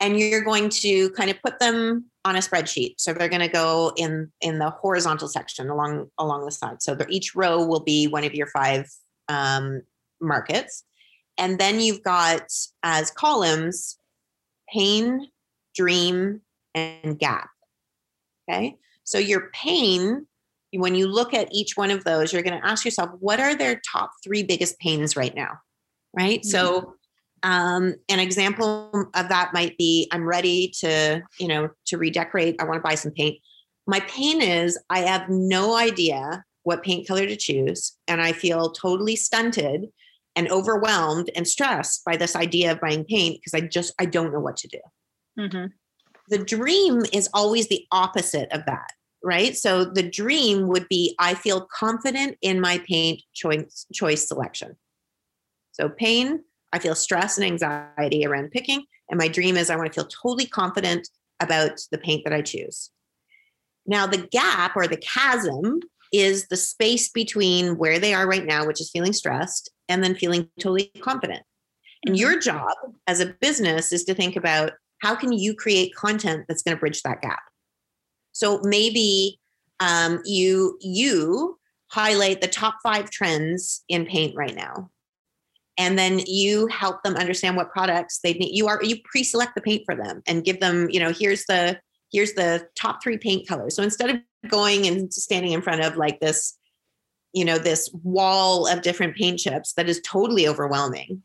and 0.00 0.18
you're 0.18 0.42
going 0.42 0.68
to 0.70 1.10
kind 1.10 1.30
of 1.30 1.40
put 1.42 1.58
them 1.58 2.06
on 2.24 2.36
a 2.36 2.40
spreadsheet. 2.40 2.94
So 2.98 3.12
they're 3.12 3.28
going 3.28 3.40
to 3.40 3.48
go 3.48 3.92
in 3.96 4.30
in 4.40 4.58
the 4.58 4.70
horizontal 4.70 5.28
section 5.28 5.68
along 5.68 6.10
along 6.18 6.44
the 6.44 6.52
side. 6.52 6.82
So 6.82 6.96
each 7.08 7.34
row 7.34 7.64
will 7.64 7.80
be 7.80 8.06
one 8.06 8.24
of 8.24 8.34
your 8.34 8.46
five 8.48 8.90
um, 9.28 9.82
markets, 10.20 10.84
and 11.38 11.58
then 11.58 11.80
you've 11.80 12.02
got 12.02 12.42
as 12.82 13.10
columns 13.10 13.98
pain, 14.68 15.28
dream, 15.74 16.40
and 16.74 17.18
gap. 17.18 17.48
Okay, 18.48 18.76
so 19.04 19.18
your 19.18 19.50
pain. 19.52 20.26
When 20.76 20.96
you 20.96 21.06
look 21.06 21.34
at 21.34 21.52
each 21.52 21.76
one 21.76 21.92
of 21.92 22.02
those, 22.02 22.32
you're 22.32 22.42
going 22.42 22.60
to 22.60 22.66
ask 22.66 22.84
yourself, 22.84 23.10
what 23.20 23.38
are 23.38 23.54
their 23.54 23.80
top 23.92 24.10
three 24.24 24.42
biggest 24.42 24.76
pains 24.80 25.14
right 25.14 25.32
now? 25.32 25.52
Right. 26.12 26.40
Mm-hmm. 26.40 26.48
So 26.48 26.94
um, 27.44 27.94
an 28.08 28.18
example 28.18 28.90
of 29.14 29.28
that 29.28 29.52
might 29.54 29.78
be 29.78 30.08
I'm 30.10 30.26
ready 30.26 30.72
to, 30.80 31.22
you 31.38 31.46
know, 31.46 31.68
to 31.86 31.96
redecorate. 31.96 32.56
I 32.58 32.64
want 32.64 32.78
to 32.78 32.82
buy 32.82 32.96
some 32.96 33.12
paint. 33.12 33.38
My 33.86 34.00
pain 34.00 34.42
is 34.42 34.76
I 34.90 35.00
have 35.00 35.28
no 35.28 35.76
idea 35.76 36.42
what 36.64 36.82
paint 36.82 37.06
color 37.06 37.26
to 37.26 37.36
choose. 37.36 37.92
And 38.08 38.20
I 38.20 38.32
feel 38.32 38.72
totally 38.72 39.14
stunted 39.14 39.86
and 40.36 40.50
overwhelmed 40.50 41.30
and 41.36 41.46
stressed 41.46 42.04
by 42.04 42.16
this 42.16 42.34
idea 42.34 42.72
of 42.72 42.80
buying 42.80 43.04
paint 43.04 43.40
because 43.40 43.54
I 43.54 43.66
just, 43.66 43.94
I 43.98 44.04
don't 44.04 44.32
know 44.32 44.40
what 44.40 44.56
to 44.58 44.68
do. 44.68 44.80
Mm-hmm. 45.38 45.66
The 46.28 46.38
dream 46.38 47.02
is 47.12 47.28
always 47.34 47.68
the 47.68 47.86
opposite 47.92 48.50
of 48.52 48.64
that, 48.66 48.92
right? 49.22 49.56
So 49.56 49.84
the 49.84 50.08
dream 50.08 50.68
would 50.68 50.88
be 50.88 51.14
I 51.18 51.34
feel 51.34 51.66
confident 51.72 52.38
in 52.42 52.60
my 52.60 52.78
paint 52.86 53.22
choice, 53.34 53.86
choice 53.92 54.26
selection. 54.26 54.76
So 55.72 55.88
pain, 55.88 56.42
I 56.72 56.78
feel 56.78 56.94
stress 56.94 57.36
and 57.36 57.44
anxiety 57.44 58.24
around 58.24 58.50
picking. 58.50 58.84
And 59.10 59.18
my 59.18 59.28
dream 59.28 59.56
is 59.56 59.70
I 59.70 59.76
want 59.76 59.92
to 59.92 59.94
feel 59.94 60.08
totally 60.08 60.46
confident 60.46 61.08
about 61.40 61.80
the 61.90 61.98
paint 61.98 62.24
that 62.24 62.32
I 62.32 62.42
choose. 62.42 62.90
Now, 63.86 64.06
the 64.06 64.26
gap 64.32 64.76
or 64.76 64.86
the 64.86 64.96
chasm 64.96 65.80
is 66.14 66.46
the 66.48 66.56
space 66.56 67.08
between 67.08 67.76
where 67.76 67.98
they 67.98 68.14
are 68.14 68.26
right 68.26 68.44
now, 68.44 68.66
which 68.66 68.80
is 68.80 68.90
feeling 68.90 69.12
stressed, 69.12 69.70
and 69.88 70.02
then 70.02 70.14
feeling 70.14 70.48
totally 70.60 70.90
confident. 71.00 71.42
And 72.06 72.16
your 72.16 72.32
mm-hmm. 72.32 72.40
job 72.40 72.74
as 73.06 73.20
a 73.20 73.34
business 73.40 73.92
is 73.92 74.04
to 74.04 74.14
think 74.14 74.36
about 74.36 74.72
how 75.02 75.14
can 75.14 75.32
you 75.32 75.54
create 75.54 75.94
content 75.94 76.44
that's 76.48 76.62
going 76.62 76.76
to 76.76 76.80
bridge 76.80 77.02
that 77.02 77.20
gap. 77.20 77.42
So 78.32 78.60
maybe 78.62 79.38
um, 79.80 80.20
you 80.24 80.78
you 80.80 81.58
highlight 81.88 82.40
the 82.40 82.48
top 82.48 82.76
five 82.82 83.10
trends 83.10 83.84
in 83.88 84.06
paint 84.06 84.34
right 84.36 84.54
now 84.54 84.90
and 85.76 85.98
then 85.98 86.20
you 86.26 86.66
help 86.68 87.02
them 87.02 87.14
understand 87.14 87.56
what 87.56 87.70
products 87.70 88.20
they 88.22 88.32
need 88.34 88.56
you 88.56 88.66
are 88.66 88.82
you 88.82 88.96
pre-select 89.04 89.54
the 89.54 89.60
paint 89.60 89.82
for 89.84 89.94
them 89.94 90.22
and 90.26 90.44
give 90.44 90.58
them 90.60 90.88
you 90.90 90.98
know 90.98 91.12
here's 91.12 91.44
the 91.44 91.78
here's 92.14 92.32
the 92.34 92.66
top 92.74 93.02
three 93.02 93.18
paint 93.18 93.46
colors 93.46 93.76
so 93.76 93.82
instead 93.82 94.10
of 94.10 94.16
going 94.48 94.86
and 94.86 95.12
standing 95.12 95.52
in 95.52 95.60
front 95.60 95.84
of 95.84 95.96
like 95.96 96.20
this 96.20 96.56
you 97.32 97.44
know 97.44 97.58
this 97.58 97.90
wall 98.02 98.66
of 98.66 98.82
different 98.82 99.16
paint 99.16 99.38
chips 99.38 99.72
that 99.74 99.88
is 99.88 100.00
totally 100.06 100.46
overwhelming 100.48 101.22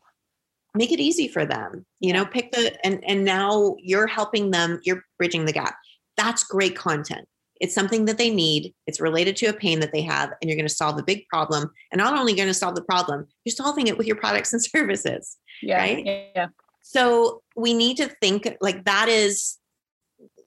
make 0.74 0.92
it 0.92 1.00
easy 1.00 1.28
for 1.28 1.46
them 1.46 1.86
you 2.00 2.12
know 2.12 2.26
pick 2.26 2.50
the 2.52 2.74
and 2.84 3.02
and 3.06 3.24
now 3.24 3.76
you're 3.78 4.06
helping 4.06 4.50
them 4.50 4.80
you're 4.84 5.02
bridging 5.16 5.44
the 5.46 5.52
gap 5.52 5.76
that's 6.16 6.44
great 6.44 6.76
content 6.76 7.26
it's 7.60 7.74
something 7.74 8.06
that 8.06 8.18
they 8.18 8.30
need. 8.30 8.74
It's 8.86 9.00
related 9.00 9.36
to 9.36 9.46
a 9.46 9.52
pain 9.52 9.80
that 9.80 9.92
they 9.92 10.00
have, 10.02 10.32
and 10.40 10.48
you're 10.48 10.56
going 10.56 10.66
to 10.66 10.74
solve 10.74 10.98
a 10.98 11.02
big 11.02 11.28
problem. 11.28 11.70
And 11.92 11.98
not 11.98 12.18
only 12.18 12.34
going 12.34 12.48
to 12.48 12.54
solve 12.54 12.74
the 12.74 12.82
problem, 12.82 13.28
you're 13.44 13.54
solving 13.54 13.86
it 13.86 13.98
with 13.98 14.06
your 14.06 14.16
products 14.16 14.52
and 14.52 14.64
services. 14.64 15.36
Yeah. 15.62 15.78
Right. 15.78 16.32
Yeah. 16.34 16.46
So 16.82 17.42
we 17.54 17.74
need 17.74 17.98
to 17.98 18.08
think 18.20 18.56
like 18.60 18.84
that 18.86 19.08
is 19.08 19.58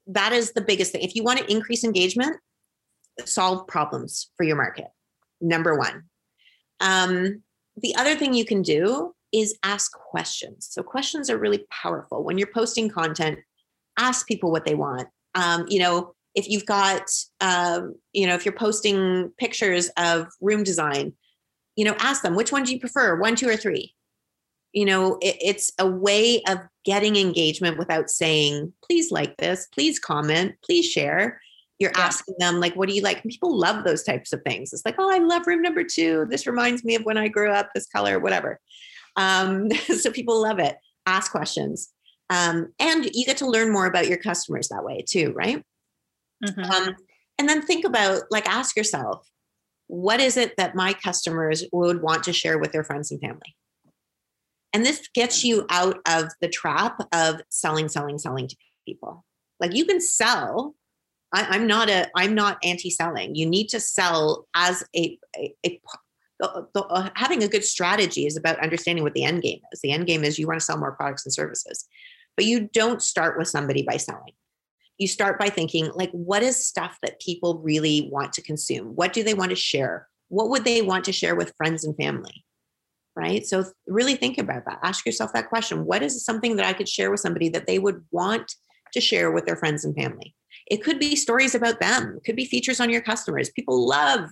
that 0.06 0.32
is 0.32 0.52
the 0.52 0.60
biggest 0.60 0.92
thing. 0.92 1.02
If 1.02 1.14
you 1.14 1.22
want 1.22 1.38
to 1.38 1.50
increase 1.50 1.84
engagement, 1.84 2.36
solve 3.24 3.66
problems 3.66 4.30
for 4.36 4.44
your 4.44 4.56
market. 4.56 4.86
Number 5.40 5.76
one. 5.76 6.04
Um, 6.80 7.42
the 7.76 7.94
other 7.96 8.14
thing 8.14 8.34
you 8.34 8.44
can 8.44 8.62
do 8.62 9.14
is 9.32 9.58
ask 9.62 9.92
questions. 9.92 10.68
So 10.70 10.82
questions 10.82 11.28
are 11.28 11.38
really 11.38 11.66
powerful. 11.70 12.22
When 12.22 12.38
you're 12.38 12.52
posting 12.52 12.88
content, 12.88 13.38
ask 13.98 14.26
people 14.26 14.50
what 14.50 14.64
they 14.64 14.74
want. 14.74 15.08
Um, 15.34 15.66
you 15.68 15.80
know, 15.80 16.14
if 16.34 16.48
you've 16.48 16.66
got 16.66 17.08
um, 17.40 17.94
you 18.12 18.26
know 18.26 18.34
if 18.34 18.44
you're 18.44 18.54
posting 18.54 19.30
pictures 19.38 19.90
of 19.96 20.28
room 20.40 20.62
design 20.62 21.12
you 21.76 21.84
know 21.84 21.94
ask 21.98 22.22
them 22.22 22.34
which 22.34 22.52
one 22.52 22.64
do 22.64 22.72
you 22.72 22.80
prefer 22.80 23.18
one 23.18 23.36
two 23.36 23.48
or 23.48 23.56
three 23.56 23.94
you 24.74 24.84
know 24.84 25.18
it, 25.20 25.36
it's 25.40 25.70
a 25.78 25.86
way 25.86 26.42
of 26.48 26.58
getting 26.84 27.16
engagement 27.16 27.78
without 27.78 28.10
saying 28.10 28.72
please 28.84 29.10
like 29.10 29.36
this 29.38 29.66
please 29.72 29.98
comment 29.98 30.54
please 30.64 30.86
share. 30.86 31.40
You're 31.78 31.92
yeah. 31.96 32.02
asking 32.02 32.36
them 32.38 32.60
like 32.60 32.74
what 32.74 32.88
do 32.88 32.94
you 32.94 33.02
like? 33.02 33.22
People 33.22 33.58
love 33.58 33.84
those 33.84 34.02
types 34.02 34.32
of 34.32 34.42
things. 34.42 34.72
It's 34.72 34.84
like 34.84 34.96
oh 34.98 35.10
i 35.10 35.18
love 35.18 35.46
room 35.46 35.62
number 35.62 35.84
two. 35.84 36.26
This 36.28 36.46
reminds 36.46 36.84
me 36.84 36.94
of 36.94 37.04
when 37.04 37.18
i 37.18 37.28
grew 37.28 37.50
up 37.50 37.70
this 37.74 37.86
color 37.86 38.18
whatever. 38.18 38.60
Um, 39.16 39.70
so 39.98 40.10
people 40.10 40.40
love 40.42 40.58
it. 40.58 40.76
Ask 41.06 41.30
questions. 41.30 41.90
Um, 42.30 42.72
and 42.78 43.04
you 43.12 43.26
get 43.26 43.36
to 43.38 43.46
learn 43.46 43.70
more 43.70 43.86
about 43.86 44.08
your 44.08 44.18
customers 44.18 44.68
that 44.68 44.84
way 44.84 45.04
too 45.06 45.32
right? 45.36 45.62
Mm-hmm. 46.44 46.70
Um, 46.70 46.96
and 47.38 47.48
then 47.48 47.62
think 47.62 47.84
about, 47.84 48.22
like, 48.30 48.48
ask 48.48 48.76
yourself, 48.76 49.28
what 49.86 50.20
is 50.20 50.36
it 50.36 50.56
that 50.56 50.74
my 50.74 50.92
customers 50.92 51.64
would 51.72 52.00
want 52.00 52.24
to 52.24 52.32
share 52.32 52.58
with 52.58 52.72
their 52.72 52.84
friends 52.84 53.10
and 53.10 53.20
family? 53.20 53.56
And 54.74 54.84
this 54.84 55.08
gets 55.14 55.44
you 55.44 55.64
out 55.70 56.00
of 56.06 56.26
the 56.40 56.48
trap 56.48 57.00
of 57.12 57.40
selling, 57.48 57.88
selling, 57.88 58.18
selling 58.18 58.48
to 58.48 58.56
people. 58.84 59.24
Like 59.60 59.74
you 59.74 59.86
can 59.86 60.00
sell. 60.00 60.74
I, 61.32 61.56
am 61.56 61.66
not 61.66 61.88
a. 61.88 62.08
I'm 62.16 62.34
not 62.34 62.58
anti-selling. 62.62 63.34
You 63.34 63.46
need 63.46 63.68
to 63.70 63.80
sell 63.80 64.46
as 64.54 64.84
a. 64.94 65.18
a, 65.36 65.54
a 65.64 65.80
the, 66.40 66.66
the, 66.74 66.82
uh, 66.82 67.10
having 67.14 67.44
a 67.44 67.48
good 67.48 67.64
strategy 67.64 68.26
is 68.26 68.36
about 68.36 68.58
understanding 68.58 69.04
what 69.04 69.14
the 69.14 69.22
end 69.22 69.42
game 69.42 69.60
is. 69.72 69.80
The 69.80 69.92
end 69.92 70.08
game 70.08 70.24
is 70.24 70.36
you 70.36 70.48
want 70.48 70.58
to 70.58 70.64
sell 70.64 70.76
more 70.76 70.92
products 70.92 71.24
and 71.24 71.32
services, 71.32 71.86
but 72.36 72.44
you 72.44 72.68
don't 72.72 73.00
start 73.00 73.38
with 73.38 73.46
somebody 73.46 73.82
by 73.82 73.96
selling 73.96 74.32
you 74.98 75.08
start 75.08 75.38
by 75.38 75.48
thinking 75.48 75.90
like 75.94 76.10
what 76.12 76.42
is 76.42 76.64
stuff 76.64 76.98
that 77.02 77.20
people 77.20 77.58
really 77.58 78.08
want 78.12 78.32
to 78.32 78.42
consume 78.42 78.88
what 78.94 79.12
do 79.12 79.22
they 79.22 79.34
want 79.34 79.50
to 79.50 79.56
share 79.56 80.08
what 80.28 80.48
would 80.48 80.64
they 80.64 80.82
want 80.82 81.04
to 81.04 81.12
share 81.12 81.34
with 81.34 81.54
friends 81.56 81.84
and 81.84 81.96
family 81.96 82.44
right? 83.16 83.46
So 83.46 83.64
really 83.86 84.16
think 84.16 84.38
about 84.38 84.64
that. 84.66 84.80
Ask 84.82 85.06
yourself 85.06 85.32
that 85.32 85.48
question. 85.48 85.84
What 85.84 86.02
is 86.02 86.24
something 86.24 86.56
that 86.56 86.66
i 86.66 86.72
could 86.72 86.88
share 86.88 87.10
with 87.10 87.20
somebody 87.20 87.48
that 87.50 87.66
they 87.66 87.78
would 87.78 88.04
want 88.10 88.54
to 88.92 89.00
share 89.00 89.30
with 89.30 89.46
their 89.46 89.56
friends 89.56 89.84
and 89.84 89.94
family? 89.94 90.34
It 90.66 90.82
could 90.82 90.98
be 90.98 91.16
stories 91.16 91.54
about 91.54 91.80
them. 91.80 92.16
It 92.16 92.24
could 92.24 92.36
be 92.36 92.46
features 92.46 92.80
on 92.80 92.90
your 92.90 93.02
customers. 93.02 93.50
People 93.50 93.86
love 93.86 94.30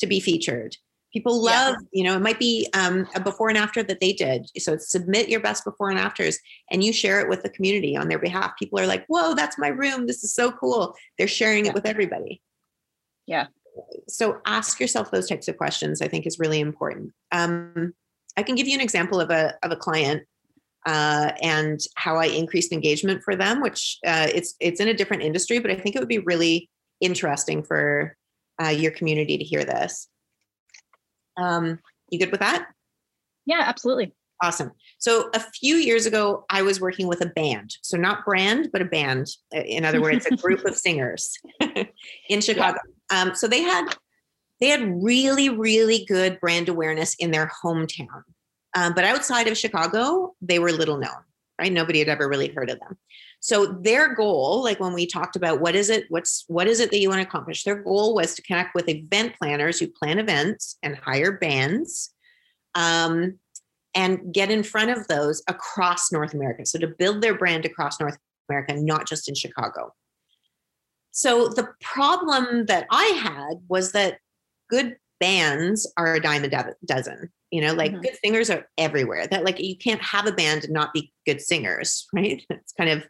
to 0.00 0.06
be 0.06 0.20
featured. 0.20 0.76
People 1.12 1.40
love 1.40 1.76
yeah. 1.78 1.86
you 1.92 2.04
know 2.04 2.16
it 2.16 2.22
might 2.22 2.40
be 2.40 2.68
um, 2.74 3.06
a 3.14 3.20
before 3.20 3.48
and 3.48 3.56
after 3.56 3.84
that 3.84 4.00
they 4.00 4.12
did. 4.12 4.46
So 4.58 4.76
submit 4.76 5.28
your 5.28 5.40
best 5.40 5.64
before 5.64 5.90
and 5.90 5.98
afters 5.98 6.38
and 6.70 6.82
you 6.82 6.92
share 6.92 7.20
it 7.20 7.28
with 7.28 7.42
the 7.42 7.50
community 7.50 7.96
on 7.96 8.08
their 8.08 8.18
behalf. 8.18 8.52
People 8.58 8.80
are 8.80 8.86
like 8.86 9.04
whoa 9.06 9.34
that's 9.34 9.56
my 9.56 9.68
room. 9.68 10.06
This 10.06 10.24
is 10.24 10.34
so 10.34 10.50
cool. 10.50 10.94
They're 11.16 11.28
sharing 11.28 11.66
yeah. 11.66 11.70
it 11.70 11.74
with 11.74 11.86
everybody. 11.86 12.42
Yeah. 13.26 13.46
So 14.08 14.40
ask 14.44 14.80
yourself 14.80 15.10
those 15.10 15.28
types 15.28 15.48
of 15.48 15.56
questions 15.56 16.02
i 16.02 16.08
think 16.08 16.26
is 16.26 16.40
really 16.40 16.58
important. 16.58 17.12
Um, 17.30 17.94
i 18.36 18.42
can 18.42 18.54
give 18.54 18.66
you 18.66 18.74
an 18.74 18.80
example 18.80 19.20
of 19.20 19.30
a 19.30 19.54
of 19.62 19.70
a 19.70 19.76
client 19.76 20.22
uh, 20.86 21.32
and 21.42 21.80
how 21.94 22.16
i 22.16 22.26
increased 22.26 22.72
engagement 22.72 23.22
for 23.22 23.34
them 23.34 23.60
which 23.60 23.98
uh, 24.06 24.28
it's 24.34 24.54
it's 24.60 24.80
in 24.80 24.88
a 24.88 24.94
different 24.94 25.22
industry 25.22 25.58
but 25.58 25.70
i 25.70 25.74
think 25.74 25.96
it 25.96 25.98
would 25.98 26.08
be 26.08 26.18
really 26.18 26.68
interesting 27.00 27.62
for 27.62 28.16
uh, 28.62 28.68
your 28.68 28.92
community 28.92 29.36
to 29.36 29.44
hear 29.44 29.64
this 29.64 30.08
um, 31.36 31.78
you 32.10 32.18
good 32.18 32.30
with 32.30 32.40
that? 32.40 32.68
Yeah, 33.46 33.62
absolutely. 33.64 34.14
Awesome. 34.42 34.72
So 34.98 35.30
a 35.32 35.40
few 35.40 35.76
years 35.76 36.06
ago, 36.06 36.44
I 36.50 36.62
was 36.62 36.80
working 36.80 37.06
with 37.06 37.20
a 37.22 37.28
band. 37.28 37.76
So 37.82 37.96
not 37.96 38.24
brand, 38.24 38.70
but 38.72 38.82
a 38.82 38.84
band. 38.84 39.28
Uh, 39.54 39.60
in 39.60 39.84
other 39.84 40.00
words, 40.00 40.26
a 40.26 40.36
group 40.36 40.64
of 40.64 40.76
singers 40.76 41.38
in 42.28 42.40
Chicago. 42.40 42.78
Yeah. 43.10 43.22
Um, 43.22 43.34
so 43.34 43.46
they 43.46 43.62
had 43.62 43.94
they 44.60 44.68
had 44.68 45.02
really, 45.02 45.48
really 45.48 46.04
good 46.06 46.40
brand 46.40 46.68
awareness 46.68 47.14
in 47.14 47.30
their 47.30 47.50
hometown. 47.62 48.22
Um, 48.76 48.94
but 48.94 49.04
outside 49.04 49.46
of 49.48 49.56
Chicago, 49.56 50.34
they 50.40 50.58
were 50.58 50.72
little 50.72 50.98
known, 50.98 51.22
right? 51.60 51.72
Nobody 51.72 51.98
had 51.98 52.08
ever 52.08 52.28
really 52.28 52.48
heard 52.48 52.70
of 52.70 52.80
them. 52.80 52.96
So 53.40 53.66
their 53.66 54.14
goal, 54.14 54.62
like 54.62 54.80
when 54.80 54.94
we 54.94 55.06
talked 55.06 55.36
about 55.36 55.60
what 55.60 55.74
is 55.74 55.90
it, 55.90 56.06
what's 56.08 56.44
what 56.48 56.66
is 56.66 56.80
it 56.80 56.90
that 56.90 56.98
you 56.98 57.08
want 57.08 57.20
to 57.20 57.28
accomplish? 57.28 57.62
Their 57.62 57.82
goal 57.82 58.14
was 58.14 58.34
to 58.34 58.42
connect 58.42 58.74
with 58.74 58.88
event 58.88 59.34
planners 59.38 59.78
who 59.78 59.86
plan 59.86 60.18
events 60.18 60.78
and 60.82 60.96
hire 60.96 61.32
bands. 61.32 62.12
Um, 62.74 63.38
and 63.94 64.32
get 64.34 64.50
in 64.50 64.62
front 64.62 64.90
of 64.90 65.06
those 65.06 65.42
across 65.48 66.10
North 66.10 66.34
America. 66.34 66.66
So 66.66 66.78
to 66.78 66.88
build 66.88 67.22
their 67.22 67.36
brand 67.36 67.64
across 67.64 68.00
North 68.00 68.18
America, 68.48 68.74
not 68.74 69.06
just 69.06 69.28
in 69.28 69.34
Chicago. 69.34 69.94
So 71.12 71.48
the 71.48 71.68
problem 71.80 72.66
that 72.66 72.86
I 72.90 73.04
had 73.04 73.60
was 73.68 73.92
that 73.92 74.18
good 74.74 74.96
bands 75.20 75.90
are 75.96 76.14
a 76.14 76.20
dime 76.20 76.44
a 76.44 76.74
dozen. 76.84 77.30
You 77.50 77.60
know, 77.60 77.72
like 77.72 77.92
mm-hmm. 77.92 78.00
good 78.00 78.16
singers 78.22 78.50
are 78.50 78.68
everywhere. 78.78 79.26
That 79.26 79.44
like 79.44 79.60
you 79.60 79.76
can't 79.76 80.02
have 80.02 80.26
a 80.26 80.32
band 80.32 80.64
and 80.64 80.72
not 80.72 80.92
be 80.92 81.12
good 81.24 81.40
singers, 81.40 82.06
right? 82.14 82.42
It's 82.50 82.72
kind 82.72 82.90
of 82.90 83.04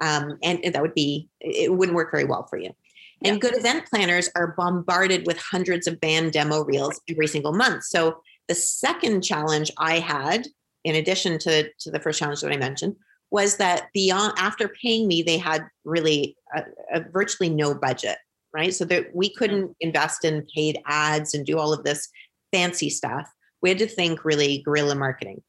um, 0.00 0.38
and 0.42 0.64
that 0.64 0.82
would 0.82 0.94
be 0.94 1.28
it 1.40 1.72
wouldn't 1.72 1.94
work 1.94 2.10
very 2.10 2.24
well 2.24 2.46
for 2.48 2.58
you 2.58 2.70
and 3.22 3.34
yeah. 3.34 3.38
good 3.38 3.56
event 3.56 3.86
planners 3.86 4.30
are 4.34 4.54
bombarded 4.56 5.26
with 5.26 5.38
hundreds 5.38 5.86
of 5.86 6.00
band 6.00 6.32
demo 6.32 6.64
reels 6.64 7.00
every 7.08 7.26
single 7.26 7.52
month 7.52 7.84
so 7.84 8.22
the 8.48 8.54
second 8.54 9.22
challenge 9.22 9.70
i 9.78 9.98
had 9.98 10.46
in 10.84 10.94
addition 10.94 11.38
to, 11.38 11.70
to 11.78 11.90
the 11.90 12.00
first 12.00 12.18
challenge 12.18 12.40
that 12.40 12.52
i 12.52 12.56
mentioned 12.56 12.96
was 13.30 13.58
that 13.58 13.88
beyond 13.92 14.32
after 14.38 14.68
paying 14.82 15.06
me 15.06 15.22
they 15.22 15.38
had 15.38 15.62
really 15.84 16.36
a, 16.54 16.62
a 16.94 17.00
virtually 17.10 17.50
no 17.50 17.74
budget 17.74 18.18
right 18.54 18.74
so 18.74 18.84
that 18.84 19.14
we 19.14 19.32
couldn't 19.32 19.74
invest 19.80 20.24
in 20.24 20.46
paid 20.54 20.78
ads 20.86 21.34
and 21.34 21.46
do 21.46 21.58
all 21.58 21.72
of 21.72 21.84
this 21.84 22.08
fancy 22.52 22.90
stuff 22.90 23.30
we 23.62 23.68
had 23.68 23.78
to 23.78 23.86
think 23.86 24.24
really 24.24 24.62
guerrilla 24.64 24.94
marketing 24.94 25.42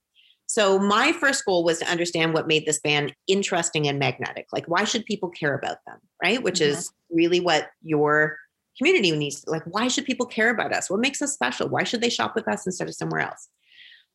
so 0.52 0.78
my 0.78 1.14
first 1.14 1.46
goal 1.46 1.64
was 1.64 1.80
to 1.80 1.90
understand 1.90 2.34
what 2.34 2.46
made 2.46 2.66
this 2.66 2.82
band 2.82 3.16
interesting 3.26 3.88
and 3.88 3.98
magnetic. 3.98 4.48
Like 4.52 4.66
why 4.66 4.84
should 4.84 5.06
people 5.06 5.30
care 5.30 5.56
about 5.56 5.78
them, 5.88 5.98
right? 6.22 6.44
Which 6.44 6.60
mm-hmm. 6.60 6.74
is 6.74 6.92
really 7.10 7.40
what 7.40 7.70
your 7.82 8.38
community 8.78 9.12
needs. 9.12 9.46
Like 9.48 9.64
why 9.64 9.88
should 9.88 10.04
people 10.04 10.26
care 10.26 10.50
about 10.50 10.74
us? 10.74 10.90
What 10.90 11.00
makes 11.00 11.22
us 11.22 11.32
special? 11.32 11.70
Why 11.70 11.86
should 11.86 12.02
they 12.02 12.10
shop 12.10 12.36
with 12.36 12.50
us 12.50 12.66
instead 12.66 12.90
of 12.90 12.96
somewhere 12.96 13.22
else? 13.22 13.48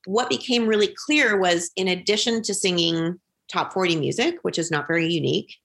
What 0.04 0.28
became 0.28 0.66
really 0.66 0.94
clear 1.06 1.38
was 1.38 1.70
in 1.74 1.88
addition 1.88 2.42
to 2.42 2.52
singing 2.52 3.18
top 3.50 3.72
40 3.72 3.96
music, 3.96 4.36
which 4.42 4.58
is 4.58 4.70
not 4.70 4.86
very 4.86 5.10
unique, 5.10 5.56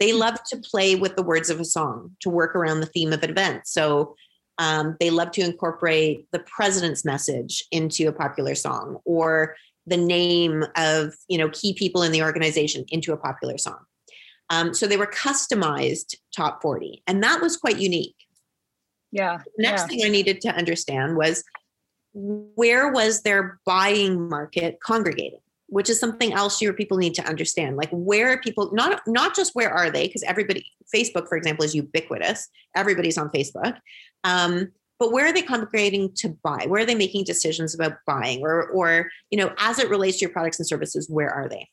they 0.00 0.12
love 0.12 0.42
to 0.50 0.56
play 0.58 0.94
with 0.94 1.16
the 1.16 1.22
words 1.22 1.50
of 1.50 1.60
a 1.60 1.64
song 1.64 2.16
to 2.20 2.30
work 2.30 2.54
around 2.54 2.80
the 2.80 2.86
theme 2.86 3.12
of 3.12 3.22
an 3.22 3.30
event. 3.30 3.66
So 3.66 4.14
um, 4.58 4.96
they 5.00 5.10
love 5.10 5.32
to 5.32 5.42
incorporate 5.42 6.26
the 6.32 6.38
president's 6.40 7.04
message 7.04 7.64
into 7.70 8.08
a 8.08 8.12
popular 8.12 8.54
song 8.54 8.98
or 9.04 9.56
the 9.86 9.96
name 9.96 10.64
of 10.76 11.14
you 11.28 11.38
know 11.38 11.48
key 11.50 11.74
people 11.74 12.02
in 12.02 12.12
the 12.12 12.22
organization 12.22 12.84
into 12.88 13.12
a 13.12 13.16
popular 13.16 13.58
song. 13.58 13.78
Um, 14.48 14.74
so 14.74 14.86
they 14.86 14.96
were 14.96 15.06
customized 15.06 16.14
top 16.34 16.62
40, 16.62 17.02
and 17.06 17.22
that 17.22 17.40
was 17.40 17.56
quite 17.56 17.78
unique. 17.78 18.16
Yeah. 19.12 19.38
The 19.56 19.62
next 19.62 19.82
yeah. 19.82 19.86
thing 19.86 20.00
I 20.04 20.08
needed 20.08 20.40
to 20.42 20.48
understand 20.48 21.16
was 21.16 21.42
where 22.14 22.92
was 22.92 23.22
their 23.22 23.60
buying 23.66 24.28
market 24.28 24.78
congregating, 24.80 25.40
which 25.68 25.90
is 25.90 25.98
something 25.98 26.32
else 26.32 26.62
your 26.62 26.72
people 26.72 26.96
need 26.96 27.14
to 27.14 27.26
understand. 27.26 27.76
Like 27.76 27.90
where 27.90 28.30
are 28.30 28.40
people 28.40 28.70
not 28.72 29.02
not 29.06 29.34
just 29.34 29.54
where 29.54 29.70
are 29.70 29.90
they, 29.90 30.06
because 30.06 30.22
everybody 30.22 30.66
Facebook, 30.94 31.28
for 31.28 31.36
example, 31.36 31.64
is 31.64 31.74
ubiquitous. 31.74 32.48
Everybody's 32.74 33.18
on 33.18 33.30
Facebook. 33.30 33.76
Um, 34.24 34.68
but 34.98 35.12
where 35.12 35.26
are 35.26 35.32
they 35.32 35.42
congregating 35.42 36.12
to 36.14 36.30
buy 36.42 36.64
where 36.68 36.82
are 36.82 36.86
they 36.86 36.94
making 36.94 37.24
decisions 37.24 37.74
about 37.74 37.98
buying 38.06 38.40
or 38.42 38.68
or 38.70 39.10
you 39.30 39.38
know 39.38 39.52
as 39.58 39.78
it 39.78 39.90
relates 39.90 40.18
to 40.18 40.22
your 40.22 40.32
products 40.32 40.58
and 40.58 40.66
services 40.66 41.08
where 41.10 41.30
are 41.30 41.48
they 41.48 41.68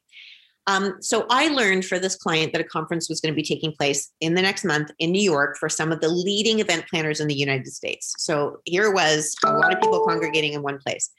um, 0.67 0.95
so 1.01 1.25
i 1.29 1.47
learned 1.47 1.85
for 1.85 1.99
this 1.99 2.15
client 2.15 2.51
that 2.51 2.61
a 2.61 2.65
conference 2.65 3.09
was 3.09 3.21
going 3.21 3.33
to 3.33 3.35
be 3.35 3.47
taking 3.47 3.73
place 3.73 4.11
in 4.19 4.33
the 4.33 4.41
next 4.41 4.63
month 4.63 4.91
in 4.99 5.11
new 5.11 5.21
york 5.21 5.57
for 5.57 5.69
some 5.69 5.91
of 5.91 6.01
the 6.01 6.09
leading 6.09 6.59
event 6.59 6.85
planners 6.89 7.19
in 7.19 7.27
the 7.27 7.33
united 7.33 7.67
states 7.67 8.13
so 8.17 8.57
here 8.65 8.91
was 8.91 9.35
a 9.45 9.53
lot 9.53 9.73
of 9.73 9.81
people 9.81 10.05
congregating 10.05 10.53
in 10.53 10.61
one 10.61 10.79
place 10.79 11.11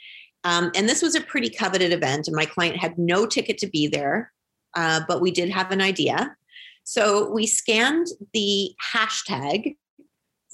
um, 0.45 0.71
and 0.75 0.89
this 0.89 1.03
was 1.03 1.15
a 1.15 1.21
pretty 1.21 1.51
coveted 1.51 1.93
event 1.93 2.27
and 2.27 2.37
my 2.37 2.45
client 2.45 2.77
had 2.77 2.97
no 2.99 3.27
ticket 3.27 3.59
to 3.59 3.67
be 3.67 3.87
there 3.87 4.33
uh, 4.77 5.01
but 5.09 5.21
we 5.21 5.31
did 5.31 5.51
have 5.51 5.71
an 5.71 5.81
idea 5.81 6.37
so 6.85 7.31
we 7.31 7.47
scanned 7.47 8.09
the 8.33 8.75
hashtag 8.93 9.77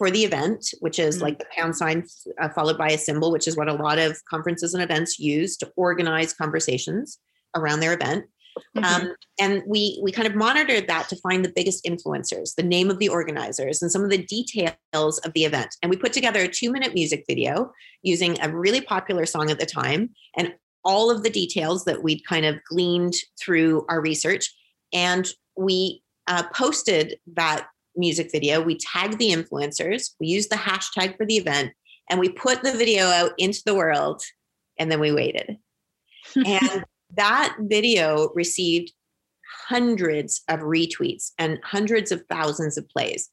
for 0.00 0.10
the 0.10 0.24
event, 0.24 0.72
which 0.80 0.98
is 0.98 1.16
mm-hmm. 1.16 1.24
like 1.24 1.38
the 1.38 1.44
pound 1.54 1.76
sign 1.76 2.06
uh, 2.40 2.48
followed 2.48 2.78
by 2.78 2.88
a 2.88 2.96
symbol, 2.96 3.30
which 3.30 3.46
is 3.46 3.54
what 3.54 3.68
a 3.68 3.74
lot 3.74 3.98
of 3.98 4.16
conferences 4.24 4.72
and 4.72 4.82
events 4.82 5.18
use 5.18 5.58
to 5.58 5.70
organize 5.76 6.32
conversations 6.32 7.18
around 7.54 7.80
their 7.80 7.92
event. 7.92 8.24
Mm-hmm. 8.76 8.84
Um, 8.84 9.14
and 9.38 9.62
we 9.66 10.00
we 10.02 10.12
kind 10.12 10.28
of 10.28 10.34
monitored 10.34 10.86
that 10.88 11.08
to 11.08 11.16
find 11.16 11.44
the 11.44 11.52
biggest 11.54 11.84
influencers, 11.84 12.54
the 12.54 12.62
name 12.62 12.90
of 12.90 12.98
the 12.98 13.08
organizers, 13.08 13.82
and 13.82 13.90
some 13.90 14.04
of 14.04 14.10
the 14.10 14.24
details 14.24 15.18
of 15.18 15.32
the 15.34 15.44
event. 15.44 15.76
And 15.82 15.90
we 15.90 15.96
put 15.96 16.12
together 16.12 16.40
a 16.40 16.48
two 16.48 16.70
minute 16.70 16.94
music 16.94 17.24
video 17.28 17.72
using 18.02 18.40
a 18.40 18.50
really 18.50 18.80
popular 18.80 19.26
song 19.26 19.50
at 19.50 19.58
the 19.58 19.66
time 19.66 20.10
and 20.36 20.54
all 20.84 21.10
of 21.10 21.22
the 21.22 21.30
details 21.30 21.84
that 21.84 22.02
we'd 22.02 22.24
kind 22.26 22.46
of 22.46 22.56
gleaned 22.68 23.14
through 23.38 23.84
our 23.88 24.00
research. 24.00 24.54
And 24.92 25.28
we 25.56 26.02
uh, 26.26 26.44
posted 26.54 27.18
that 27.34 27.66
music 27.96 28.30
video. 28.32 28.62
We 28.62 28.78
tagged 28.78 29.18
the 29.18 29.30
influencers, 29.30 30.14
we 30.20 30.28
used 30.28 30.50
the 30.50 30.56
hashtag 30.56 31.16
for 31.16 31.26
the 31.26 31.36
event, 31.36 31.72
and 32.08 32.18
we 32.18 32.28
put 32.28 32.62
the 32.62 32.72
video 32.72 33.06
out 33.06 33.32
into 33.38 33.62
the 33.66 33.74
world, 33.74 34.22
and 34.78 34.90
then 34.90 35.00
we 35.00 35.12
waited. 35.12 35.58
and 36.36 36.84
that 37.16 37.56
video 37.60 38.30
received 38.34 38.92
hundreds 39.68 40.42
of 40.48 40.60
retweets 40.60 41.32
and 41.38 41.58
hundreds 41.64 42.12
of 42.12 42.24
thousands 42.28 42.76
of 42.78 42.88
plays. 42.88 43.28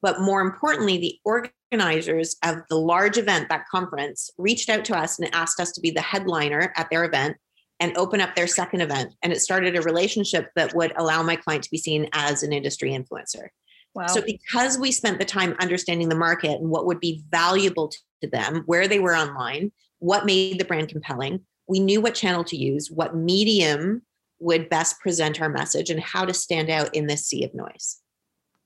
But 0.00 0.20
more 0.20 0.40
importantly, 0.40 0.98
the 0.98 1.18
organizers 1.24 2.36
of 2.44 2.58
the 2.70 2.76
large 2.76 3.18
event, 3.18 3.48
that 3.48 3.66
conference, 3.68 4.30
reached 4.38 4.68
out 4.68 4.84
to 4.86 4.96
us 4.96 5.18
and 5.18 5.34
asked 5.34 5.60
us 5.60 5.72
to 5.72 5.80
be 5.80 5.90
the 5.90 6.00
headliner 6.00 6.72
at 6.76 6.88
their 6.90 7.04
event 7.04 7.36
and 7.80 7.96
open 7.96 8.20
up 8.20 8.34
their 8.34 8.46
second 8.46 8.80
event. 8.80 9.14
And 9.22 9.32
it 9.32 9.40
started 9.40 9.76
a 9.76 9.82
relationship 9.82 10.50
that 10.56 10.74
would 10.74 10.92
allow 10.96 11.22
my 11.22 11.36
client 11.36 11.64
to 11.64 11.70
be 11.70 11.78
seen 11.78 12.08
as 12.12 12.42
an 12.42 12.52
industry 12.52 12.90
influencer. 12.90 13.48
Wow. 13.94 14.06
So 14.06 14.22
because 14.24 14.78
we 14.78 14.92
spent 14.92 15.18
the 15.18 15.24
time 15.24 15.56
understanding 15.60 16.08
the 16.08 16.14
market 16.14 16.60
and 16.60 16.70
what 16.70 16.86
would 16.86 17.00
be 17.00 17.24
valuable 17.30 17.90
to 18.22 18.28
them, 18.28 18.62
where 18.66 18.86
they 18.86 18.98
were 18.98 19.16
online, 19.16 19.72
what 19.98 20.26
made 20.26 20.58
the 20.60 20.64
brand 20.64 20.88
compelling, 20.88 21.40
we 21.68 21.80
knew 21.80 22.00
what 22.00 22.14
channel 22.14 22.44
to 22.44 22.56
use, 22.56 22.90
what 22.90 23.14
medium 23.14 24.02
would 24.40 24.68
best 24.68 24.98
present 25.00 25.40
our 25.40 25.48
message 25.48 25.90
and 25.90 26.00
how 26.00 26.24
to 26.24 26.34
stand 26.34 26.70
out 26.70 26.94
in 26.94 27.06
this 27.06 27.26
sea 27.26 27.44
of 27.44 27.54
noise. 27.54 28.00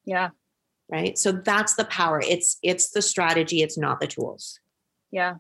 Yeah. 0.05 0.31
Right? 0.91 1.17
So 1.19 1.33
that's 1.33 1.75
the 1.75 1.85
power. 1.85 2.21
It's 2.21 2.59
it's 2.63 2.91
the 2.91 3.03
strategy, 3.03 3.63
it's 3.63 3.79
not 3.79 4.01
the 4.01 4.07
tools. 4.07 4.61
Yeah. 5.11 5.37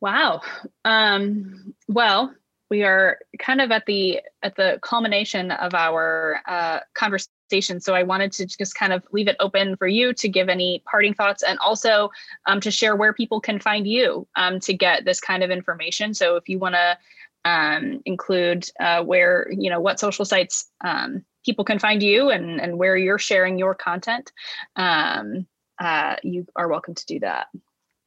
Wow. 0.00 0.42
Um 0.84 1.74
well, 1.88 2.34
we 2.70 2.82
are 2.82 3.18
kind 3.38 3.60
of 3.60 3.70
at 3.70 3.86
the 3.86 4.20
at 4.42 4.56
the 4.56 4.78
culmination 4.82 5.50
of 5.50 5.74
our 5.74 6.40
uh, 6.46 6.80
conversation. 6.94 7.30
So 7.80 7.94
I 7.94 8.02
wanted 8.02 8.32
to 8.32 8.46
just 8.46 8.74
kind 8.74 8.92
of 8.92 9.02
leave 9.12 9.28
it 9.28 9.36
open 9.40 9.76
for 9.76 9.86
you 9.86 10.12
to 10.14 10.28
give 10.28 10.48
any 10.48 10.82
parting 10.84 11.14
thoughts, 11.14 11.42
and 11.42 11.58
also 11.58 12.10
um, 12.46 12.60
to 12.60 12.70
share 12.70 12.96
where 12.96 13.12
people 13.12 13.40
can 13.40 13.58
find 13.58 13.86
you 13.86 14.26
um, 14.36 14.60
to 14.60 14.74
get 14.74 15.04
this 15.04 15.20
kind 15.20 15.42
of 15.42 15.50
information. 15.50 16.14
So 16.14 16.36
if 16.36 16.48
you 16.48 16.58
want 16.58 16.74
to 16.74 16.98
um, 17.44 18.02
include 18.04 18.68
uh, 18.80 19.02
where 19.02 19.50
you 19.50 19.70
know 19.70 19.80
what 19.80 20.00
social 20.00 20.24
sites 20.24 20.70
um, 20.84 21.24
people 21.44 21.64
can 21.64 21.78
find 21.78 22.02
you 22.02 22.30
and 22.30 22.60
and 22.60 22.78
where 22.78 22.96
you're 22.96 23.18
sharing 23.18 23.58
your 23.58 23.74
content, 23.74 24.32
um, 24.74 25.46
uh, 25.80 26.16
you 26.22 26.46
are 26.56 26.68
welcome 26.68 26.94
to 26.94 27.06
do 27.06 27.20
that. 27.20 27.46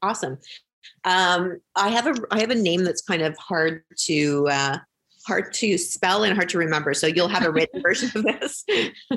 Awesome. 0.01 0.37
Um, 1.05 1.59
I 1.75 1.89
have 1.89 2.07
a 2.07 2.15
I 2.31 2.39
have 2.39 2.49
a 2.49 2.55
name 2.55 2.83
that's 2.83 3.01
kind 3.01 3.21
of 3.21 3.37
hard 3.37 3.83
to 4.05 4.47
uh, 4.49 4.77
hard 5.29 5.53
to 5.53 5.77
spell 5.77 6.23
and 6.23 6.35
hard 6.35 6.49
to 6.49 6.57
remember. 6.57 6.93
So 6.93 7.07
you'll 7.07 7.29
have 7.29 7.45
a 7.45 7.51
written 7.51 7.81
version 7.87 8.11
of 8.15 8.23
this. 8.23 8.65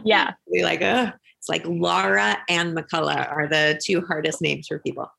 Yeah, 0.04 0.32
be 0.52 0.62
like, 0.62 0.82
it's 0.82 1.48
like 1.48 1.64
Laura 1.66 2.36
and 2.48 2.76
McCullough 2.76 3.28
are 3.28 3.48
the 3.48 3.80
two 3.82 4.02
hardest 4.02 4.40
names 4.40 4.68
for 4.68 4.78
people. 4.78 5.10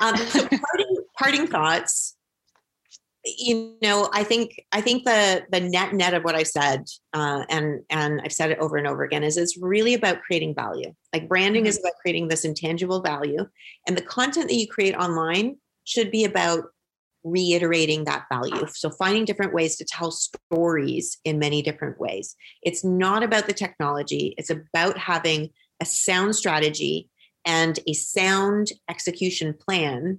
Um, 0.00 0.16
so 0.16 0.40
parting, 0.48 0.96
parting 1.16 1.46
thoughts. 1.46 2.16
You 3.24 3.76
know, 3.82 4.08
I 4.14 4.24
think 4.24 4.58
I 4.72 4.80
think 4.80 5.04
the 5.04 5.44
the 5.50 5.60
net 5.60 5.92
net 5.92 6.14
of 6.14 6.24
what 6.24 6.34
I 6.34 6.44
said, 6.44 6.84
uh, 7.12 7.44
and 7.50 7.82
and 7.90 8.22
I've 8.24 8.32
said 8.32 8.50
it 8.50 8.58
over 8.58 8.76
and 8.76 8.86
over 8.86 9.04
again, 9.04 9.22
is 9.22 9.36
it's 9.36 9.58
really 9.58 9.92
about 9.92 10.22
creating 10.22 10.54
value. 10.54 10.94
Like 11.12 11.28
branding 11.28 11.64
mm-hmm. 11.64 11.68
is 11.68 11.78
about 11.78 11.92
creating 12.00 12.28
this 12.28 12.44
intangible 12.44 13.02
value, 13.02 13.46
and 13.86 13.98
the 13.98 14.02
content 14.02 14.48
that 14.48 14.54
you 14.54 14.66
create 14.66 14.94
online 14.94 15.56
should 15.84 16.10
be 16.10 16.24
about 16.24 16.64
reiterating 17.24 18.04
that 18.04 18.24
value. 18.32 18.66
So, 18.68 18.90
finding 18.90 19.24
different 19.24 19.54
ways 19.54 19.76
to 19.76 19.84
tell 19.84 20.10
stories 20.10 21.18
in 21.24 21.38
many 21.38 21.62
different 21.62 22.00
ways. 22.00 22.34
It's 22.62 22.84
not 22.84 23.22
about 23.22 23.46
the 23.46 23.52
technology, 23.52 24.34
it's 24.38 24.50
about 24.50 24.98
having 24.98 25.50
a 25.80 25.84
sound 25.84 26.36
strategy 26.36 27.08
and 27.44 27.78
a 27.86 27.92
sound 27.92 28.72
execution 28.90 29.54
plan 29.54 30.18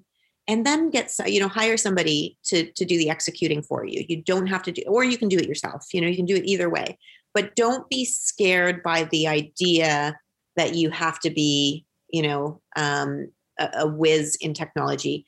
and 0.50 0.66
then 0.66 0.90
get 0.90 1.14
you 1.28 1.40
know 1.40 1.48
hire 1.48 1.78
somebody 1.78 2.38
to 2.44 2.72
to 2.72 2.84
do 2.84 2.98
the 2.98 3.10
executing 3.10 3.62
for 3.62 3.86
you. 3.86 4.04
You 4.10 4.24
don't 4.24 4.48
have 4.48 4.64
to 4.64 4.72
do 4.72 4.82
or 4.88 5.04
you 5.04 5.18
can 5.18 5.30
do 5.30 5.38
it 5.38 5.48
yourself. 5.48 5.86
You 5.94 6.02
know 6.02 6.08
you 6.08 6.16
can 6.16 6.26
do 6.26 6.36
it 6.36 6.46
either 6.46 6.70
way. 6.70 6.98
But 7.34 7.56
don't 7.56 7.88
be 7.90 8.06
scared 8.06 8.82
by 8.82 9.04
the 9.04 9.28
idea 9.28 10.18
that 10.56 10.74
you 10.74 10.90
have 10.90 11.20
to 11.20 11.30
be 11.30 11.86
you 12.10 12.24
know 12.24 12.62
um, 12.76 13.28
a, 13.60 13.70
a 13.82 13.88
whiz 13.88 14.38
in 14.42 14.54
technology 14.54 15.26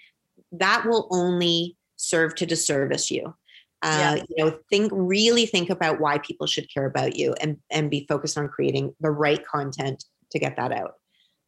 that 0.51 0.85
will 0.85 1.07
only 1.11 1.77
serve 1.95 2.35
to 2.35 2.45
disservice 2.45 3.11
you. 3.11 3.35
Uh, 3.83 4.15
yeah. 4.17 4.23
you 4.29 4.45
know 4.45 4.59
think 4.69 4.91
really 4.93 5.47
think 5.47 5.71
about 5.71 5.99
why 5.99 6.19
people 6.19 6.45
should 6.45 6.71
care 6.71 6.85
about 6.85 7.15
you 7.15 7.33
and 7.41 7.57
and 7.71 7.89
be 7.89 8.05
focused 8.07 8.37
on 8.37 8.47
creating 8.47 8.93
the 8.99 9.09
right 9.09 9.43
content 9.47 10.03
to 10.31 10.37
get 10.37 10.55
that 10.55 10.71
out 10.71 10.93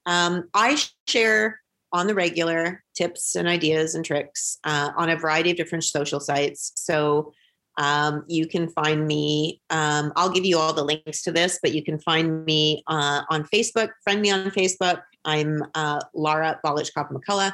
um, 0.07 0.49
i 0.55 0.75
share 1.07 1.61
on 1.91 2.07
the 2.07 2.15
regular 2.15 2.83
tips 2.95 3.35
and 3.35 3.47
ideas 3.47 3.93
and 3.93 4.03
tricks 4.03 4.57
uh, 4.63 4.89
on 4.97 5.11
a 5.11 5.15
variety 5.15 5.51
of 5.51 5.57
different 5.57 5.83
social 5.83 6.19
sites 6.19 6.71
so 6.75 7.31
um, 7.77 8.23
you 8.27 8.47
can 8.47 8.67
find 8.67 9.05
me 9.05 9.61
um, 9.69 10.11
i'll 10.15 10.31
give 10.31 10.43
you 10.43 10.57
all 10.57 10.73
the 10.73 10.83
links 10.83 11.21
to 11.21 11.31
this 11.31 11.59
but 11.61 11.71
you 11.71 11.83
can 11.83 11.99
find 11.99 12.43
me 12.45 12.83
uh, 12.87 13.21
on 13.29 13.43
facebook 13.43 13.89
friend 14.03 14.23
me 14.23 14.31
on 14.31 14.49
facebook 14.49 15.03
i'm 15.23 15.63
uh, 15.75 15.99
laura 16.15 16.59
Balichkov 16.65 17.11
mccullough 17.11 17.53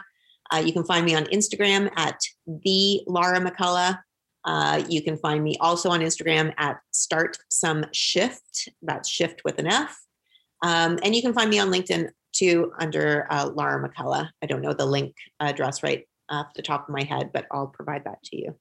uh, 0.54 0.58
you 0.58 0.74
can 0.74 0.84
find 0.84 1.06
me 1.06 1.16
on 1.16 1.26
Instagram 1.26 1.90
at 1.96 2.20
the 2.48 3.02
Laura 3.08 3.40
McCullough. 3.40 4.00
Uh, 4.46 4.84
you 4.88 5.02
can 5.02 5.18
find 5.18 5.44
me 5.44 5.58
also 5.60 5.90
on 5.90 6.00
Instagram 6.00 6.54
at 6.58 6.78
Start 6.92 7.38
Some 7.52 7.86
Shift. 7.94 8.70
That's 8.82 9.10
shift 9.10 9.42
with 9.44 9.60
an 9.60 9.68
F. 9.68 10.00
Um, 10.64 11.00
and 11.04 11.16
you 11.16 11.22
can 11.22 11.34
find 11.34 11.50
me 11.50 11.60
on 11.60 11.70
LinkedIn 11.70 12.10
too 12.34 12.72
under 12.80 13.28
uh, 13.30 13.50
Laura 13.54 13.88
McCullough. 13.88 14.30
I 14.42 14.46
don't 14.46 14.62
know 14.62 14.74
the 14.74 14.86
link 14.86 15.16
address 15.40 15.84
right 15.84 16.06
off 16.30 16.54
the 16.56 16.62
top 16.62 16.88
of 16.88 16.94
my 16.94 17.04
head, 17.04 17.32
but 17.34 17.46
I'll 17.52 17.68
provide 17.68 18.06
that 18.06 18.22
to 18.26 18.38
you. 18.38 18.56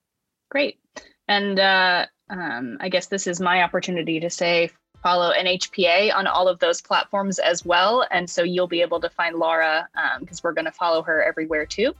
Great. 0.51 0.78
And 1.26 1.59
uh, 1.59 2.07
um, 2.30 2.78
I 2.80 2.89
guess 2.89 3.07
this 3.07 3.26
is 3.26 3.41
my 3.41 3.62
opportunity 3.62 4.20
to 4.20 4.30
say 4.30 4.70
follow 5.03 5.32
NHPA 5.32 6.14
on 6.14 6.26
all 6.26 6.49
of 6.49 6.59
those 6.59 6.80
platforms 6.80 7.38
as 7.38 7.64
well. 7.64 8.07
And 8.11 8.28
so 8.28 8.42
you'll 8.42 8.68
be 8.68 8.80
able 8.82 9.01
to 9.01 9.11
find 9.11 9.36
Laura 9.36 9.88
because 10.20 10.38
um, 10.38 10.40
we're 10.42 10.53
going 10.53 10.64
to 10.64 10.72
follow 10.72 11.03
her 11.03 11.22
everywhere 11.22 11.66
too. 11.66 11.94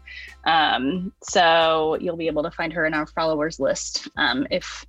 Um, 0.45 1.13
so 1.23 1.97
you'll 2.01 2.17
be 2.17 2.27
able 2.27 2.43
to 2.43 2.51
find 2.51 2.73
her 2.73 2.87
in 2.87 2.95
our 2.95 3.07
followers 3.07 3.61
list 3.61 4.09
um, 4.17 4.47
if 4.51 4.87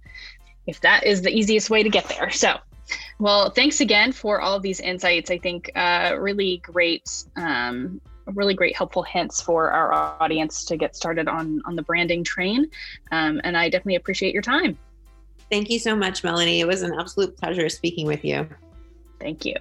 if 0.67 0.81
that 0.81 1.03
is 1.03 1.21
the 1.21 1.31
easiest 1.31 1.69
way 1.69 1.83
to 1.83 1.89
get 1.89 2.07
there. 2.09 2.29
So. 2.31 2.57
Well, 3.19 3.51
thanks 3.51 3.81
again 3.81 4.11
for 4.11 4.41
all 4.41 4.59
these 4.59 4.79
insights. 4.79 5.29
I 5.29 5.37
think 5.37 5.71
uh, 5.75 6.15
really 6.17 6.57
great, 6.57 7.23
um, 7.35 8.01
really 8.25 8.55
great 8.55 8.75
helpful 8.75 9.03
hints 9.03 9.41
for 9.41 9.69
our 9.69 9.93
audience 9.93 10.65
to 10.65 10.77
get 10.77 10.95
started 10.95 11.27
on 11.27 11.61
on 11.65 11.75
the 11.75 11.83
branding 11.83 12.23
train. 12.23 12.67
Um, 13.11 13.41
and 13.43 13.55
I 13.55 13.69
definitely 13.69 13.95
appreciate 13.95 14.33
your 14.33 14.41
time. 14.41 14.79
Thank 15.49 15.69
you 15.69 15.79
so 15.79 15.95
much, 15.95 16.23
Melanie. 16.23 16.59
It 16.59 16.67
was 16.67 16.83
an 16.83 16.93
absolute 16.99 17.35
pleasure 17.37 17.69
speaking 17.69 18.05
with 18.05 18.23
you. 18.23 18.47
Thank 19.19 19.45
you. 19.45 19.55